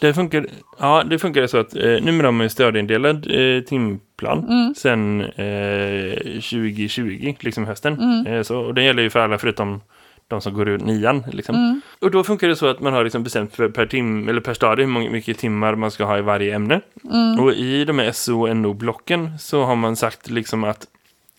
Det 0.00 0.14
funkar, 0.14 0.46
ja, 0.78 1.04
det 1.10 1.18
funkar 1.18 1.46
så 1.46 1.58
att 1.58 1.76
eh, 1.76 1.82
numera 1.82 2.26
har 2.26 2.32
man 2.32 2.44
ju 2.44 2.48
stödindelad 2.48 3.26
eh, 3.30 3.60
timplan 3.64 4.38
Mm. 4.48 4.74
sen 4.74 5.20
eh, 5.20 6.18
2020, 6.40 7.34
liksom 7.40 7.66
hösten. 7.66 7.94
Mm. 8.00 8.26
Eh, 8.26 8.42
så, 8.42 8.58
och 8.58 8.74
det 8.74 8.82
gäller 8.82 9.02
ju 9.02 9.10
för 9.10 9.20
alla 9.20 9.38
förutom 9.38 9.80
de 10.28 10.40
som 10.40 10.54
går 10.54 10.68
ut 10.68 10.82
nian. 10.82 11.24
Liksom. 11.32 11.54
Mm. 11.54 11.80
Och 11.98 12.10
då 12.10 12.24
funkar 12.24 12.48
det 12.48 12.56
så 12.56 12.66
att 12.66 12.80
man 12.80 12.92
har 12.92 13.04
liksom 13.04 13.22
bestämt 13.22 13.56
per, 13.56 13.86
tim, 13.86 14.28
eller 14.28 14.40
per 14.40 14.54
stadie 14.54 14.86
hur 14.86 15.10
mycket 15.10 15.38
timmar 15.38 15.74
man 15.74 15.90
ska 15.90 16.04
ha 16.04 16.18
i 16.18 16.22
varje 16.22 16.54
ämne. 16.54 16.80
Mm. 17.04 17.40
Och 17.40 17.52
i 17.52 17.84
de 17.84 17.98
här 17.98 18.12
SO 18.12 18.42
och 18.42 18.56
NO-blocken 18.56 19.38
så 19.38 19.64
har 19.64 19.76
man 19.76 19.96
sagt 19.96 20.30
liksom 20.30 20.64
att 20.64 20.86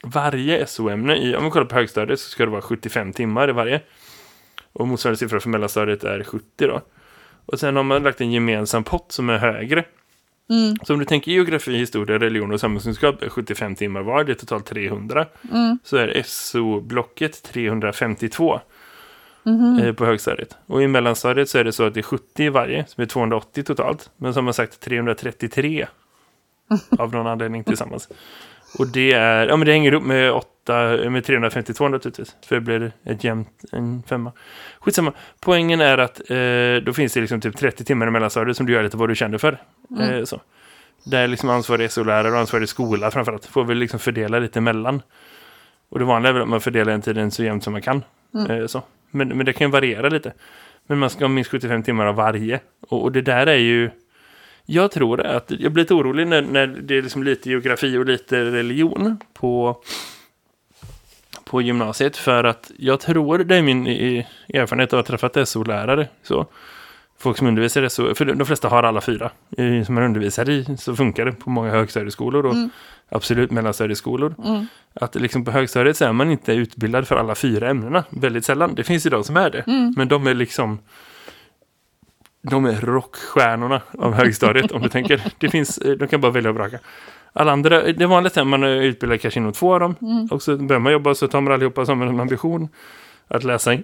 varje 0.03 0.67
SO-ämne, 0.67 1.17
i, 1.17 1.35
om 1.35 1.43
man 1.43 1.51
kollar 1.51 1.65
på 1.65 1.75
högstadiet 1.75 2.19
så 2.19 2.29
ska 2.29 2.45
det 2.45 2.51
vara 2.51 2.61
75 2.61 3.13
timmar 3.13 3.49
i 3.49 3.51
varje. 3.51 3.81
Och 4.73 4.87
motsvarande 4.87 5.17
siffra 5.17 5.39
för 5.39 5.49
mellanstadiet 5.49 6.03
är 6.03 6.23
70 6.23 6.45
då. 6.57 6.81
Och 7.45 7.59
sen 7.59 7.75
har 7.75 7.83
man 7.83 8.03
lagt 8.03 8.21
en 8.21 8.31
gemensam 8.31 8.83
pott 8.83 9.11
som 9.11 9.29
är 9.29 9.37
högre. 9.37 9.83
Mm. 10.49 10.75
Så 10.83 10.93
om 10.93 10.99
du 10.99 11.05
tänker 11.05 11.31
geografi, 11.31 11.77
historia, 11.77 12.19
religion 12.19 12.51
och 12.51 12.59
samhällskunskap 12.59 13.21
är 13.21 13.29
75 13.29 13.75
timmar 13.75 14.01
var, 14.01 14.23
det 14.23 14.31
är 14.31 14.35
totalt 14.35 14.65
300. 14.65 15.25
Mm. 15.51 15.79
Så 15.83 15.97
är 15.97 16.23
SO-blocket 16.25 17.43
352 17.43 18.59
Mhm. 19.45 19.79
eh, 19.79 19.93
på 19.93 20.05
högstadiet. 20.05 20.57
Och 20.65 20.83
i 20.83 20.87
mellanstadiet 20.87 21.49
så 21.49 21.57
är 21.57 21.63
det 21.63 21.71
så 21.71 21.83
att 21.83 21.93
det 21.93 21.99
är 21.99 22.01
70 22.01 22.43
i 22.43 22.49
varje, 22.49 22.85
som 22.87 23.01
är 23.01 23.05
280 23.05 23.63
totalt. 23.63 24.09
Men 24.17 24.33
som 24.33 24.45
har 24.45 24.53
sagt 24.53 24.79
333 24.79 25.87
av 26.99 27.13
någon 27.13 27.27
anledning 27.27 27.63
tillsammans. 27.63 28.09
Och 28.79 28.87
det 28.87 29.13
är, 29.13 29.47
ja 29.47 29.57
men 29.57 29.65
det 29.65 29.71
hänger 29.71 29.91
ihop 29.91 30.03
med, 30.03 30.31
8, 30.31 30.97
med 31.09 31.25
352 31.25 31.87
naturligtvis. 31.87 32.35
För 32.45 32.55
det 32.55 32.61
blir 32.61 32.91
ett 33.03 33.23
jämnt, 33.23 33.63
en 33.71 34.03
femma. 34.07 34.31
Skitsamma. 34.79 35.13
Poängen 35.39 35.81
är 35.81 35.97
att 35.97 36.19
eh, 36.29 36.85
då 36.85 36.93
finns 36.93 37.13
det 37.13 37.21
liksom 37.21 37.41
typ 37.41 37.57
30 37.57 37.85
timmar 37.85 38.07
i 38.07 38.11
mellanstadiet 38.11 38.57
som 38.57 38.65
du 38.65 38.73
gör 38.73 38.83
lite 38.83 38.97
vad 38.97 39.09
du 39.09 39.15
känner 39.15 39.37
för. 39.37 39.57
Eh, 39.99 40.23
så. 40.23 40.41
Där 41.03 41.27
liksom 41.27 41.49
ansvarig 41.49 41.91
SO-lärare 41.91 42.31
och 42.31 42.39
ansvarig 42.39 42.69
skola 42.69 43.11
framförallt 43.11 43.45
får 43.45 43.63
vi 43.63 43.75
liksom 43.75 43.99
fördela 43.99 44.39
lite 44.39 44.61
mellan. 44.61 45.01
Och 45.89 45.99
det 45.99 46.05
vanliga 46.05 46.29
är 46.29 46.33
väl 46.33 46.41
att 46.41 46.49
man 46.49 46.61
fördelar 46.61 46.91
den 46.91 47.01
tiden 47.01 47.31
så 47.31 47.43
jämnt 47.43 47.63
som 47.63 47.73
man 47.73 47.81
kan. 47.81 48.03
Eh, 48.49 48.65
så. 48.65 48.81
Men, 49.15 49.27
men 49.27 49.45
det 49.45 49.53
kan 49.53 49.67
ju 49.67 49.71
variera 49.71 50.09
lite. 50.09 50.33
Men 50.87 50.97
man 50.97 51.09
ska 51.09 51.23
ha 51.23 51.29
minst 51.29 51.51
75 51.51 51.83
timmar 51.83 52.05
av 52.05 52.15
varje. 52.15 52.59
Och, 52.89 53.03
och 53.03 53.11
det 53.11 53.21
där 53.21 53.47
är 53.47 53.57
ju... 53.57 53.89
Jag 54.65 54.91
tror 54.91 55.21
att 55.21 55.51
jag 55.59 55.71
blir 55.71 55.83
lite 55.83 55.93
orolig 55.93 56.27
när, 56.27 56.41
när 56.41 56.67
det 56.67 56.97
är 56.97 57.01
liksom 57.01 57.23
lite 57.23 57.49
geografi 57.49 57.97
och 57.97 58.05
lite 58.05 58.45
religion 58.45 59.17
på, 59.33 59.81
på 61.43 61.61
gymnasiet. 61.61 62.17
För 62.17 62.43
att 62.43 62.71
jag 62.77 62.99
tror, 62.99 63.37
det 63.37 63.55
är 63.55 63.61
min 63.61 63.87
erfarenhet 64.53 64.93
av 64.93 64.99
att 64.99 65.07
ha 65.07 65.17
träffat 65.17 65.47
SO-lärare. 65.47 66.07
Så, 66.23 66.47
folk 67.19 67.37
som 67.37 67.47
undervisar 67.47 67.83
i 67.83 67.89
SO, 67.89 68.15
för 68.15 68.25
de 68.25 68.45
flesta 68.45 68.67
har 68.69 68.83
alla 68.83 69.01
fyra 69.01 69.31
som 69.85 69.95
man 69.95 70.03
undervisar 70.03 70.49
i. 70.49 70.77
Så 70.77 70.95
funkar 70.95 71.25
det 71.25 71.31
på 71.31 71.49
många 71.49 71.71
högstadieskolor 71.71 72.45
och 72.45 72.53
Mm. 72.53 72.69
absolut 73.09 73.51
mellanstadieskolor. 73.51 74.35
Mm. 74.45 74.67
Att 74.93 75.15
liksom 75.15 75.45
på 75.45 75.51
högstadiet 75.51 75.97
så 75.97 76.05
är 76.05 76.13
man 76.13 76.31
inte 76.31 76.53
utbildad 76.53 77.07
för 77.07 77.15
alla 77.15 77.35
fyra 77.35 77.69
ämnena. 77.69 78.03
Väldigt 78.09 78.45
sällan. 78.45 78.75
Det 78.75 78.83
finns 78.83 79.05
ju 79.05 79.09
de 79.09 79.23
som 79.23 79.37
är 79.37 79.49
det. 79.49 79.67
Mm. 79.67 79.93
Men 79.97 80.07
de 80.07 80.27
är 80.27 80.33
liksom... 80.33 80.79
De 82.41 82.65
är 82.65 82.81
rockstjärnorna 82.81 83.81
av 83.97 84.13
högstadiet 84.13 84.71
om 84.71 84.81
du 84.81 84.89
tänker. 84.89 85.23
Det 85.39 85.49
finns, 85.49 85.79
de 85.99 86.07
kan 86.07 86.21
bara 86.21 86.31
välja 86.31 86.49
och 86.49 86.55
vraka. 86.55 86.79
Alla 87.33 87.51
andra, 87.51 87.69
det 87.69 88.03
är 88.03 88.39
att 88.39 88.47
man 88.47 88.63
är 88.63 88.81
utbildad 88.81 89.21
kanske 89.21 89.39
inom 89.39 89.53
två 89.53 89.73
av 89.73 89.79
dem. 89.79 89.95
Mm. 90.01 90.27
Och 90.31 90.41
så 90.41 90.57
börjar 90.57 90.79
man 90.79 90.91
jobba 90.93 91.15
så 91.15 91.27
tar 91.27 91.41
man 91.41 91.53
allihopa 91.53 91.85
som 91.85 92.01
en 92.01 92.19
ambition 92.19 92.69
att 93.27 93.43
läsa 93.43 93.73
in 93.73 93.83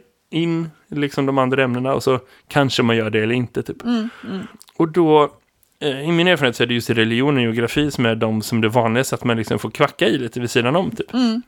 liksom 0.88 1.26
de 1.26 1.38
andra 1.38 1.64
ämnena. 1.64 1.94
Och 1.94 2.04
så 2.04 2.20
kanske 2.48 2.84
man 2.84 2.96
gör 2.96 3.10
det 3.10 3.20
eller 3.20 3.36
inte 3.36 3.64
typ. 3.64 3.84
Mm. 3.84 4.10
Mm. 4.30 4.48
Och 4.78 4.88
då, 4.92 5.32
eh, 5.80 6.10
i 6.10 6.12
min 6.12 6.28
erfarenhet 6.28 6.56
så 6.56 6.64
är 6.64 6.68
det 6.68 6.74
just 6.74 6.90
religion 6.90 7.38
och 7.38 7.44
geografi 7.44 7.92
som 7.92 8.06
är 8.06 8.16
de 8.16 8.42
som 8.42 8.62
det 8.62 8.70
vanligaste 8.70 9.16
att 9.16 9.24
man 9.24 9.38
liksom 9.38 9.60
får 9.60 9.72
kvacka 9.72 10.08
i 10.08 10.18
lite 10.18 10.40
vid 10.40 10.50
sidan 10.50 10.76
om 10.76 10.92
typ. 10.92 11.14
Mm. 11.14 11.42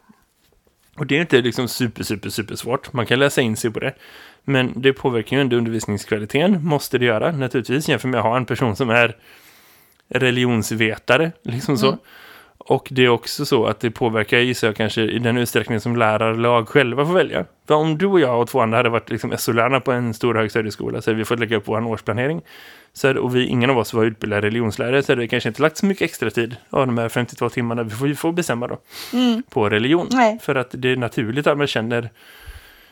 Och 0.96 1.08
det 1.08 1.18
är 1.18 1.22
inte 1.22 1.42
liksom 1.42 1.68
super, 1.68 2.04
super, 2.04 2.30
super 2.30 2.56
svårt. 2.56 2.94
Man 2.94 3.06
kan 3.06 3.20
läsa 3.20 3.42
in 3.42 3.58
sig 3.58 3.72
på 3.72 3.80
det. 3.80 3.94
Men 4.44 4.74
det 4.76 4.94
påverkar 4.94 5.38
ju 5.38 5.42
ändå 5.42 5.56
undervisningskvaliteten, 5.56 6.66
måste 6.66 6.98
det 6.98 7.06
göra 7.06 7.32
naturligtvis, 7.32 7.90
jämfört 7.90 8.12
med 8.12 8.20
att 8.20 8.26
ha 8.26 8.38
en 8.38 8.46
person 8.46 8.76
som 8.76 8.90
är 8.90 9.16
religionsvetare, 10.10 11.32
liksom 11.44 11.78
så. 11.78 11.98
Och 12.66 12.88
det 12.91 13.05
är 13.05 13.09
också 13.09 13.45
så 13.45 13.66
att 13.66 13.80
det 13.80 13.91
påverkar, 13.91 14.38
gissar 14.38 14.68
jag 14.68 14.76
kanske, 14.76 15.01
i 15.01 15.20
den 15.20 15.38
utsträckning 15.38 15.80
som 15.80 15.95
lärarlag 15.95 16.68
själva 16.70 17.05
får 17.05 17.14
välja. 17.14 17.45
För 17.68 17.76
om 17.76 17.97
du 17.97 18.05
och 18.05 18.20
jag 18.20 18.41
och 18.41 18.47
två 18.47 18.61
andra 18.61 18.78
hade 18.78 18.89
varit 18.89 19.09
liksom 19.09 19.38
SO-lärarna 19.38 19.80
på 19.80 19.91
en 19.91 20.14
stor 20.14 20.36
högstadieskola 20.36 21.01
så 21.01 21.09
hade 21.09 21.18
vi 21.18 21.26
fått 21.26 21.39
lägga 21.39 21.57
upp 21.57 21.68
vår 21.68 21.86
årsplanering. 21.88 22.41
Så 22.93 23.07
hade, 23.07 23.20
och 23.20 23.36
vi, 23.36 23.45
ingen 23.45 23.70
av 23.70 23.78
oss 23.78 23.93
var 23.93 24.05
utbildade 24.05 24.47
religionslärare 24.47 25.03
så 25.03 25.11
hade 25.11 25.22
vi 25.22 25.28
kanske 25.28 25.49
inte 25.49 25.61
lagt 25.61 25.78
så 25.78 25.86
mycket 25.86 26.05
extra 26.05 26.30
tid 26.30 26.55
av 26.70 26.88
de 26.88 26.97
här 26.97 27.09
52 27.09 27.49
timmarna 27.49 27.84
vi 27.84 27.89
får, 27.89 28.07
vi 28.07 28.16
får 28.16 28.32
bestämma 28.32 28.68
då 28.68 28.78
Mm. 29.14 29.43
på 29.49 29.70
religion. 29.70 30.07
Nej. 30.11 30.39
För 30.41 30.55
att 30.55 30.70
det 30.72 30.89
är 30.91 30.95
naturligt 30.97 31.47
att 31.47 31.57
man 31.57 31.68
känner 31.68 32.09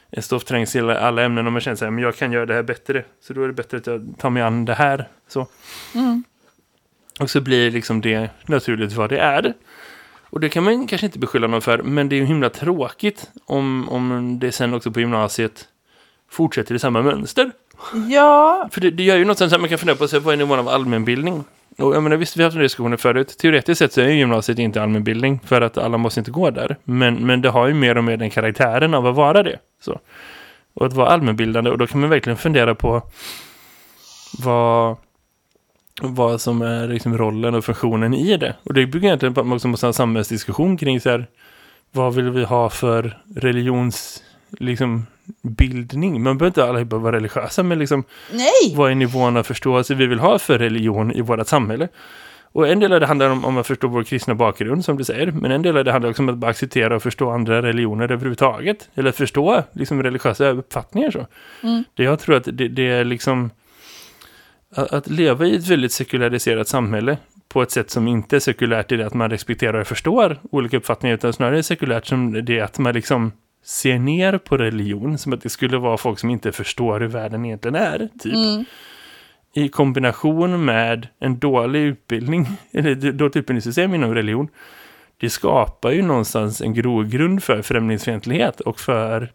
en 0.09 0.22
stoffträngsel 0.24 0.89
i 0.89 0.93
alla 0.93 1.24
ämnen 1.24 1.45
och 1.47 1.53
man 1.53 1.61
känner 1.61 1.76
så 1.76 1.86
här, 1.86 1.91
men 1.91 2.03
jag 2.03 2.15
kan 2.15 2.32
göra 2.32 2.45
det 2.45 2.53
här 2.53 2.63
bättre. 2.63 3.03
Så 3.22 3.34
då 3.34 3.43
är 3.43 3.47
det 3.47 3.53
bättre 3.53 3.78
att 3.78 3.88
jag 3.88 4.13
tar 4.17 4.30
mig 4.30 4.43
an 4.43 4.65
det 4.65 4.74
här. 4.74 5.07
Så. 5.28 5.47
Mm. 5.95 6.24
Och 7.20 7.30
så 7.30 7.41
blir 7.41 7.72
liksom 7.72 8.01
det 8.01 8.30
naturligt 8.45 8.93
vad 8.93 9.09
det 9.09 9.20
är. 9.20 9.53
Och 10.30 10.39
det 10.39 10.49
kan 10.49 10.64
man 10.64 10.88
kanske 10.88 11.07
inte 11.07 11.20
beskylla 11.20 11.47
någon 11.47 11.62
för, 11.62 11.84
men 11.84 12.09
det 12.09 12.16
är 12.16 12.18
ju 12.18 12.26
himla 12.26 12.49
tråkigt 12.49 13.30
om, 13.45 13.89
om 13.89 14.38
det 14.41 14.51
sen 14.51 14.74
också 14.74 14.91
på 14.91 14.99
gymnasiet 14.99 15.68
fortsätter 16.30 16.76
i 16.76 16.80
samma 16.80 17.01
mönster. 17.01 17.51
Ja, 18.09 18.70
För 18.72 18.82
det, 18.82 18.91
det 18.91 19.03
gör 19.03 19.18
ju 19.18 19.26
något 19.26 19.41
att 19.41 19.59
man 19.59 19.70
kan 19.70 19.78
fundera 19.78 19.97
på 19.97 20.07
sig, 20.07 20.20
vad 20.20 20.34
är 20.34 20.38
nivån 20.38 20.59
av 20.59 20.70
allmänbildning? 20.70 21.43
Och 21.78 21.95
jag 21.95 22.03
menar, 22.03 22.18
visst, 22.18 22.38
vi 22.38 22.41
har 22.41 22.47
haft 22.47 22.55
den 22.55 22.64
diskussionen 22.64 22.97
förut. 22.97 23.38
Teoretiskt 23.38 23.80
sett 23.80 23.93
så 23.93 24.01
är 24.01 24.07
ju 24.07 24.14
gymnasiet 24.14 24.59
inte 24.59 24.82
allmänbildning 24.82 25.39
för 25.45 25.62
att 25.62 25.78
alla 25.78 25.97
måste 25.97 26.20
inte 26.20 26.32
gå 26.32 26.49
där. 26.49 26.78
Men, 26.84 27.26
men 27.26 27.41
det 27.41 27.49
har 27.49 27.68
ju 27.68 27.74
mer 27.74 27.97
och 27.97 28.03
mer 28.03 28.18
den 28.18 28.30
karaktären 28.30 28.93
av 28.93 29.07
att 29.07 29.16
vara 29.16 29.43
det. 29.43 29.59
Så. 29.82 29.99
Och 30.74 30.86
att 30.86 30.93
vara 30.93 31.09
allmänbildande. 31.09 31.70
Och 31.70 31.78
då 31.78 31.88
kan 31.88 32.01
man 32.01 32.09
verkligen 32.09 32.38
fundera 32.38 32.76
på 32.76 33.01
vad, 34.43 34.97
vad 36.02 36.42
som 36.42 36.62
är 36.62 36.88
liksom 36.88 37.18
rollen 37.18 37.56
och 37.56 37.66
funktionen 37.66 38.14
i 38.14 38.38
det. 38.38 38.56
Och 38.64 38.74
det 38.74 38.86
bygger 38.86 39.08
egentligen 39.08 39.34
på 39.34 39.42
att 39.42 39.48
man 39.48 39.56
också 39.56 39.68
måste 39.68 39.86
ha 39.86 39.89
en 39.89 39.94
samhällsdiskussion 39.94 40.78
kring 40.78 41.02
så 41.02 41.10
här, 41.10 41.28
vad 41.92 42.16
vill 42.16 42.30
vi 42.30 42.44
ha 42.44 42.70
för 42.70 43.18
religions 43.36 44.24
liksom, 44.60 45.06
bildning? 45.42 46.24
Man 46.24 46.38
behöver 46.38 46.48
inte 46.48 46.66
alla 46.66 46.98
vara 46.98 47.16
religiösa, 47.16 47.64
men 47.64 47.80
liksom 47.80 48.04
nej. 48.32 48.76
vad 48.76 48.92
är 48.92 48.96
nivån 48.96 49.38
av 49.38 49.44
förståelse 49.44 49.96
vi 49.96 50.06
vill 50.06 50.20
ha 50.20 50.39
för 50.39 50.60
religion 50.60 51.12
i 51.12 51.22
vårt 51.22 51.48
samhälle. 51.48 51.88
Och 52.54 52.68
en 52.68 52.80
del 52.80 52.94
av 52.94 53.00
det 53.00 53.06
handlar 53.06 53.30
om, 53.30 53.46
om 53.46 53.58
att 53.58 53.68
förstå 53.68 53.88
vår 53.88 54.04
kristna 54.04 54.36
bakgrund, 54.36 54.86
som 54.86 54.98
du 54.98 55.04
säger. 55.04 55.32
Men 55.32 55.52
en 55.52 55.62
del 55.62 55.78
av 55.78 55.86
det 55.86 55.92
handlar 55.92 56.10
också 56.10 56.22
om 56.22 56.30
att 56.30 56.38
bara 56.38 56.52
acceptera 56.52 56.96
och 56.96 57.04
förstå 57.04 57.30
andra 57.30 57.62
religioner 57.62 58.12
överhuvudtaget. 58.12 58.89
Eller 58.96 59.12
förstå 59.12 59.64
liksom, 59.74 60.04
religiösa 60.04 60.50
uppfattningar. 60.50 61.12
Så. 61.12 61.28
Mm. 61.64 61.84
Det 61.94 62.04
jag 62.04 62.20
tror 62.20 62.36
att 62.36 62.48
det, 62.54 62.68
det 62.68 62.88
är 62.88 63.04
liksom... 63.04 63.50
Att, 64.76 65.09
leva 65.09 65.45
i 65.45 65.55
ett 65.55 65.67
väldigt 65.67 65.91
sekulariserat 65.91 66.67
samhälle 66.67 67.17
på 67.47 67.61
ett 67.61 67.72
sätt 67.72 67.89
som 67.89 68.07
inte 68.07 68.36
är 68.36 68.39
sekulärt 68.39 68.91
i 68.91 68.97
det 68.97 69.05
att 69.05 69.13
man 69.13 69.30
respekterar 69.30 69.82
och 69.82 69.88
förstår 69.88 70.39
olika 70.51 70.78
uppfattningar, 70.78 71.15
utan 71.15 71.34
snarare 71.34 71.63
sekulärt 71.63 72.05
som 72.05 72.45
det 72.45 72.61
att 72.61 72.80
man 72.80 72.93
liksom 72.93 73.32
ser 73.63 73.99
ner 73.99 74.38
på 74.38 74.57
religion 74.57 75.17
som 75.17 75.34
att 75.34 75.41
det 75.41 75.49
skulle 75.49 75.78
vara 75.78 75.97
folk 75.97 76.19
som 76.19 76.30
inte 76.30 76.51
förstår 76.51 76.99
hur 76.99 77.07
världen 77.07 77.45
egentligen 77.45 77.76
är, 77.76 78.09
typ. 78.19 78.34
Mm. 78.34 78.65
I 79.53 79.69
kombination 79.69 80.65
med 80.65 81.07
en 81.19 81.39
dålig 81.39 81.80
utbildning, 81.80 82.47
eller 82.72 83.11
dåligt 83.11 83.36
utbildningssystem 83.36 83.95
inom 83.95 84.13
religion, 84.15 84.47
det 85.17 85.30
skapar 85.30 85.91
ju 85.91 86.01
någonstans 86.01 86.61
en 86.61 86.74
grogrund 86.74 87.43
för 87.43 87.61
främlingsfientlighet 87.61 88.59
och 88.59 88.80
för 88.80 89.32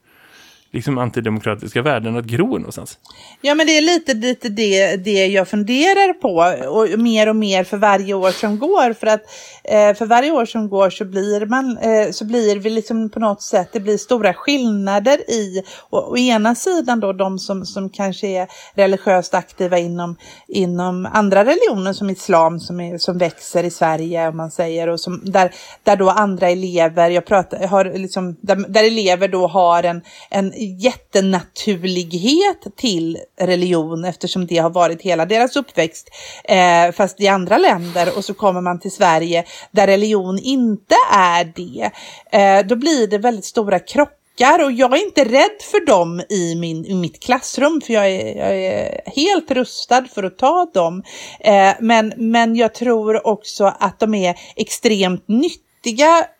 liksom 0.77 0.99
antidemokratiska 0.99 1.83
värden 1.83 2.17
att 2.17 2.25
gro 2.25 2.59
någonstans. 2.59 2.99
Ja, 3.41 3.55
men 3.55 3.67
det 3.67 3.79
är 3.79 3.83
lite, 3.83 4.15
lite 4.15 4.49
det, 4.49 4.97
det 4.97 5.27
jag 5.27 5.49
funderar 5.49 6.13
på 6.13 6.35
och 6.71 6.99
mer 6.99 7.29
och 7.29 7.37
mer 7.37 7.65
för 7.65 7.77
varje 7.77 8.15
år 8.15 8.31
som 8.31 8.59
går. 8.59 8.93
För 8.93 9.07
att 9.07 9.23
eh, 9.65 9.95
för 9.95 10.07
varje 10.07 10.31
år 10.31 10.45
som 10.45 10.69
går 10.69 10.91
så 10.91 11.05
blir 11.05 11.47
man, 11.47 11.79
eh, 11.79 12.11
så 12.11 12.25
blir 12.25 12.57
vi 12.57 12.71
liksom 12.71 13.11
på 13.11 13.21
något 13.21 13.43
sätt, 13.43 13.69
det 13.73 13.81
blir 13.81 13.97
stora 13.97 14.35
skillnader 14.35 15.31
i, 15.31 15.63
och 15.91 16.13
å 16.13 16.17
ena 16.17 16.55
sidan 16.55 17.01
då 17.01 17.13
de 17.13 17.39
som, 17.39 17.67
som 17.67 17.91
kanske 17.91 18.27
är 18.27 18.49
religiöst 18.75 19.35
aktiva 19.35 19.79
inom, 19.79 20.17
inom 20.49 21.07
andra 21.13 21.45
religioner 21.45 21.93
som 21.93 22.11
islam 22.11 22.61
som, 22.61 22.81
är, 22.81 22.99
som 22.99 23.19
växer 23.19 23.65
i 23.65 23.71
Sverige 23.71 24.29
om 24.29 24.37
man 24.37 24.51
säger 24.51 24.89
och 24.89 25.01
som, 25.01 25.21
där, 25.25 25.55
där 25.83 25.97
då 25.97 26.11
andra 26.11 26.49
elever, 26.49 27.11
jag 27.11 27.27
pratar, 27.27 27.67
har 27.67 27.85
liksom, 27.85 28.37
där, 28.41 28.57
där 28.57 28.85
elever 28.85 29.29
då 29.29 29.47
har 29.47 29.83
en, 29.83 30.03
en 30.31 30.53
jättenaturlighet 30.67 32.77
till 32.77 33.19
religion 33.41 34.05
eftersom 34.05 34.47
det 34.47 34.59
har 34.59 34.71
varit 34.71 35.03
hela 35.03 35.27
deras 35.27 35.57
uppväxt 35.57 36.11
eh, 36.45 36.93
fast 36.93 37.21
i 37.21 37.29
andra 37.29 37.59
länder 37.59 38.17
och 38.17 38.25
så 38.25 38.35
kommer 38.35 38.61
man 38.61 38.81
till 38.81 38.93
Sverige 38.93 39.45
där 39.71 39.87
religion 39.87 40.39
inte 40.39 40.95
är 41.13 41.45
det. 41.45 41.91
Eh, 42.33 42.67
då 42.67 42.77
blir 42.77 43.07
det 43.07 43.19
väldigt 43.19 43.45
stora 43.45 43.79
krockar 43.79 44.65
och 44.65 44.73
jag 44.73 44.97
är 44.97 45.05
inte 45.05 45.25
rädd 45.25 45.63
för 45.71 45.87
dem 45.87 46.23
i, 46.29 46.55
min, 46.55 46.87
i 46.87 46.95
mitt 46.95 47.23
klassrum 47.23 47.81
för 47.81 47.93
jag 47.93 48.11
är, 48.11 48.37
jag 48.37 48.57
är 48.57 49.01
helt 49.17 49.51
rustad 49.51 50.05
för 50.15 50.23
att 50.23 50.39
ta 50.39 50.71
dem. 50.75 51.03
Eh, 51.41 51.73
men, 51.81 52.13
men 52.17 52.57
jag 52.57 52.75
tror 52.75 53.27
också 53.27 53.75
att 53.81 54.01
de 54.01 54.15
är 54.15 54.39
extremt 54.57 55.29
nyttiga 55.29 55.66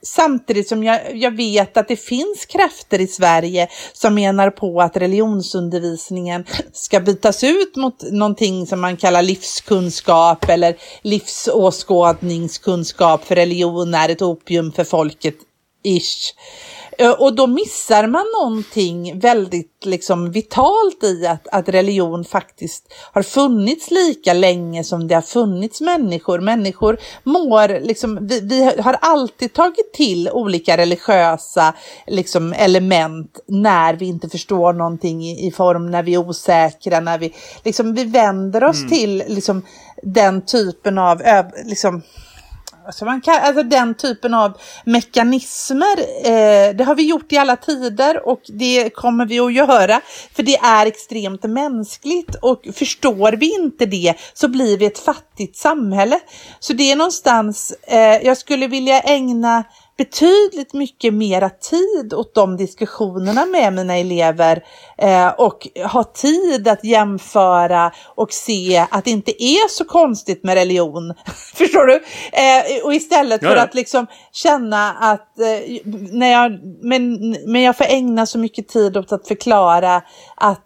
samtidigt 0.03 0.69
som 0.69 0.85
jag, 0.85 1.17
jag 1.17 1.37
vet 1.37 1.77
att 1.77 1.89
det 1.89 1.97
finns 1.97 2.47
krafter 2.47 3.01
i 3.01 3.07
Sverige 3.07 3.69
som 3.93 4.15
menar 4.15 4.51
på 4.51 4.81
att 4.81 4.97
religionsundervisningen 4.97 6.45
ska 6.73 7.01
bytas 7.01 7.45
ut 7.45 7.77
mot 7.77 8.13
någonting 8.13 8.67
som 8.67 8.81
man 8.81 8.97
kallar 8.97 9.23
livskunskap 9.23 10.49
eller 10.49 10.77
livsåskådningskunskap 11.03 13.25
för 13.25 13.35
religion 13.35 13.95
är 13.95 14.09
ett 14.09 14.23
opium 14.23 14.73
för 14.73 14.85
folket. 14.85 15.35
Ish. 15.85 16.35
Eh, 16.99 17.11
Och 17.11 17.35
då 17.35 17.47
missar 17.47 18.07
man 18.07 18.25
någonting 18.43 19.21
väldigt 19.21 19.73
liksom 19.85 20.31
vitalt 20.31 21.05
i 21.05 21.27
att, 21.27 21.49
att 21.53 21.69
religion 21.69 22.25
faktiskt 22.25 22.85
har 23.13 23.23
funnits 23.23 23.91
lika 23.91 24.33
länge 24.33 24.85
som 24.85 25.09
det 25.09 25.15
har 25.15 25.23
funnits 25.23 25.81
människor. 25.81 26.39
Människor 26.41 26.99
mår, 27.25 27.81
liksom, 27.81 28.19
vi, 28.27 28.41
vi 28.41 28.65
har 28.81 28.97
alltid 29.01 29.53
tagit 29.53 29.93
till 29.93 30.31
olika 30.31 30.77
religiösa 30.77 31.75
liksom, 32.07 32.53
element 32.53 33.41
när 33.47 33.95
vi 33.95 34.07
inte 34.07 34.29
förstår 34.29 34.73
någonting 34.73 35.25
i, 35.25 35.47
i 35.47 35.51
form, 35.51 35.91
när 35.91 36.03
vi 36.03 36.15
är 36.15 36.19
osäkra, 36.29 37.01
när 37.01 37.19
vi, 37.19 37.35
liksom, 37.65 37.95
vi 37.95 38.05
vänder 38.05 38.65
oss 38.65 38.89
till 38.89 39.23
liksom, 39.29 39.63
den 40.03 40.45
typen 40.45 40.99
av 40.99 41.23
liksom, 41.65 42.03
Alltså 42.87 43.05
man 43.05 43.21
kan, 43.21 43.35
alltså 43.35 43.63
den 43.63 43.95
typen 43.95 44.35
av 44.35 44.59
mekanismer, 44.85 45.99
eh, 46.25 46.77
det 46.77 46.85
har 46.85 46.95
vi 46.95 47.09
gjort 47.09 47.33
i 47.33 47.39
alla 47.39 47.57
tider 47.57 48.29
och 48.29 48.41
det 48.49 48.91
kommer 48.91 49.27
vi 49.27 49.41
att 49.41 49.53
göra. 49.53 50.01
För 50.33 50.43
det 50.43 50.57
är 50.57 50.87
extremt 50.87 51.43
mänskligt 51.43 52.35
och 52.43 52.63
förstår 52.75 53.33
vi 53.33 53.55
inte 53.55 53.87
det 53.87 54.15
så 54.35 54.49
blir 54.49 54.79
vi 54.79 54.87
ett 54.87 54.99
fattigt 54.99 55.57
samhälle. 55.57 56.21
Så 56.61 56.73
det 56.73 56.93
är 56.93 56.97
någonstans, 56.97 57.75
eh, 57.83 58.27
jag 58.27 58.39
skulle 58.39 58.67
vilja 58.67 59.01
ägna 59.01 59.65
betydligt 59.97 60.73
mycket 60.73 61.15
mera 61.15 61.51
tid 61.51 62.15
åt 62.15 62.35
de 62.35 62.57
diskussionerna 62.57 63.47
med 63.47 63.73
mina 63.73 63.97
elever 63.97 64.65
eh, 64.99 65.29
och 65.29 65.69
ha 65.93 66.05
tid 66.05 66.69
att 66.69 66.85
jämföra 66.85 67.93
och 68.05 68.33
se 68.33 68.87
att 68.91 69.05
det 69.05 69.11
inte 69.11 69.43
är 69.43 69.69
så 69.69 69.85
konstigt 69.85 70.45
med 70.45 70.55
religion. 70.55 71.15
Förstår 71.55 71.87
du? 71.87 71.95
Eh, 72.33 72.85
och 72.85 72.95
istället 72.95 73.41
för 73.41 73.51
Ja, 73.51 73.57
ja. 73.57 73.63
att 73.63 73.75
liksom 73.75 74.07
känna 74.33 74.93
att 74.93 75.39
eh, 75.39 75.81
när 76.13 76.33
jag, 76.33 76.53
men, 76.83 77.31
men 77.53 77.63
jag 77.63 77.77
får 77.77 77.85
ägna 77.85 78.27
så 78.27 78.39
mycket 78.39 78.69
tid 78.69 78.97
åt 78.97 79.13
att 79.13 79.29
förklara 79.29 80.03
att 80.37 80.66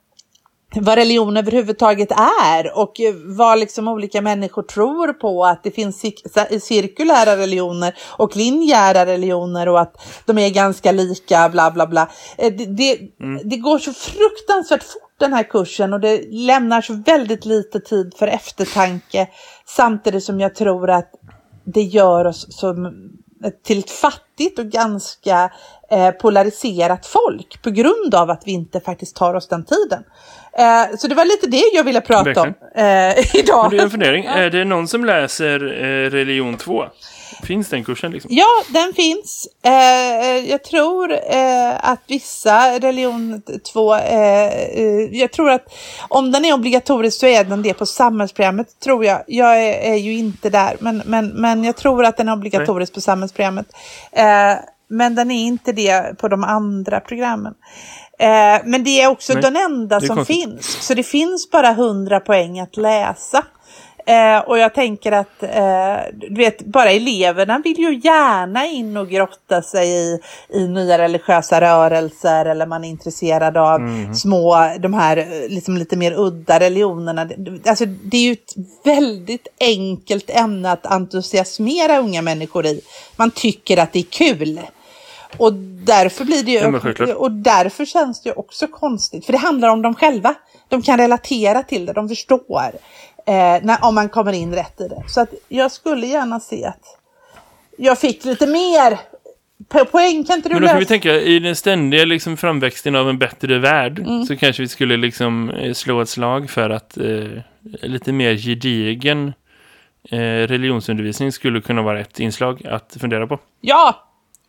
vad 0.74 0.94
religion 0.98 1.36
överhuvudtaget 1.36 2.10
är 2.42 2.78
och 2.78 2.92
vad 3.24 3.58
liksom 3.58 3.88
olika 3.88 4.22
människor 4.22 4.62
tror 4.62 5.12
på 5.12 5.44
att 5.44 5.62
det 5.62 5.70
finns 5.70 6.04
cir- 6.04 6.58
cirkulära 6.58 7.36
religioner 7.36 7.94
och 8.18 8.36
linjära 8.36 9.06
religioner 9.06 9.68
och 9.68 9.80
att 9.80 9.96
de 10.26 10.38
är 10.38 10.50
ganska 10.50 10.92
lika 10.92 11.48
bla 11.48 11.70
bla 11.70 11.86
bla. 11.86 12.08
Eh, 12.38 12.52
Det, 12.52 12.66
det, 12.66 12.98
det 13.44 13.56
går 13.56 13.78
så 13.78 13.92
fruktansvärt 13.92 14.82
fort 14.82 15.14
den 15.18 15.32
här 15.32 15.42
kursen 15.42 15.92
och 15.92 16.00
det 16.00 16.22
lämnar 16.30 16.80
så 16.80 16.94
väldigt 17.06 17.44
lite 17.44 17.80
tid 17.80 18.14
för 18.18 18.26
eftertanke 18.26 19.28
samtidigt 19.66 20.24
som 20.24 20.40
jag 20.40 20.54
tror 20.54 20.90
att 20.90 21.10
det 21.64 21.82
gör 21.82 22.24
oss 22.24 22.46
som 22.50 22.92
till 23.64 23.78
ett 23.78 23.90
fattigt 23.90 24.58
och 24.58 24.66
ganska 24.66 25.52
eh, 25.90 26.10
polariserat 26.10 27.06
folk 27.06 27.62
på 27.62 27.70
grund 27.70 28.14
av 28.14 28.30
att 28.30 28.42
vi 28.46 28.52
inte 28.52 28.80
faktiskt 28.80 29.16
tar 29.16 29.34
oss 29.34 29.48
den 29.48 29.64
tiden. 29.64 30.02
Eh, 30.58 30.96
så 30.98 31.08
det 31.08 31.14
var 31.14 31.24
lite 31.24 31.46
det 31.46 31.70
jag 31.72 31.84
ville 31.84 32.00
prata 32.00 32.42
om 32.42 32.54
eh, 32.74 33.34
idag. 33.36 33.62
Men 33.62 33.70
det 33.70 33.76
är 33.76 33.82
en 33.82 33.90
fundering. 33.90 34.24
Är 34.24 34.50
det 34.50 34.64
någon 34.64 34.88
som 34.88 35.04
läser 35.04 35.82
eh, 35.84 36.10
religion 36.10 36.56
2? 36.56 36.84
Finns 37.42 37.68
den 37.68 37.84
kursen 37.84 38.12
liksom? 38.12 38.30
Ja, 38.34 38.46
den 38.68 38.92
finns. 38.92 39.48
Eh, 39.64 40.50
jag 40.50 40.64
tror 40.64 41.12
eh, 41.12 41.90
att 41.90 42.00
vissa 42.06 42.78
religion 42.78 43.42
2, 43.72 43.94
eh, 43.94 44.46
eh, 44.46 44.84
jag 45.12 45.32
tror 45.32 45.50
att 45.50 45.74
om 46.08 46.32
den 46.32 46.44
är 46.44 46.52
obligatorisk 46.52 47.20
så 47.20 47.26
är 47.26 47.44
den 47.44 47.62
det 47.62 47.74
på 47.74 47.86
samhällsprogrammet 47.86 48.80
tror 48.80 49.04
jag. 49.04 49.22
Jag 49.26 49.62
är, 49.64 49.92
är 49.92 49.96
ju 49.96 50.12
inte 50.12 50.50
där, 50.50 50.76
men, 50.80 51.02
men, 51.06 51.28
men 51.28 51.64
jag 51.64 51.76
tror 51.76 52.04
att 52.04 52.16
den 52.16 52.28
är 52.28 52.32
obligatorisk 52.32 52.94
på 52.94 53.00
samhällsprogrammet. 53.00 53.66
Eh, 54.12 54.54
men 54.88 55.14
den 55.14 55.30
är 55.30 55.44
inte 55.46 55.72
det 55.72 56.18
på 56.18 56.28
de 56.28 56.44
andra 56.44 57.00
programmen. 57.00 57.54
Eh, 58.20 58.60
men 58.64 58.84
det 58.84 59.00
är 59.00 59.08
också 59.08 59.32
Nej, 59.32 59.42
den 59.42 59.56
enda 59.56 60.00
som 60.00 60.16
konstigt. 60.16 60.36
finns. 60.36 60.86
Så 60.86 60.94
det 60.94 61.02
finns 61.02 61.50
bara 61.50 61.68
100 61.70 62.20
poäng 62.20 62.60
att 62.60 62.76
läsa. 62.76 63.44
Eh, 64.06 64.38
och 64.38 64.58
jag 64.58 64.74
tänker 64.74 65.12
att 65.12 65.42
eh, 65.42 65.96
du 66.12 66.34
vet, 66.34 66.66
bara 66.66 66.90
eleverna 66.90 67.58
vill 67.64 67.78
ju 67.78 68.00
gärna 68.04 68.66
in 68.66 68.96
och 68.96 69.08
grotta 69.08 69.62
sig 69.62 69.88
i, 69.88 70.18
i 70.48 70.68
nya 70.68 70.98
religiösa 70.98 71.60
rörelser 71.60 72.46
eller 72.46 72.66
man 72.66 72.84
är 72.84 72.88
intresserad 72.88 73.56
av 73.56 73.80
små, 74.14 74.70
de 74.80 74.94
här 74.94 75.16
eh, 75.16 75.48
liksom 75.48 75.76
lite 75.76 75.96
mer 75.96 76.12
udda 76.16 76.60
religionerna. 76.60 77.28
Alltså 77.66 77.84
det 77.84 78.16
är 78.16 78.22
ju 78.22 78.32
ett 78.32 78.54
väldigt 78.84 79.48
enkelt 79.60 80.30
ämne 80.30 80.72
att 80.72 80.86
entusiasmera 80.86 81.98
unga 81.98 82.22
människor 82.22 82.66
i. 82.66 82.80
Man 83.16 83.30
tycker 83.30 83.76
att 83.76 83.92
det 83.92 83.98
är 83.98 84.02
kul. 84.02 84.60
Och 85.36 85.52
därför 85.84 86.24
blir 86.24 86.42
det 86.42 86.52
Ja, 86.52 86.70
ju, 86.72 86.80
självklart. 86.80 87.08
och 87.16 87.30
därför 87.32 87.84
känns 87.84 88.22
det 88.22 88.28
ju 88.28 88.34
också 88.34 88.66
konstigt, 88.66 89.24
för 89.26 89.32
det 89.32 89.38
handlar 89.38 89.68
om 89.68 89.82
dem 89.82 89.94
själva. 89.94 90.34
De 90.68 90.82
kan 90.82 90.98
relatera 90.98 91.62
till 91.62 91.86
det, 91.86 91.92
de 91.92 92.08
förstår 92.08 92.62
eh, 93.26 93.34
när, 93.62 93.84
om 93.84 93.94
man 93.94 94.08
kommer 94.08 94.32
in 94.32 94.54
rätt 94.54 94.80
i 94.80 94.88
det. 94.88 95.02
Så 95.08 95.20
att 95.20 95.34
jag 95.48 95.72
skulle 95.72 96.06
gärna 96.06 96.40
se 96.40 96.64
att 96.64 96.96
jag 97.76 97.98
fick 97.98 98.24
lite 98.24 98.46
mer 98.46 98.98
po- 99.68 99.84
poäng. 99.84 100.24
Kan 100.24 100.36
inte 100.36 100.48
du 100.48 100.54
Men 100.54 100.62
då 100.62 100.68
kan 100.68 100.78
vi 100.78 100.86
tänka, 100.86 101.12
i 101.20 101.38
den 101.38 101.56
ständiga 101.56 102.04
liksom, 102.04 102.36
framväxten 102.36 102.96
av 102.96 103.08
en 103.08 103.18
bättre 103.18 103.58
värld 103.58 103.98
Mm. 103.98 104.24
så 104.24 104.36
kanske 104.36 104.62
vi 104.62 104.68
skulle 104.68 104.96
liksom 104.96 105.50
eh, 105.50 105.72
slå 105.72 106.00
ett 106.00 106.08
slag 106.08 106.50
för 106.50 106.70
att 106.70 106.96
eh, 106.98 107.24
lite 107.82 108.12
mer 108.12 108.34
gedigen 108.34 109.32
eh, 110.10 110.18
religionsundervisning 110.20 111.32
skulle 111.32 111.60
kunna 111.60 111.82
vara 111.82 112.00
ett 112.00 112.20
inslag 112.20 112.66
att 112.66 112.96
fundera 113.00 113.26
på. 113.26 113.38
Ja! 113.60 114.06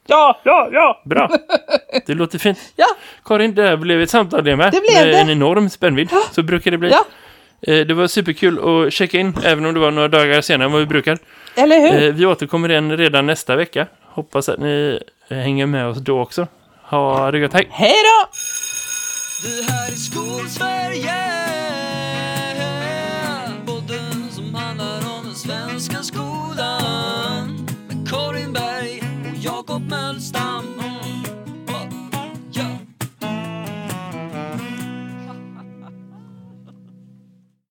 Ja, 0.08 0.39
ja, 0.43 0.70
ja! 0.72 1.02
Bra! 1.06 1.30
Det 2.06 2.14
låter 2.14 2.39
fint. 2.39 2.60
Ja, 2.76 2.86
Karin, 3.26 3.56
det 3.56 3.68
här 3.68 3.78
blev 3.78 4.02
ett 4.02 4.10
samtal 4.10 4.43
det 4.43 4.56
med. 4.56 4.72
Det 4.72 4.82
blev 4.82 4.93
med 5.06 5.08
det. 5.08 5.20
en 5.20 5.30
enorm 5.30 5.70
spännvidd. 5.70 6.10
Så 6.32 6.43
brukar 6.43 6.72
det 6.72 6.78
bli. 6.78 6.89
ja. 6.89 7.06
Eh, 7.68 7.86
det 7.86 7.93
var 7.93 8.08
superkul 8.08 8.86
att 8.88 8.93
checka 8.93 9.18
in, 9.20 9.34
även 9.43 9.66
om 9.66 9.74
det 9.74 9.80
var 9.80 9.91
några 9.91 10.08
dagar 10.08 10.41
senare 10.41 10.66
än 10.66 10.72
vad 10.72 10.80
vi 10.82 10.88
brukar. 10.88 11.18
eller 11.56 11.80
hur? 11.80 12.08
Eh, 12.08 12.14
vi 12.14 12.26
återkommer 12.26 12.70
igen 12.72 12.97
redan 12.97 13.26
nästa 13.26 13.56
vecka. 13.56 13.88
Hoppas 14.06 14.49
att 14.49 14.60
ni 14.60 14.99
eh, 15.30 15.38
hänger 15.38 15.66
med 15.66 15.88
oss 15.88 15.97
då 15.97 16.22
också. 16.22 16.47
Ha 16.84 17.32
det 17.32 17.39
gott, 17.39 17.54
hej! 17.54 17.68
Hej 17.72 17.93
då! 18.04 18.28